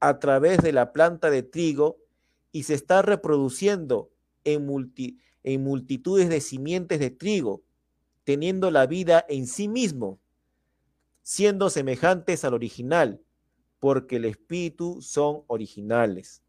a 0.00 0.20
través 0.20 0.62
de 0.62 0.72
la 0.72 0.94
planta 0.94 1.28
de 1.28 1.42
trigo 1.42 1.98
y 2.50 2.62
se 2.62 2.72
está 2.72 3.02
reproduciendo 3.02 4.10
en, 4.44 4.90
en 5.42 5.64
multitudes 5.64 6.30
de 6.30 6.40
simientes 6.40 6.98
de 6.98 7.10
trigo, 7.10 7.62
teniendo 8.24 8.70
la 8.70 8.86
vida 8.86 9.26
en 9.28 9.46
sí 9.46 9.68
mismo, 9.68 10.18
siendo 11.22 11.68
semejantes 11.68 12.42
al 12.42 12.54
original, 12.54 13.20
porque 13.80 14.16
el 14.16 14.24
espíritu 14.24 15.02
son 15.02 15.42
originales. 15.46 16.42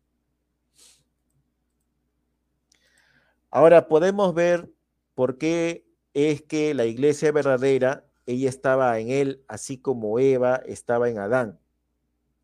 Ahora 3.52 3.88
podemos 3.88 4.34
ver 4.34 4.72
por 5.16 5.38
qué 5.38 5.86
es 6.14 6.42
que 6.42 6.74
la 6.74 6.86
iglesia 6.86 7.32
verdadera, 7.32 8.06
ella 8.26 8.50
estaba 8.50 9.00
en 9.00 9.10
él, 9.10 9.44
así 9.48 9.78
como 9.78 10.20
Eva 10.20 10.58
estaba 10.66 11.10
en 11.10 11.18
Adán. 11.18 11.60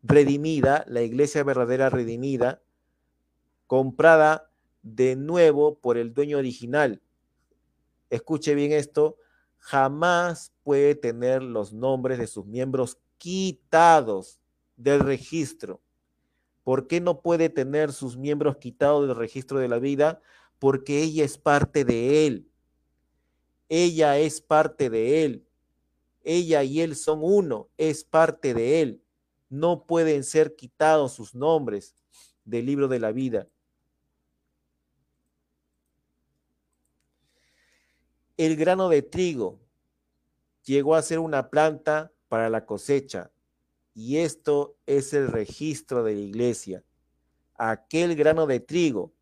Redimida, 0.02 0.84
la 0.88 1.02
iglesia 1.02 1.44
verdadera 1.44 1.90
redimida, 1.90 2.60
comprada 3.66 4.50
de 4.82 5.16
nuevo 5.16 5.78
por 5.78 5.96
el 5.96 6.12
dueño 6.14 6.38
original. 6.38 7.02
Escuche 8.10 8.54
bien 8.54 8.72
esto, 8.72 9.16
jamás 9.58 10.52
puede 10.62 10.94
tener 10.94 11.42
los 11.42 11.72
nombres 11.72 12.18
de 12.18 12.26
sus 12.26 12.46
miembros 12.46 12.98
quitados 13.18 14.40
del 14.76 15.00
registro. 15.00 15.80
¿Por 16.62 16.86
qué 16.86 17.00
no 17.00 17.20
puede 17.20 17.48
tener 17.48 17.92
sus 17.92 18.16
miembros 18.16 18.56
quitados 18.56 19.06
del 19.06 19.16
registro 19.16 19.58
de 19.58 19.68
la 19.68 19.78
vida? 19.78 20.20
Porque 20.58 21.02
ella 21.02 21.24
es 21.24 21.38
parte 21.38 21.84
de 21.84 22.26
Él. 22.26 22.50
Ella 23.68 24.18
es 24.18 24.40
parte 24.40 24.90
de 24.90 25.24
Él. 25.24 25.46
Ella 26.22 26.62
y 26.64 26.80
Él 26.80 26.96
son 26.96 27.20
uno, 27.22 27.68
es 27.76 28.04
parte 28.04 28.54
de 28.54 28.82
Él. 28.82 29.02
No 29.48 29.84
pueden 29.84 30.24
ser 30.24 30.56
quitados 30.56 31.12
sus 31.12 31.34
nombres 31.34 31.94
del 32.44 32.66
libro 32.66 32.88
de 32.88 32.98
la 32.98 33.12
vida. 33.12 33.48
El 38.36 38.56
grano 38.56 38.88
de 38.88 39.02
trigo 39.02 39.58
llegó 40.64 40.94
a 40.94 41.02
ser 41.02 41.20
una 41.20 41.48
planta 41.48 42.12
para 42.28 42.50
la 42.50 42.66
cosecha 42.66 43.30
y 43.94 44.18
esto 44.18 44.76
es 44.84 45.14
el 45.14 45.28
registro 45.28 46.04
de 46.04 46.14
la 46.14 46.20
iglesia. 46.20 46.84
Aquel 47.54 48.14
grano 48.14 48.46
de 48.46 48.60
trigo 48.60 49.15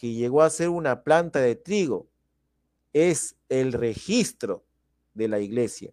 que 0.00 0.14
llegó 0.14 0.40
a 0.40 0.48
ser 0.48 0.70
una 0.70 1.04
planta 1.04 1.40
de 1.40 1.56
trigo, 1.56 2.08
es 2.94 3.36
el 3.50 3.74
registro 3.74 4.64
de 5.12 5.28
la 5.28 5.40
iglesia. 5.40 5.92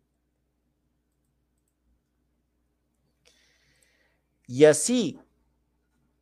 Y 4.47 4.63
así 4.63 5.19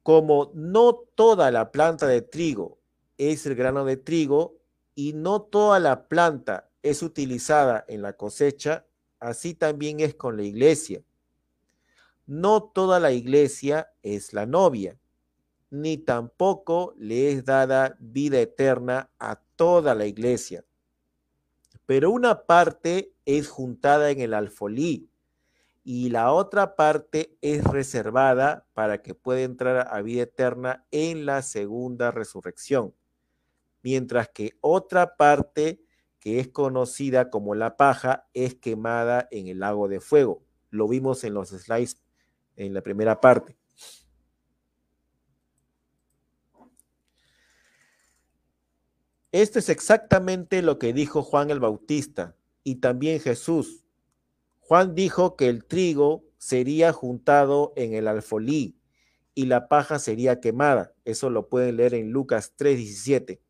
como 0.01 0.49
no 0.55 0.95
toda 0.95 1.51
la 1.51 1.71
planta 1.71 2.07
de 2.07 2.23
trigo 2.23 2.79
es 3.19 3.45
el 3.45 3.53
grano 3.53 3.85
de 3.85 3.97
trigo 3.97 4.57
y 4.95 5.13
no 5.13 5.43
toda 5.43 5.79
la 5.79 6.07
planta 6.07 6.71
es 6.81 7.03
utilizada 7.03 7.85
en 7.87 8.01
la 8.01 8.13
cosecha, 8.13 8.87
así 9.19 9.53
también 9.53 9.99
es 9.99 10.15
con 10.15 10.37
la 10.37 10.43
iglesia. 10.43 11.03
No 12.25 12.63
toda 12.63 12.99
la 12.99 13.11
iglesia 13.11 13.93
es 14.01 14.33
la 14.33 14.47
novia 14.47 14.97
ni 15.81 15.97
tampoco 15.97 16.93
le 16.97 17.31
es 17.31 17.45
dada 17.45 17.97
vida 17.99 18.39
eterna 18.39 19.09
a 19.19 19.41
toda 19.55 19.95
la 19.95 20.05
iglesia. 20.05 20.63
Pero 21.85 22.11
una 22.11 22.45
parte 22.45 23.13
es 23.25 23.47
juntada 23.47 24.09
en 24.09 24.19
el 24.19 24.33
alfolí 24.33 25.09
y 25.83 26.09
la 26.09 26.31
otra 26.31 26.75
parte 26.75 27.37
es 27.41 27.63
reservada 27.63 28.65
para 28.73 29.03
que 29.03 29.13
pueda 29.13 29.41
entrar 29.41 29.87
a 29.91 30.01
vida 30.01 30.23
eterna 30.23 30.85
en 30.89 31.25
la 31.25 31.43
segunda 31.43 32.09
resurrección. 32.09 32.95
Mientras 33.83 34.29
que 34.29 34.57
otra 34.61 35.15
parte, 35.15 35.79
que 36.19 36.39
es 36.39 36.47
conocida 36.47 37.29
como 37.29 37.53
la 37.53 37.77
paja, 37.77 38.27
es 38.33 38.55
quemada 38.55 39.27
en 39.29 39.47
el 39.47 39.59
lago 39.59 39.87
de 39.87 39.99
fuego. 39.99 40.43
Lo 40.71 40.87
vimos 40.87 41.23
en 41.23 41.35
los 41.35 41.49
slides 41.49 42.01
en 42.55 42.73
la 42.73 42.81
primera 42.81 43.21
parte. 43.21 43.55
Esto 49.35 49.59
es 49.59 49.67
exactamente 49.67 50.61
lo 50.61 50.79
que 50.79 50.93
dijo 50.93 51.21
Juan 51.21 51.49
el 51.49 51.59
Bautista 51.59 52.37
y 52.63 52.75
también 52.75 53.19
Jesús. 53.19 53.83
Juan 54.61 54.95
dijo 54.95 55.35
que 55.35 55.49
el 55.49 55.65
trigo 55.65 56.23
sería 56.37 56.93
juntado 56.93 57.73
en 57.75 57.95
el 57.95 58.07
alfolí 58.07 58.77
y 59.33 59.47
la 59.47 59.67
paja 59.67 59.99
sería 59.99 60.39
quemada. 60.39 60.93
Eso 61.03 61.29
lo 61.29 61.49
pueden 61.49 61.75
leer 61.75 61.95
en 61.95 62.11
Lucas 62.11 62.53
3:17. 62.55 63.41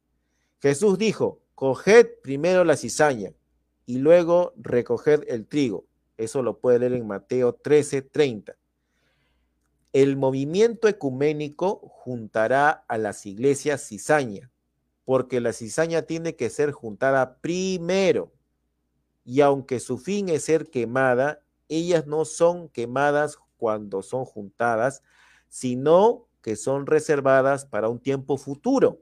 Jesús 0.60 0.98
dijo, 0.98 1.44
coged 1.54 2.08
primero 2.24 2.64
la 2.64 2.78
cizaña 2.78 3.34
y 3.86 4.00
luego 4.00 4.54
recoged 4.58 5.22
el 5.28 5.46
trigo. 5.46 5.86
Eso 6.18 6.42
lo 6.42 6.58
pueden 6.58 6.82
leer 6.82 6.94
en 6.94 7.06
Mateo 7.06 7.60
13:30. 7.62 8.58
El 9.94 10.18
movimiento 10.18 10.88
ecuménico 10.88 11.80
juntará 11.90 12.72
a 12.72 12.98
las 12.98 13.28
iglesias 13.28 13.88
cizaña 13.88 14.52
porque 15.06 15.40
la 15.40 15.54
cizaña 15.54 16.02
tiene 16.02 16.36
que 16.36 16.50
ser 16.50 16.72
juntada 16.72 17.38
primero. 17.38 18.34
Y 19.24 19.42
aunque 19.42 19.80
su 19.80 19.98
fin 19.98 20.30
es 20.30 20.44
ser 20.44 20.70
quemada, 20.70 21.44
ellas 21.70 22.06
no 22.08 22.26
son 22.26 22.70
quemadas 22.70 23.38
cuando 23.58 24.02
son 24.02 24.26
juntadas, 24.26 25.04
sino 25.48 26.28
que 26.42 26.56
son 26.56 26.86
reservadas 26.86 27.66
para 27.66 27.90
un 27.90 28.00
tiempo 28.00 28.38
futuro, 28.38 29.02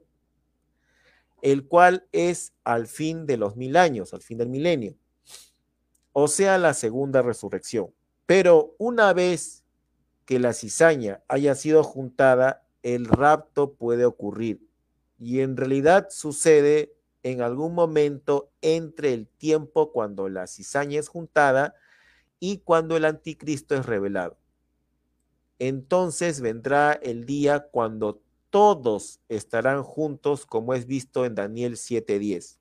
el 1.42 1.66
cual 1.66 2.06
es 2.12 2.54
al 2.64 2.86
fin 2.86 3.26
de 3.26 3.36
los 3.36 3.56
mil 3.56 3.76
años, 3.76 4.14
al 4.14 4.22
fin 4.22 4.38
del 4.38 4.48
milenio, 4.48 4.94
o 6.12 6.28
sea, 6.28 6.56
la 6.58 6.72
segunda 6.72 7.20
resurrección. 7.20 7.92
Pero 8.24 8.74
una 8.78 9.12
vez 9.12 9.64
que 10.24 10.38
la 10.38 10.54
cizaña 10.54 11.22
haya 11.28 11.54
sido 11.54 11.82
juntada, 11.82 12.66
el 12.82 13.06
rapto 13.06 13.74
puede 13.74 14.06
ocurrir 14.06 14.66
y 15.24 15.40
en 15.40 15.56
realidad 15.56 16.08
sucede 16.10 16.94
en 17.22 17.40
algún 17.40 17.74
momento 17.74 18.52
entre 18.60 19.14
el 19.14 19.26
tiempo 19.26 19.90
cuando 19.90 20.28
la 20.28 20.46
cizaña 20.46 21.00
es 21.00 21.08
juntada 21.08 21.74
y 22.40 22.58
cuando 22.58 22.94
el 22.94 23.06
anticristo 23.06 23.74
es 23.74 23.86
revelado. 23.86 24.36
Entonces 25.58 26.42
vendrá 26.42 26.92
el 26.92 27.24
día 27.24 27.68
cuando 27.70 28.20
todos 28.50 29.18
estarán 29.30 29.82
juntos, 29.82 30.44
como 30.44 30.74
es 30.74 30.86
visto 30.86 31.24
en 31.24 31.34
Daniel 31.34 31.78
7:10. 31.78 32.58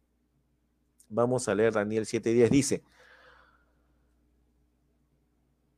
Vamos 1.09 1.49
a 1.49 1.55
leer 1.55 1.73
Daniel 1.73 2.05
7:10. 2.05 2.49
Dice, 2.49 2.81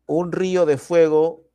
un 0.06 0.32
río 0.32 0.68
de 0.68 0.78
fuego 0.78 1.50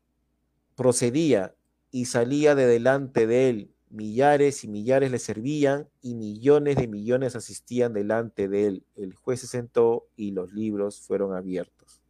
procedía 0.74 1.54
y 1.92 2.06
salía 2.06 2.56
de 2.56 2.66
delante 2.66 3.28
de 3.28 3.48
él 3.48 3.74
millares 3.90 4.64
y 4.64 4.68
millares 4.68 5.10
le 5.10 5.18
servían 5.18 5.88
y 6.00 6.14
millones 6.14 6.76
de 6.76 6.86
millones 6.88 7.36
asistían 7.36 7.92
delante 7.92 8.48
de 8.48 8.66
él. 8.66 8.84
El 8.96 9.14
juez 9.14 9.40
se 9.40 9.46
sentó 9.46 10.08
y 10.16 10.30
los 10.30 10.52
libros 10.52 11.00
fueron 11.00 11.34
abiertos. 11.34 12.00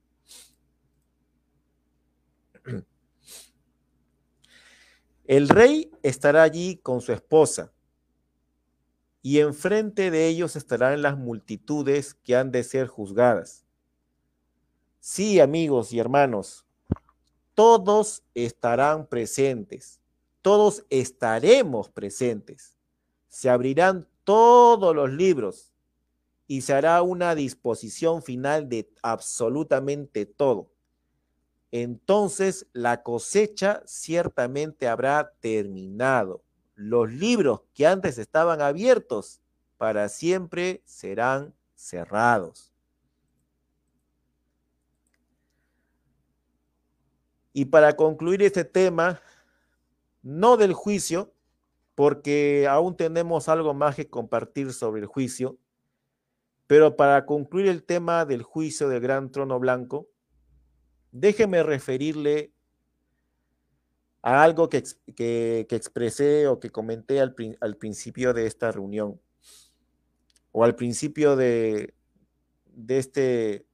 El 5.26 5.48
rey 5.48 5.90
estará 6.02 6.42
allí 6.42 6.76
con 6.76 7.00
su 7.00 7.12
esposa 7.12 7.72
y 9.22 9.38
enfrente 9.38 10.10
de 10.10 10.26
ellos 10.26 10.56
estarán 10.56 11.02
las 11.02 11.16
multitudes 11.16 12.14
que 12.14 12.36
han 12.36 12.50
de 12.50 12.64
ser 12.64 12.88
juzgadas. 12.88 13.64
Sí, 14.98 15.40
amigos 15.40 15.92
y 15.92 15.98
hermanos, 15.98 16.66
todos 17.54 18.22
estarán 18.34 19.06
presentes, 19.06 19.99
todos 20.42 20.84
estaremos 20.90 21.88
presentes. 21.88 22.76
Se 23.28 23.50
abrirán 23.50 24.08
todos 24.24 24.94
los 24.94 25.10
libros 25.10 25.72
y 26.46 26.62
se 26.62 26.72
hará 26.72 27.02
una 27.02 27.34
disposición 27.34 28.22
final 28.22 28.68
de 28.68 28.90
absolutamente 29.02 30.26
todo. 30.26 30.70
Entonces 31.70 32.66
la 32.72 33.02
cosecha 33.02 33.82
ciertamente 33.86 34.88
habrá 34.88 35.32
terminado 35.40 36.42
los 36.74 37.12
libros 37.12 37.60
que 37.74 37.86
antes 37.86 38.16
estaban 38.18 38.62
abiertos 38.62 39.40
para 39.76 40.08
siempre 40.08 40.82
serán 40.86 41.54
cerrados. 41.74 42.72
Y 47.52 47.66
para 47.66 47.94
concluir 47.94 48.42
este 48.42 48.64
tema, 48.64 49.20
no 50.22 50.56
del 50.56 50.72
juicio, 50.72 51.32
porque 51.94 52.66
aún 52.68 52.96
tenemos 52.96 53.48
algo 53.48 53.74
más 53.74 53.96
que 53.96 54.08
compartir 54.08 54.72
sobre 54.72 55.02
el 55.02 55.06
juicio, 55.06 55.58
pero 56.66 56.96
para 56.96 57.26
concluir 57.26 57.66
el 57.66 57.82
tema 57.82 58.24
del 58.24 58.42
juicio 58.42 58.88
del 58.88 59.00
gran 59.00 59.32
trono 59.32 59.58
blanco, 59.58 60.08
déjeme 61.10 61.62
referirle 61.62 62.52
a 64.22 64.42
algo 64.42 64.68
que, 64.68 64.84
expresé 65.68 66.46
o 66.46 66.60
que 66.60 66.70
comenté 66.70 67.20
al, 67.20 67.34
al, 67.60 67.76
principio 67.76 68.32
de 68.34 68.46
esta 68.46 68.70
reunión 68.70 69.20
o 70.52 70.62
al 70.62 70.76
principio 70.76 71.36
de, 71.36 71.94
de 72.66 72.98
este 72.98 73.66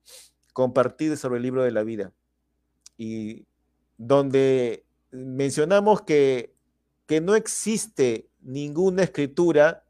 compartir 0.52 1.16
sobre 1.16 1.36
el 1.36 1.42
libro 1.42 1.62
de 1.64 1.72
la 1.72 1.82
vida 1.82 2.12
y 2.96 3.46
donde 3.98 4.85
mencionamos 5.10 6.02
que, 6.02 6.54
que 7.06 7.20
no 7.20 7.34
existe 7.34 8.28
ninguna 8.40 9.04
escritura 9.04 9.84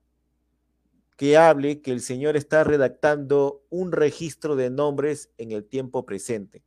que 1.17 1.37
hable 1.37 1.81
que 1.81 1.93
el 1.93 2.01
Señor 2.01 2.37
está 2.37 2.62
redactando 2.62 3.64
un 3.71 3.93
registro 3.93 4.55
de 4.55 4.71
nombres 4.71 5.31
en 5.39 5.53
el 5.53 5.64
tiempo 5.64 6.05
presente. 6.05 6.62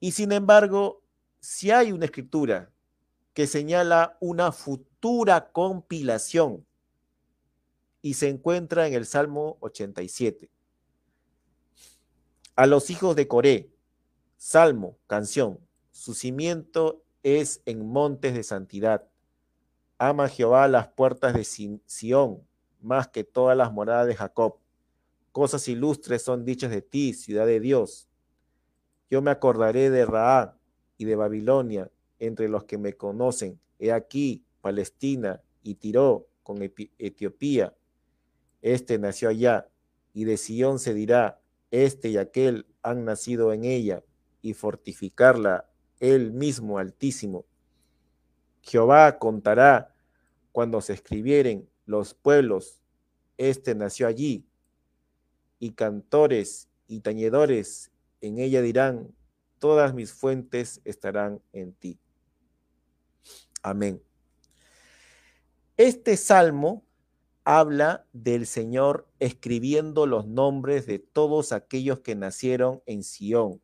Y 0.00 0.12
sin 0.12 0.32
embargo, 0.32 1.02
si 1.40 1.70
hay 1.70 1.92
una 1.92 2.06
escritura 2.06 2.72
que 3.38 3.46
señala 3.46 4.16
una 4.20 4.50
futura 4.50 5.52
compilación 5.52 6.66
y 8.02 8.14
se 8.14 8.28
encuentra 8.28 8.88
en 8.88 8.94
el 8.94 9.06
Salmo 9.06 9.58
87. 9.60 10.50
A 12.56 12.66
los 12.66 12.90
hijos 12.90 13.14
de 13.14 13.28
Coré, 13.28 13.70
Salmo, 14.36 14.98
canción, 15.06 15.60
su 15.98 16.14
cimiento 16.14 17.02
es 17.24 17.60
en 17.66 17.84
montes 17.84 18.32
de 18.32 18.44
santidad. 18.44 19.08
Ama 19.98 20.28
Jehová 20.28 20.68
las 20.68 20.86
puertas 20.86 21.34
de 21.34 21.42
Sión 21.42 22.46
más 22.80 23.08
que 23.08 23.24
todas 23.24 23.56
las 23.56 23.72
moradas 23.72 24.06
de 24.06 24.14
Jacob. 24.14 24.58
Cosas 25.32 25.66
ilustres 25.66 26.22
son 26.22 26.44
dichas 26.44 26.70
de 26.70 26.82
ti, 26.82 27.14
ciudad 27.14 27.46
de 27.46 27.58
Dios. 27.58 28.08
Yo 29.10 29.22
me 29.22 29.32
acordaré 29.32 29.90
de 29.90 30.06
Raá, 30.06 30.56
y 30.98 31.04
de 31.04 31.16
Babilonia 31.16 31.90
entre 32.20 32.48
los 32.48 32.62
que 32.62 32.78
me 32.78 32.92
conocen. 32.92 33.58
He 33.80 33.90
aquí 33.90 34.44
Palestina 34.60 35.42
y 35.64 35.74
Tiró 35.74 36.28
con 36.44 36.58
Etiopía. 36.98 37.74
Este 38.62 39.00
nació 39.00 39.30
allá, 39.30 39.68
y 40.14 40.24
de 40.24 40.36
Sión 40.36 40.78
se 40.78 40.94
dirá, 40.94 41.40
este 41.72 42.10
y 42.10 42.18
aquel 42.18 42.66
han 42.82 43.04
nacido 43.04 43.52
en 43.52 43.64
ella, 43.64 44.04
y 44.42 44.54
fortificarla 44.54 45.67
él 46.00 46.32
mismo 46.32 46.78
altísimo. 46.78 47.44
Jehová 48.62 49.18
contará 49.18 49.94
cuando 50.52 50.80
se 50.80 50.92
escribieren 50.92 51.68
los 51.86 52.14
pueblos, 52.14 52.80
este 53.36 53.74
nació 53.74 54.06
allí, 54.06 54.44
y 55.58 55.72
cantores 55.72 56.68
y 56.86 57.00
tañedores 57.00 57.90
en 58.20 58.38
ella 58.38 58.62
dirán, 58.62 59.14
todas 59.58 59.94
mis 59.94 60.12
fuentes 60.12 60.80
estarán 60.84 61.40
en 61.52 61.72
ti. 61.72 61.98
Amén. 63.62 64.02
Este 65.76 66.16
salmo 66.16 66.84
habla 67.44 68.06
del 68.12 68.46
Señor 68.46 69.08
escribiendo 69.20 70.06
los 70.06 70.26
nombres 70.26 70.86
de 70.86 70.98
todos 70.98 71.52
aquellos 71.52 72.00
que 72.00 72.14
nacieron 72.14 72.82
en 72.86 73.02
Sión. 73.02 73.60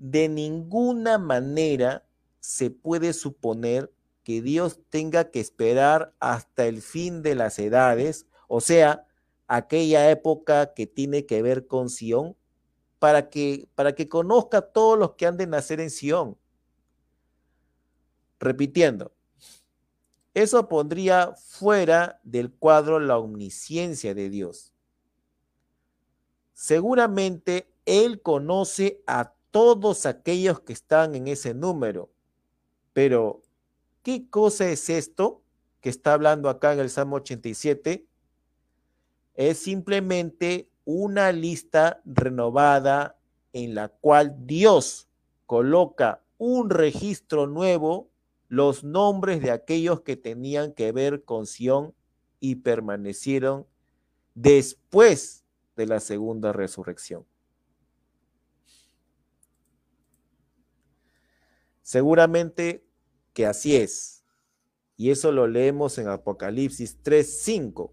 De 0.00 0.30
ninguna 0.30 1.18
manera 1.18 2.06
se 2.40 2.70
puede 2.70 3.12
suponer 3.12 3.92
que 4.24 4.40
Dios 4.40 4.80
tenga 4.88 5.30
que 5.30 5.40
esperar 5.40 6.14
hasta 6.20 6.64
el 6.64 6.80
fin 6.80 7.20
de 7.22 7.34
las 7.34 7.58
edades, 7.58 8.26
o 8.48 8.62
sea, 8.62 9.06
aquella 9.46 10.10
época 10.10 10.72
que 10.72 10.86
tiene 10.86 11.26
que 11.26 11.42
ver 11.42 11.66
con 11.66 11.90
Sión, 11.90 12.34
para 12.98 13.28
que, 13.28 13.68
para 13.74 13.94
que 13.94 14.08
conozca 14.08 14.58
a 14.58 14.72
todos 14.72 14.98
los 14.98 15.16
que 15.16 15.26
han 15.26 15.36
de 15.36 15.46
nacer 15.46 15.80
en 15.80 15.90
Sión. 15.90 16.38
Repitiendo, 18.38 19.12
eso 20.32 20.66
pondría 20.66 21.34
fuera 21.36 22.20
del 22.22 22.50
cuadro 22.50 23.00
la 23.00 23.18
omnisciencia 23.18 24.14
de 24.14 24.30
Dios. 24.30 24.72
Seguramente 26.54 27.70
Él 27.84 28.22
conoce 28.22 29.02
a 29.06 29.34
todos 29.50 30.06
aquellos 30.06 30.60
que 30.60 30.72
están 30.72 31.14
en 31.14 31.28
ese 31.28 31.54
número, 31.54 32.10
pero 32.92 33.42
¿qué 34.02 34.28
cosa 34.28 34.68
es 34.68 34.88
esto 34.90 35.42
que 35.80 35.88
está 35.88 36.12
hablando 36.12 36.48
acá 36.48 36.72
en 36.72 36.80
el 36.80 36.90
Salmo 36.90 37.16
87? 37.16 38.04
Es 39.34 39.58
simplemente 39.58 40.68
una 40.84 41.32
lista 41.32 42.00
renovada 42.04 43.16
en 43.52 43.74
la 43.74 43.88
cual 43.88 44.36
Dios 44.46 45.08
coloca 45.46 46.22
un 46.38 46.70
registro 46.70 47.46
nuevo, 47.46 48.08
los 48.48 48.82
nombres 48.84 49.42
de 49.42 49.50
aquellos 49.50 50.00
que 50.00 50.16
tenían 50.16 50.72
que 50.72 50.92
ver 50.92 51.24
con 51.24 51.46
Sión 51.46 51.94
y 52.40 52.56
permanecieron 52.56 53.66
después 54.34 55.44
de 55.76 55.86
la 55.86 56.00
segunda 56.00 56.52
resurrección. 56.52 57.24
Seguramente 61.90 62.86
que 63.32 63.46
así 63.46 63.74
es. 63.74 64.24
Y 64.96 65.10
eso 65.10 65.32
lo 65.32 65.48
leemos 65.48 65.98
en 65.98 66.06
Apocalipsis 66.06 67.02
3:5. 67.02 67.92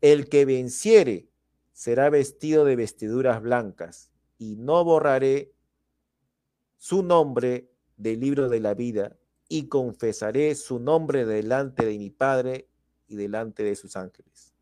El 0.00 0.28
que 0.28 0.44
venciere 0.44 1.28
será 1.72 2.10
vestido 2.10 2.64
de 2.64 2.76
vestiduras 2.76 3.42
blancas, 3.42 4.12
y 4.38 4.54
no 4.54 4.84
borraré 4.84 5.52
su 6.76 7.02
nombre 7.02 7.72
del 7.96 8.20
libro 8.20 8.48
de 8.48 8.60
la 8.60 8.74
vida, 8.74 9.18
y 9.48 9.66
confesaré 9.66 10.54
su 10.54 10.78
nombre 10.78 11.24
delante 11.24 11.84
de 11.84 11.98
mi 11.98 12.10
Padre 12.10 12.68
y 13.08 13.16
delante 13.16 13.64
de 13.64 13.74
sus 13.74 13.96
ángeles. 13.96 14.54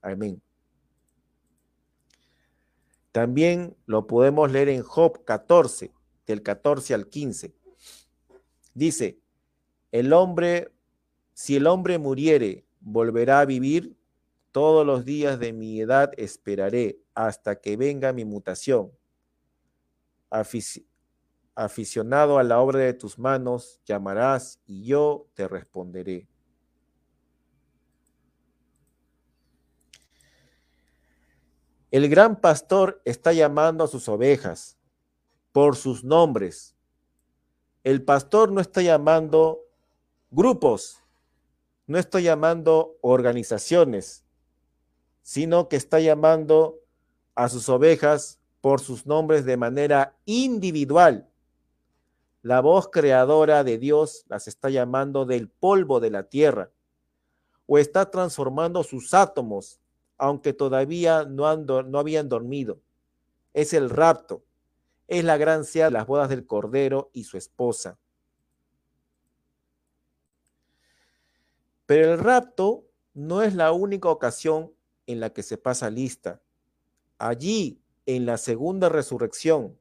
Amén. 0.00 0.40
También 3.12 3.76
lo 3.84 4.06
podemos 4.06 4.50
leer 4.50 4.70
en 4.70 4.82
Job 4.82 5.26
14, 5.26 5.92
del 6.30 6.42
14 6.42 6.94
al 6.94 7.08
15. 7.08 7.54
Dice, 8.74 9.18
el 9.92 10.12
hombre, 10.12 10.72
si 11.34 11.56
el 11.56 11.66
hombre 11.66 11.98
muriere, 11.98 12.64
volverá 12.80 13.40
a 13.40 13.44
vivir, 13.44 13.96
todos 14.52 14.84
los 14.84 15.04
días 15.04 15.38
de 15.38 15.52
mi 15.52 15.80
edad 15.80 16.12
esperaré 16.16 17.00
hasta 17.14 17.60
que 17.60 17.76
venga 17.76 18.12
mi 18.12 18.24
mutación. 18.24 18.92
aficionado 21.54 22.38
a 22.38 22.42
la 22.42 22.60
obra 22.60 22.80
de 22.80 22.94
tus 22.94 23.18
manos, 23.18 23.80
llamarás 23.84 24.60
y 24.66 24.84
yo 24.84 25.28
te 25.34 25.46
responderé. 25.46 26.28
El 31.90 32.08
gran 32.08 32.40
pastor 32.40 33.02
está 33.04 33.32
llamando 33.32 33.82
a 33.82 33.88
sus 33.88 34.08
ovejas 34.08 34.79
por 35.52 35.76
sus 35.76 36.04
nombres. 36.04 36.74
El 37.82 38.02
pastor 38.02 38.52
no 38.52 38.60
está 38.60 38.82
llamando 38.82 39.60
grupos, 40.30 41.02
no 41.86 41.98
estoy 41.98 42.24
llamando 42.24 42.96
organizaciones, 43.00 44.24
sino 45.22 45.68
que 45.68 45.76
está 45.76 45.98
llamando 46.00 46.78
a 47.34 47.48
sus 47.48 47.68
ovejas 47.68 48.38
por 48.60 48.80
sus 48.80 49.06
nombres 49.06 49.44
de 49.44 49.56
manera 49.56 50.14
individual. 50.24 51.28
La 52.42 52.60
voz 52.60 52.88
creadora 52.88 53.64
de 53.64 53.78
Dios 53.78 54.24
las 54.28 54.48
está 54.48 54.70
llamando 54.70 55.24
del 55.24 55.48
polvo 55.48 56.00
de 56.00 56.10
la 56.10 56.24
tierra 56.24 56.70
o 57.66 57.78
está 57.78 58.10
transformando 58.10 58.82
sus 58.82 59.14
átomos, 59.14 59.80
aunque 60.18 60.52
todavía 60.52 61.24
no, 61.24 61.48
han, 61.48 61.66
no 61.66 61.98
habían 61.98 62.28
dormido. 62.28 62.80
Es 63.52 63.72
el 63.72 63.90
rapto, 63.90 64.42
es 65.10 65.24
la 65.24 65.36
gran 65.36 65.64
sea 65.64 65.86
de 65.86 65.90
las 65.90 66.06
bodas 66.06 66.28
del 66.28 66.46
Cordero 66.46 67.10
y 67.12 67.24
su 67.24 67.36
esposa. 67.36 67.98
Pero 71.84 72.12
el 72.14 72.20
rapto 72.20 72.84
no 73.12 73.42
es 73.42 73.56
la 73.56 73.72
única 73.72 74.08
ocasión 74.08 74.72
en 75.08 75.18
la 75.18 75.30
que 75.30 75.42
se 75.42 75.58
pasa 75.58 75.90
lista. 75.90 76.40
Allí, 77.18 77.82
en 78.06 78.24
la 78.24 78.38
segunda 78.38 78.88
resurrección, 78.88 79.76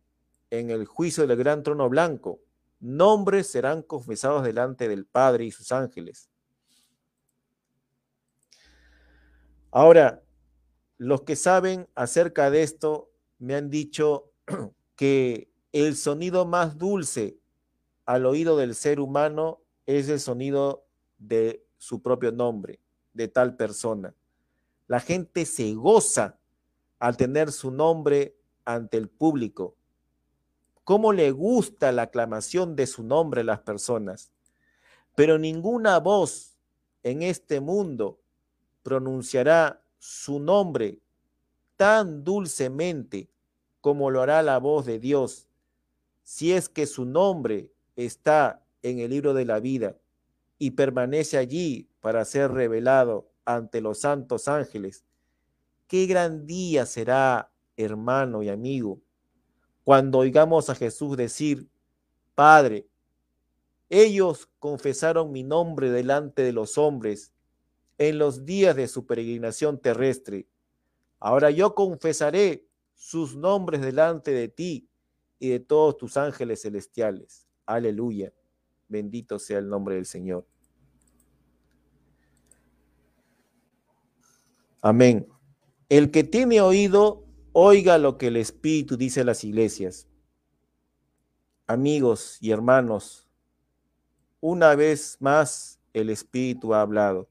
en 0.49 0.71
el 0.71 0.85
juicio 0.85 1.27
del 1.27 1.37
gran 1.37 1.61
trono 1.61 1.87
blanco, 1.89 2.39
nombres 2.79 3.45
serán 3.45 3.83
confesados 3.83 4.43
delante 4.43 4.87
del 4.87 5.05
Padre 5.05 5.45
y 5.45 5.51
sus 5.51 5.71
ángeles. 5.71 6.27
Ahora, 9.69 10.23
los 10.97 11.21
que 11.21 11.35
saben 11.35 11.87
acerca 11.93 12.49
de 12.49 12.63
esto 12.63 13.11
me 13.37 13.53
han 13.53 13.69
dicho 13.69 14.31
que 14.99 15.49
el 15.71 15.95
sonido 15.95 16.45
más 16.45 16.77
dulce 16.77 17.39
al 18.05 18.25
oído 18.25 18.57
del 18.57 18.75
ser 18.75 18.99
humano 18.99 19.61
es 19.85 20.09
el 20.09 20.19
sonido 20.19 20.83
de 21.17 21.65
su 21.77 22.01
propio 22.01 22.33
nombre, 22.33 22.81
de 23.13 23.29
tal 23.29 23.55
persona. 23.55 24.13
La 24.87 24.99
gente 24.99 25.45
se 25.45 25.73
goza 25.73 26.37
al 26.99 27.15
tener 27.15 27.53
su 27.53 27.71
nombre 27.71 28.35
ante 28.65 28.97
el 28.97 29.07
público. 29.07 29.77
¿Cómo 30.83 31.13
le 31.13 31.31
gusta 31.31 31.93
la 31.93 32.01
aclamación 32.01 32.75
de 32.75 32.85
su 32.85 33.01
nombre 33.01 33.39
a 33.39 33.45
las 33.45 33.59
personas? 33.61 34.33
Pero 35.15 35.39
ninguna 35.39 35.97
voz 35.99 36.57
en 37.03 37.21
este 37.21 37.61
mundo 37.61 38.19
pronunciará 38.83 39.81
su 39.97 40.41
nombre 40.41 40.99
tan 41.77 42.25
dulcemente 42.25 43.29
como 43.81 44.11
lo 44.11 44.21
hará 44.21 44.41
la 44.43 44.57
voz 44.57 44.85
de 44.85 44.99
Dios, 44.99 45.47
si 46.23 46.53
es 46.53 46.69
que 46.69 46.85
su 46.85 47.05
nombre 47.05 47.71
está 47.95 48.63
en 48.81 48.99
el 48.99 49.11
libro 49.11 49.33
de 49.33 49.45
la 49.45 49.59
vida 49.59 49.97
y 50.57 50.71
permanece 50.71 51.37
allí 51.37 51.89
para 52.01 52.25
ser 52.25 52.51
revelado 52.51 53.29
ante 53.45 53.81
los 53.81 53.99
santos 53.99 54.47
ángeles. 54.47 55.05
Qué 55.87 56.05
gran 56.05 56.45
día 56.45 56.85
será, 56.85 57.51
hermano 57.75 58.43
y 58.43 58.49
amigo, 58.49 59.01
cuando 59.83 60.19
oigamos 60.19 60.69
a 60.69 60.75
Jesús 60.75 61.17
decir, 61.17 61.67
Padre, 62.35 62.87
ellos 63.89 64.49
confesaron 64.59 65.31
mi 65.31 65.43
nombre 65.43 65.89
delante 65.89 66.43
de 66.43 66.53
los 66.53 66.77
hombres 66.77 67.33
en 67.97 68.19
los 68.19 68.45
días 68.45 68.75
de 68.75 68.87
su 68.87 69.07
peregrinación 69.07 69.79
terrestre. 69.79 70.47
Ahora 71.19 71.49
yo 71.49 71.73
confesaré 71.73 72.68
sus 72.99 73.33
nombres 73.33 73.79
delante 73.79 74.31
de 74.31 74.49
ti 74.49 74.89
y 75.39 75.47
de 75.47 75.61
todos 75.61 75.95
tus 75.95 76.17
ángeles 76.17 76.63
celestiales. 76.63 77.47
Aleluya. 77.65 78.33
Bendito 78.89 79.39
sea 79.39 79.59
el 79.59 79.69
nombre 79.69 79.95
del 79.95 80.05
Señor. 80.05 80.45
Amén. 84.81 85.29
El 85.87 86.11
que 86.11 86.25
tiene 86.25 86.59
oído, 86.59 87.25
oiga 87.53 87.97
lo 87.97 88.17
que 88.17 88.27
el 88.27 88.35
Espíritu 88.35 88.97
dice 88.97 89.21
a 89.21 89.23
las 89.23 89.45
iglesias. 89.45 90.09
Amigos 91.67 92.37
y 92.41 92.51
hermanos, 92.51 93.29
una 94.41 94.75
vez 94.75 95.15
más 95.21 95.79
el 95.93 96.09
Espíritu 96.09 96.73
ha 96.73 96.81
hablado. 96.81 97.29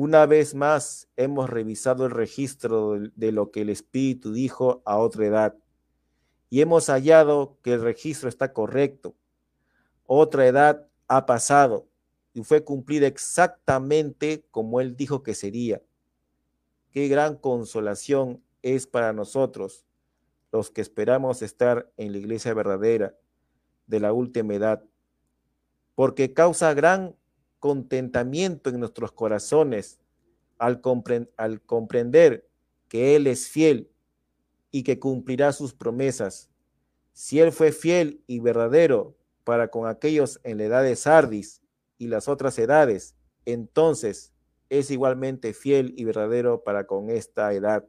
Una 0.00 0.26
vez 0.26 0.54
más 0.54 1.08
hemos 1.16 1.50
revisado 1.50 2.06
el 2.06 2.12
registro 2.12 3.00
de 3.16 3.32
lo 3.32 3.50
que 3.50 3.62
el 3.62 3.68
Espíritu 3.68 4.32
dijo 4.32 4.80
a 4.84 4.96
otra 4.96 5.26
edad 5.26 5.56
y 6.48 6.60
hemos 6.60 6.86
hallado 6.86 7.58
que 7.64 7.72
el 7.72 7.82
registro 7.82 8.28
está 8.28 8.52
correcto. 8.52 9.16
Otra 10.04 10.46
edad 10.46 10.86
ha 11.08 11.26
pasado 11.26 11.88
y 12.32 12.44
fue 12.44 12.62
cumplida 12.62 13.08
exactamente 13.08 14.44
como 14.52 14.80
él 14.80 14.94
dijo 14.96 15.24
que 15.24 15.34
sería. 15.34 15.82
Qué 16.92 17.08
gran 17.08 17.34
consolación 17.34 18.40
es 18.62 18.86
para 18.86 19.12
nosotros, 19.12 19.84
los 20.52 20.70
que 20.70 20.80
esperamos 20.80 21.42
estar 21.42 21.90
en 21.96 22.12
la 22.12 22.18
iglesia 22.18 22.54
verdadera 22.54 23.16
de 23.88 23.98
la 23.98 24.12
última 24.12 24.54
edad, 24.54 24.84
porque 25.96 26.32
causa 26.32 26.72
gran 26.72 27.16
contentamiento 27.58 28.70
en 28.70 28.80
nuestros 28.80 29.12
corazones 29.12 29.98
al, 30.58 30.80
al 31.36 31.60
comprender 31.62 32.48
que 32.88 33.16
Él 33.16 33.26
es 33.26 33.48
fiel 33.48 33.90
y 34.70 34.82
que 34.82 34.98
cumplirá 34.98 35.52
sus 35.52 35.74
promesas. 35.74 36.50
Si 37.12 37.40
Él 37.40 37.52
fue 37.52 37.72
fiel 37.72 38.22
y 38.26 38.40
verdadero 38.40 39.16
para 39.44 39.68
con 39.68 39.88
aquellos 39.88 40.40
en 40.44 40.58
la 40.58 40.64
edad 40.64 40.82
de 40.82 40.96
Sardis 40.96 41.62
y 41.96 42.08
las 42.08 42.28
otras 42.28 42.58
edades, 42.58 43.14
entonces 43.44 44.32
es 44.70 44.90
igualmente 44.90 45.54
fiel 45.54 45.94
y 45.96 46.04
verdadero 46.04 46.62
para 46.62 46.86
con 46.86 47.10
esta 47.10 47.52
edad. 47.52 47.86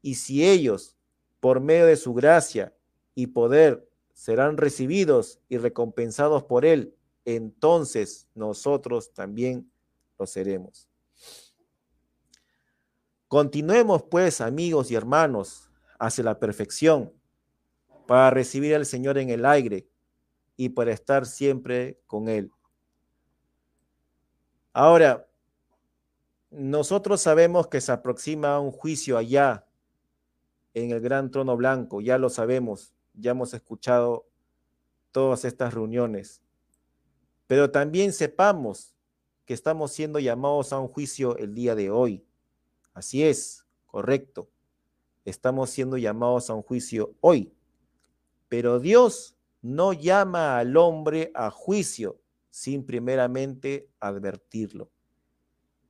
Y 0.00 0.16
si 0.16 0.44
ellos, 0.44 0.96
por 1.40 1.60
medio 1.60 1.86
de 1.86 1.96
su 1.96 2.14
gracia 2.14 2.74
y 3.14 3.28
poder, 3.28 3.88
serán 4.14 4.56
recibidos 4.56 5.40
y 5.48 5.58
recompensados 5.58 6.44
por 6.44 6.64
Él, 6.64 6.94
entonces 7.24 8.28
nosotros 8.34 9.12
también 9.12 9.70
lo 10.18 10.26
seremos. 10.26 10.88
Continuemos 13.28 14.02
pues, 14.02 14.40
amigos 14.40 14.90
y 14.90 14.94
hermanos, 14.94 15.70
hacia 15.98 16.24
la 16.24 16.38
perfección, 16.38 17.12
para 18.06 18.30
recibir 18.30 18.74
al 18.74 18.84
Señor 18.84 19.18
en 19.18 19.30
el 19.30 19.46
aire 19.46 19.88
y 20.56 20.68
para 20.68 20.92
estar 20.92 21.24
siempre 21.24 21.98
con 22.06 22.28
Él. 22.28 22.50
Ahora, 24.72 25.28
nosotros 26.50 27.20
sabemos 27.22 27.68
que 27.68 27.80
se 27.80 27.92
aproxima 27.92 28.60
un 28.60 28.70
juicio 28.70 29.16
allá 29.16 29.66
en 30.74 30.90
el 30.90 31.00
gran 31.00 31.30
trono 31.30 31.56
blanco, 31.56 32.00
ya 32.00 32.18
lo 32.18 32.28
sabemos, 32.30 32.94
ya 33.14 33.30
hemos 33.30 33.54
escuchado 33.54 34.26
todas 35.10 35.44
estas 35.44 35.72
reuniones, 35.74 36.42
pero 37.46 37.70
también 37.70 38.12
sepamos 38.12 38.94
que 39.44 39.54
estamos 39.54 39.92
siendo 39.92 40.18
llamados 40.18 40.72
a 40.72 40.78
un 40.78 40.88
juicio 40.88 41.36
el 41.36 41.54
día 41.54 41.74
de 41.74 41.90
hoy. 41.90 42.24
Así 42.94 43.22
es, 43.22 43.66
correcto. 43.86 44.48
Estamos 45.24 45.70
siendo 45.70 45.96
llamados 45.96 46.50
a 46.50 46.54
un 46.54 46.62
juicio 46.62 47.14
hoy. 47.20 47.52
Pero 48.48 48.80
Dios 48.80 49.36
no 49.60 49.92
llama 49.92 50.58
al 50.58 50.76
hombre 50.76 51.30
a 51.34 51.50
juicio 51.50 52.20
sin 52.50 52.84
primeramente 52.84 53.88
advertirlo. 54.00 54.90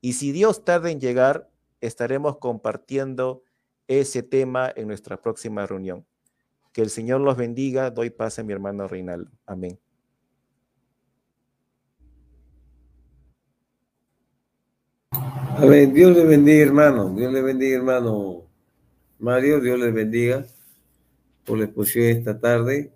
Y 0.00 0.14
si 0.14 0.32
Dios 0.32 0.64
tarda 0.64 0.90
en 0.90 1.00
llegar, 1.00 1.50
estaremos 1.80 2.38
compartiendo 2.38 3.42
ese 3.88 4.22
tema 4.22 4.72
en 4.74 4.88
nuestra 4.88 5.20
próxima 5.20 5.66
reunión. 5.66 6.06
Que 6.72 6.82
el 6.82 6.90
Señor 6.90 7.20
los 7.20 7.36
bendiga. 7.36 7.90
Doy 7.90 8.10
paz 8.10 8.38
a 8.38 8.42
mi 8.42 8.52
hermano 8.52 8.88
Reinaldo. 8.88 9.30
Amén. 9.46 9.78
Dios 15.62 16.16
le 16.16 16.24
bendiga, 16.24 16.62
hermano. 16.62 17.14
Dios 17.14 17.32
le 17.32 17.40
bendiga, 17.40 17.76
hermano 17.76 18.50
Mario. 19.20 19.60
Dios 19.60 19.78
le 19.78 19.92
bendiga 19.92 20.44
por 21.44 21.58
la 21.58 21.66
exposición 21.66 22.06
esta 22.06 22.40
tarde. 22.40 22.92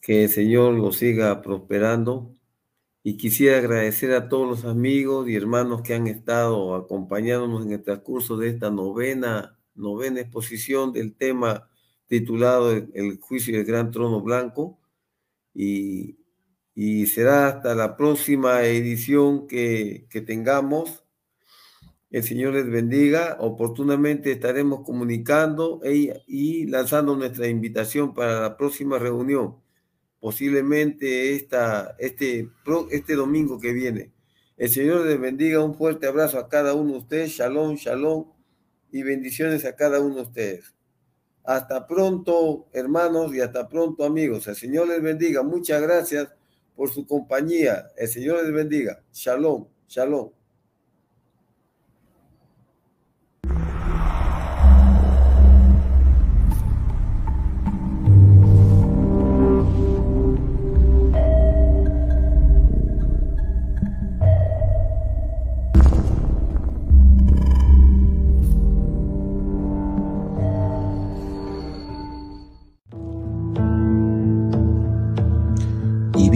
Que 0.00 0.24
el 0.24 0.30
Señor 0.30 0.74
lo 0.74 0.92
siga 0.92 1.42
prosperando 1.42 2.34
y 3.04 3.16
quisiera 3.16 3.58
agradecer 3.58 4.12
a 4.14 4.28
todos 4.28 4.48
los 4.48 4.64
amigos 4.64 5.28
y 5.28 5.36
hermanos 5.36 5.82
que 5.82 5.94
han 5.94 6.08
estado 6.08 6.74
acompañándonos 6.74 7.64
en 7.64 7.72
el 7.72 7.82
transcurso 7.82 8.36
de 8.36 8.48
esta 8.48 8.68
novena, 8.70 9.56
novena 9.76 10.20
exposición 10.20 10.92
del 10.92 11.14
tema 11.14 11.68
titulado 12.08 12.72
El 12.72 13.18
juicio 13.20 13.56
del 13.56 13.64
gran 13.64 13.92
trono 13.92 14.20
blanco. 14.22 14.80
Y, 15.54 16.16
será 17.06 17.48
hasta 17.48 17.74
la 17.74 17.96
próxima 17.96 18.64
edición 18.64 19.46
que, 19.46 20.06
que 20.10 20.20
tengamos. 20.20 21.05
El 22.10 22.22
Señor 22.22 22.54
les 22.54 22.68
bendiga. 22.70 23.36
Oportunamente 23.40 24.32
estaremos 24.32 24.82
comunicando 24.82 25.80
y 25.84 26.66
lanzando 26.66 27.16
nuestra 27.16 27.48
invitación 27.48 28.14
para 28.14 28.40
la 28.40 28.56
próxima 28.56 28.98
reunión 28.98 29.56
posiblemente 30.26 31.34
esta, 31.36 31.94
este, 31.98 32.50
este 32.90 33.14
domingo 33.14 33.60
que 33.60 33.72
viene. 33.72 34.12
El 34.56 34.70
Señor 34.70 35.06
les 35.06 35.20
bendiga, 35.20 35.62
un 35.62 35.76
fuerte 35.76 36.08
abrazo 36.08 36.38
a 36.38 36.48
cada 36.48 36.74
uno 36.74 36.94
de 36.94 36.98
ustedes, 36.98 37.30
shalom, 37.30 37.76
shalom, 37.76 38.32
y 38.90 39.04
bendiciones 39.04 39.64
a 39.64 39.76
cada 39.76 40.00
uno 40.00 40.16
de 40.16 40.22
ustedes. 40.22 40.74
Hasta 41.44 41.86
pronto, 41.86 42.66
hermanos, 42.72 43.32
y 43.36 43.40
hasta 43.40 43.68
pronto, 43.68 44.04
amigos. 44.04 44.48
El 44.48 44.56
Señor 44.56 44.88
les 44.88 45.00
bendiga. 45.00 45.44
Muchas 45.44 45.80
gracias 45.80 46.28
por 46.74 46.90
su 46.90 47.06
compañía. 47.06 47.86
El 47.96 48.08
Señor 48.08 48.42
les 48.42 48.52
bendiga. 48.52 49.04
Shalom, 49.12 49.68
shalom. 49.86 50.30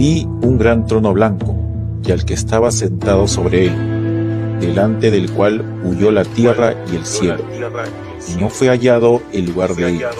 Vi 0.01 0.27
un 0.41 0.57
gran 0.57 0.87
trono 0.87 1.13
blanco, 1.13 1.55
y 2.03 2.11
al 2.11 2.25
que 2.25 2.33
estaba 2.33 2.71
sentado 2.71 3.27
sobre 3.27 3.67
él, 3.67 4.59
delante 4.59 5.11
del 5.11 5.29
cual 5.29 5.63
huyó 5.83 6.09
la 6.09 6.25
tierra 6.25 6.73
y 6.91 6.95
el 6.95 7.05
cielo, 7.05 7.43
y 8.27 8.41
no 8.41 8.49
fue 8.49 8.69
hallado 8.69 9.21
el 9.31 9.45
lugar 9.45 9.75
de 9.75 9.89
ellos. 9.91 10.15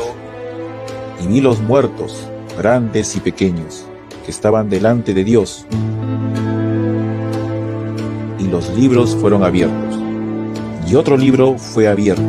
Y 1.20 1.26
vi 1.26 1.42
los 1.42 1.62
muertos, 1.62 2.30
grandes 2.60 3.16
y 3.16 3.22
pequeños, 3.22 3.88
que 4.24 4.30
estaban 4.30 4.70
delante 4.70 5.16
de 5.16 5.24
Dios, 5.24 5.66
y 8.38 8.44
los 8.50 8.70
libros 8.78 9.16
fueron 9.16 9.44
abiertos. 9.44 10.00
Y 10.88 10.94
otro 10.94 11.18
libro 11.18 11.58
fue 11.58 11.88
abierto, 11.88 12.22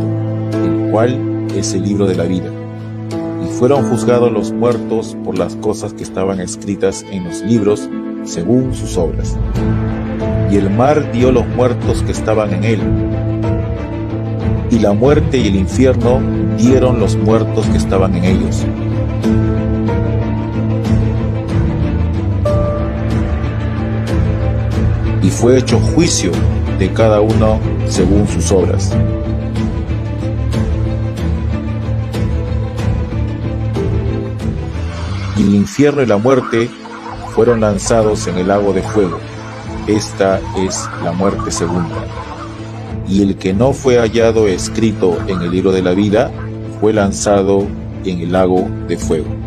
el 0.55 0.91
cual 0.91 1.49
es 1.55 1.75
el 1.75 1.83
libro 1.83 2.07
de 2.07 2.15
la 2.15 2.25
vida 2.25 2.62
fueron 3.63 3.89
juzgados 3.89 4.33
los 4.33 4.51
muertos 4.51 5.17
por 5.25 5.39
las 5.39 5.55
cosas 5.55 5.93
que 5.93 6.03
estaban 6.03 6.41
escritas 6.41 7.07
en 7.13 7.23
los 7.23 7.43
libros 7.43 7.89
según 8.25 8.75
sus 8.75 8.97
obras. 8.97 9.37
Y 10.51 10.57
el 10.57 10.69
mar 10.69 11.13
dio 11.13 11.31
los 11.31 11.47
muertos 11.47 12.03
que 12.03 12.11
estaban 12.11 12.53
en 12.55 12.65
él. 12.65 12.81
Y 14.69 14.81
la 14.81 14.95
muerte 14.95 15.39
y 15.39 15.47
el 15.47 15.55
infierno 15.55 16.21
dieron 16.59 16.99
los 16.99 17.15
muertos 17.15 17.65
que 17.67 17.79
estaban 17.79 18.17
en 18.17 18.25
ellos. 18.25 18.67
Y 25.23 25.31
fue 25.31 25.59
hecho 25.59 25.79
juicio 25.79 26.33
de 26.81 26.93
cada 26.93 27.21
uno 27.21 27.61
según 27.87 28.27
sus 28.27 28.51
obras. 28.51 28.93
Y 35.37 35.43
el 35.43 35.55
infierno 35.55 36.03
y 36.03 36.07
la 36.07 36.17
muerte 36.17 36.71
fueron 37.35 37.61
lanzados 37.61 38.27
en 38.27 38.39
el 38.39 38.49
lago 38.49 38.73
de 38.73 38.83
fuego. 38.83 39.19
Esta 39.87 40.41
es 40.59 40.89
la 41.03 41.13
muerte 41.13 41.51
segunda. 41.51 42.07
Y 43.09 43.23
el 43.23 43.37
que 43.37 43.53
no 43.53 43.73
fue 43.73 43.99
hallado 43.99 44.47
escrito 44.47 45.19
en 45.27 45.43
el 45.43 45.51
libro 45.51 45.73
de 45.73 45.83
la 45.83 45.93
vida 45.93 46.31
fue 46.81 46.93
lanzado 46.93 47.67
en 48.05 48.21
el 48.21 48.33
lago 48.33 48.69
de 48.89 48.97
fuego. 48.97 49.42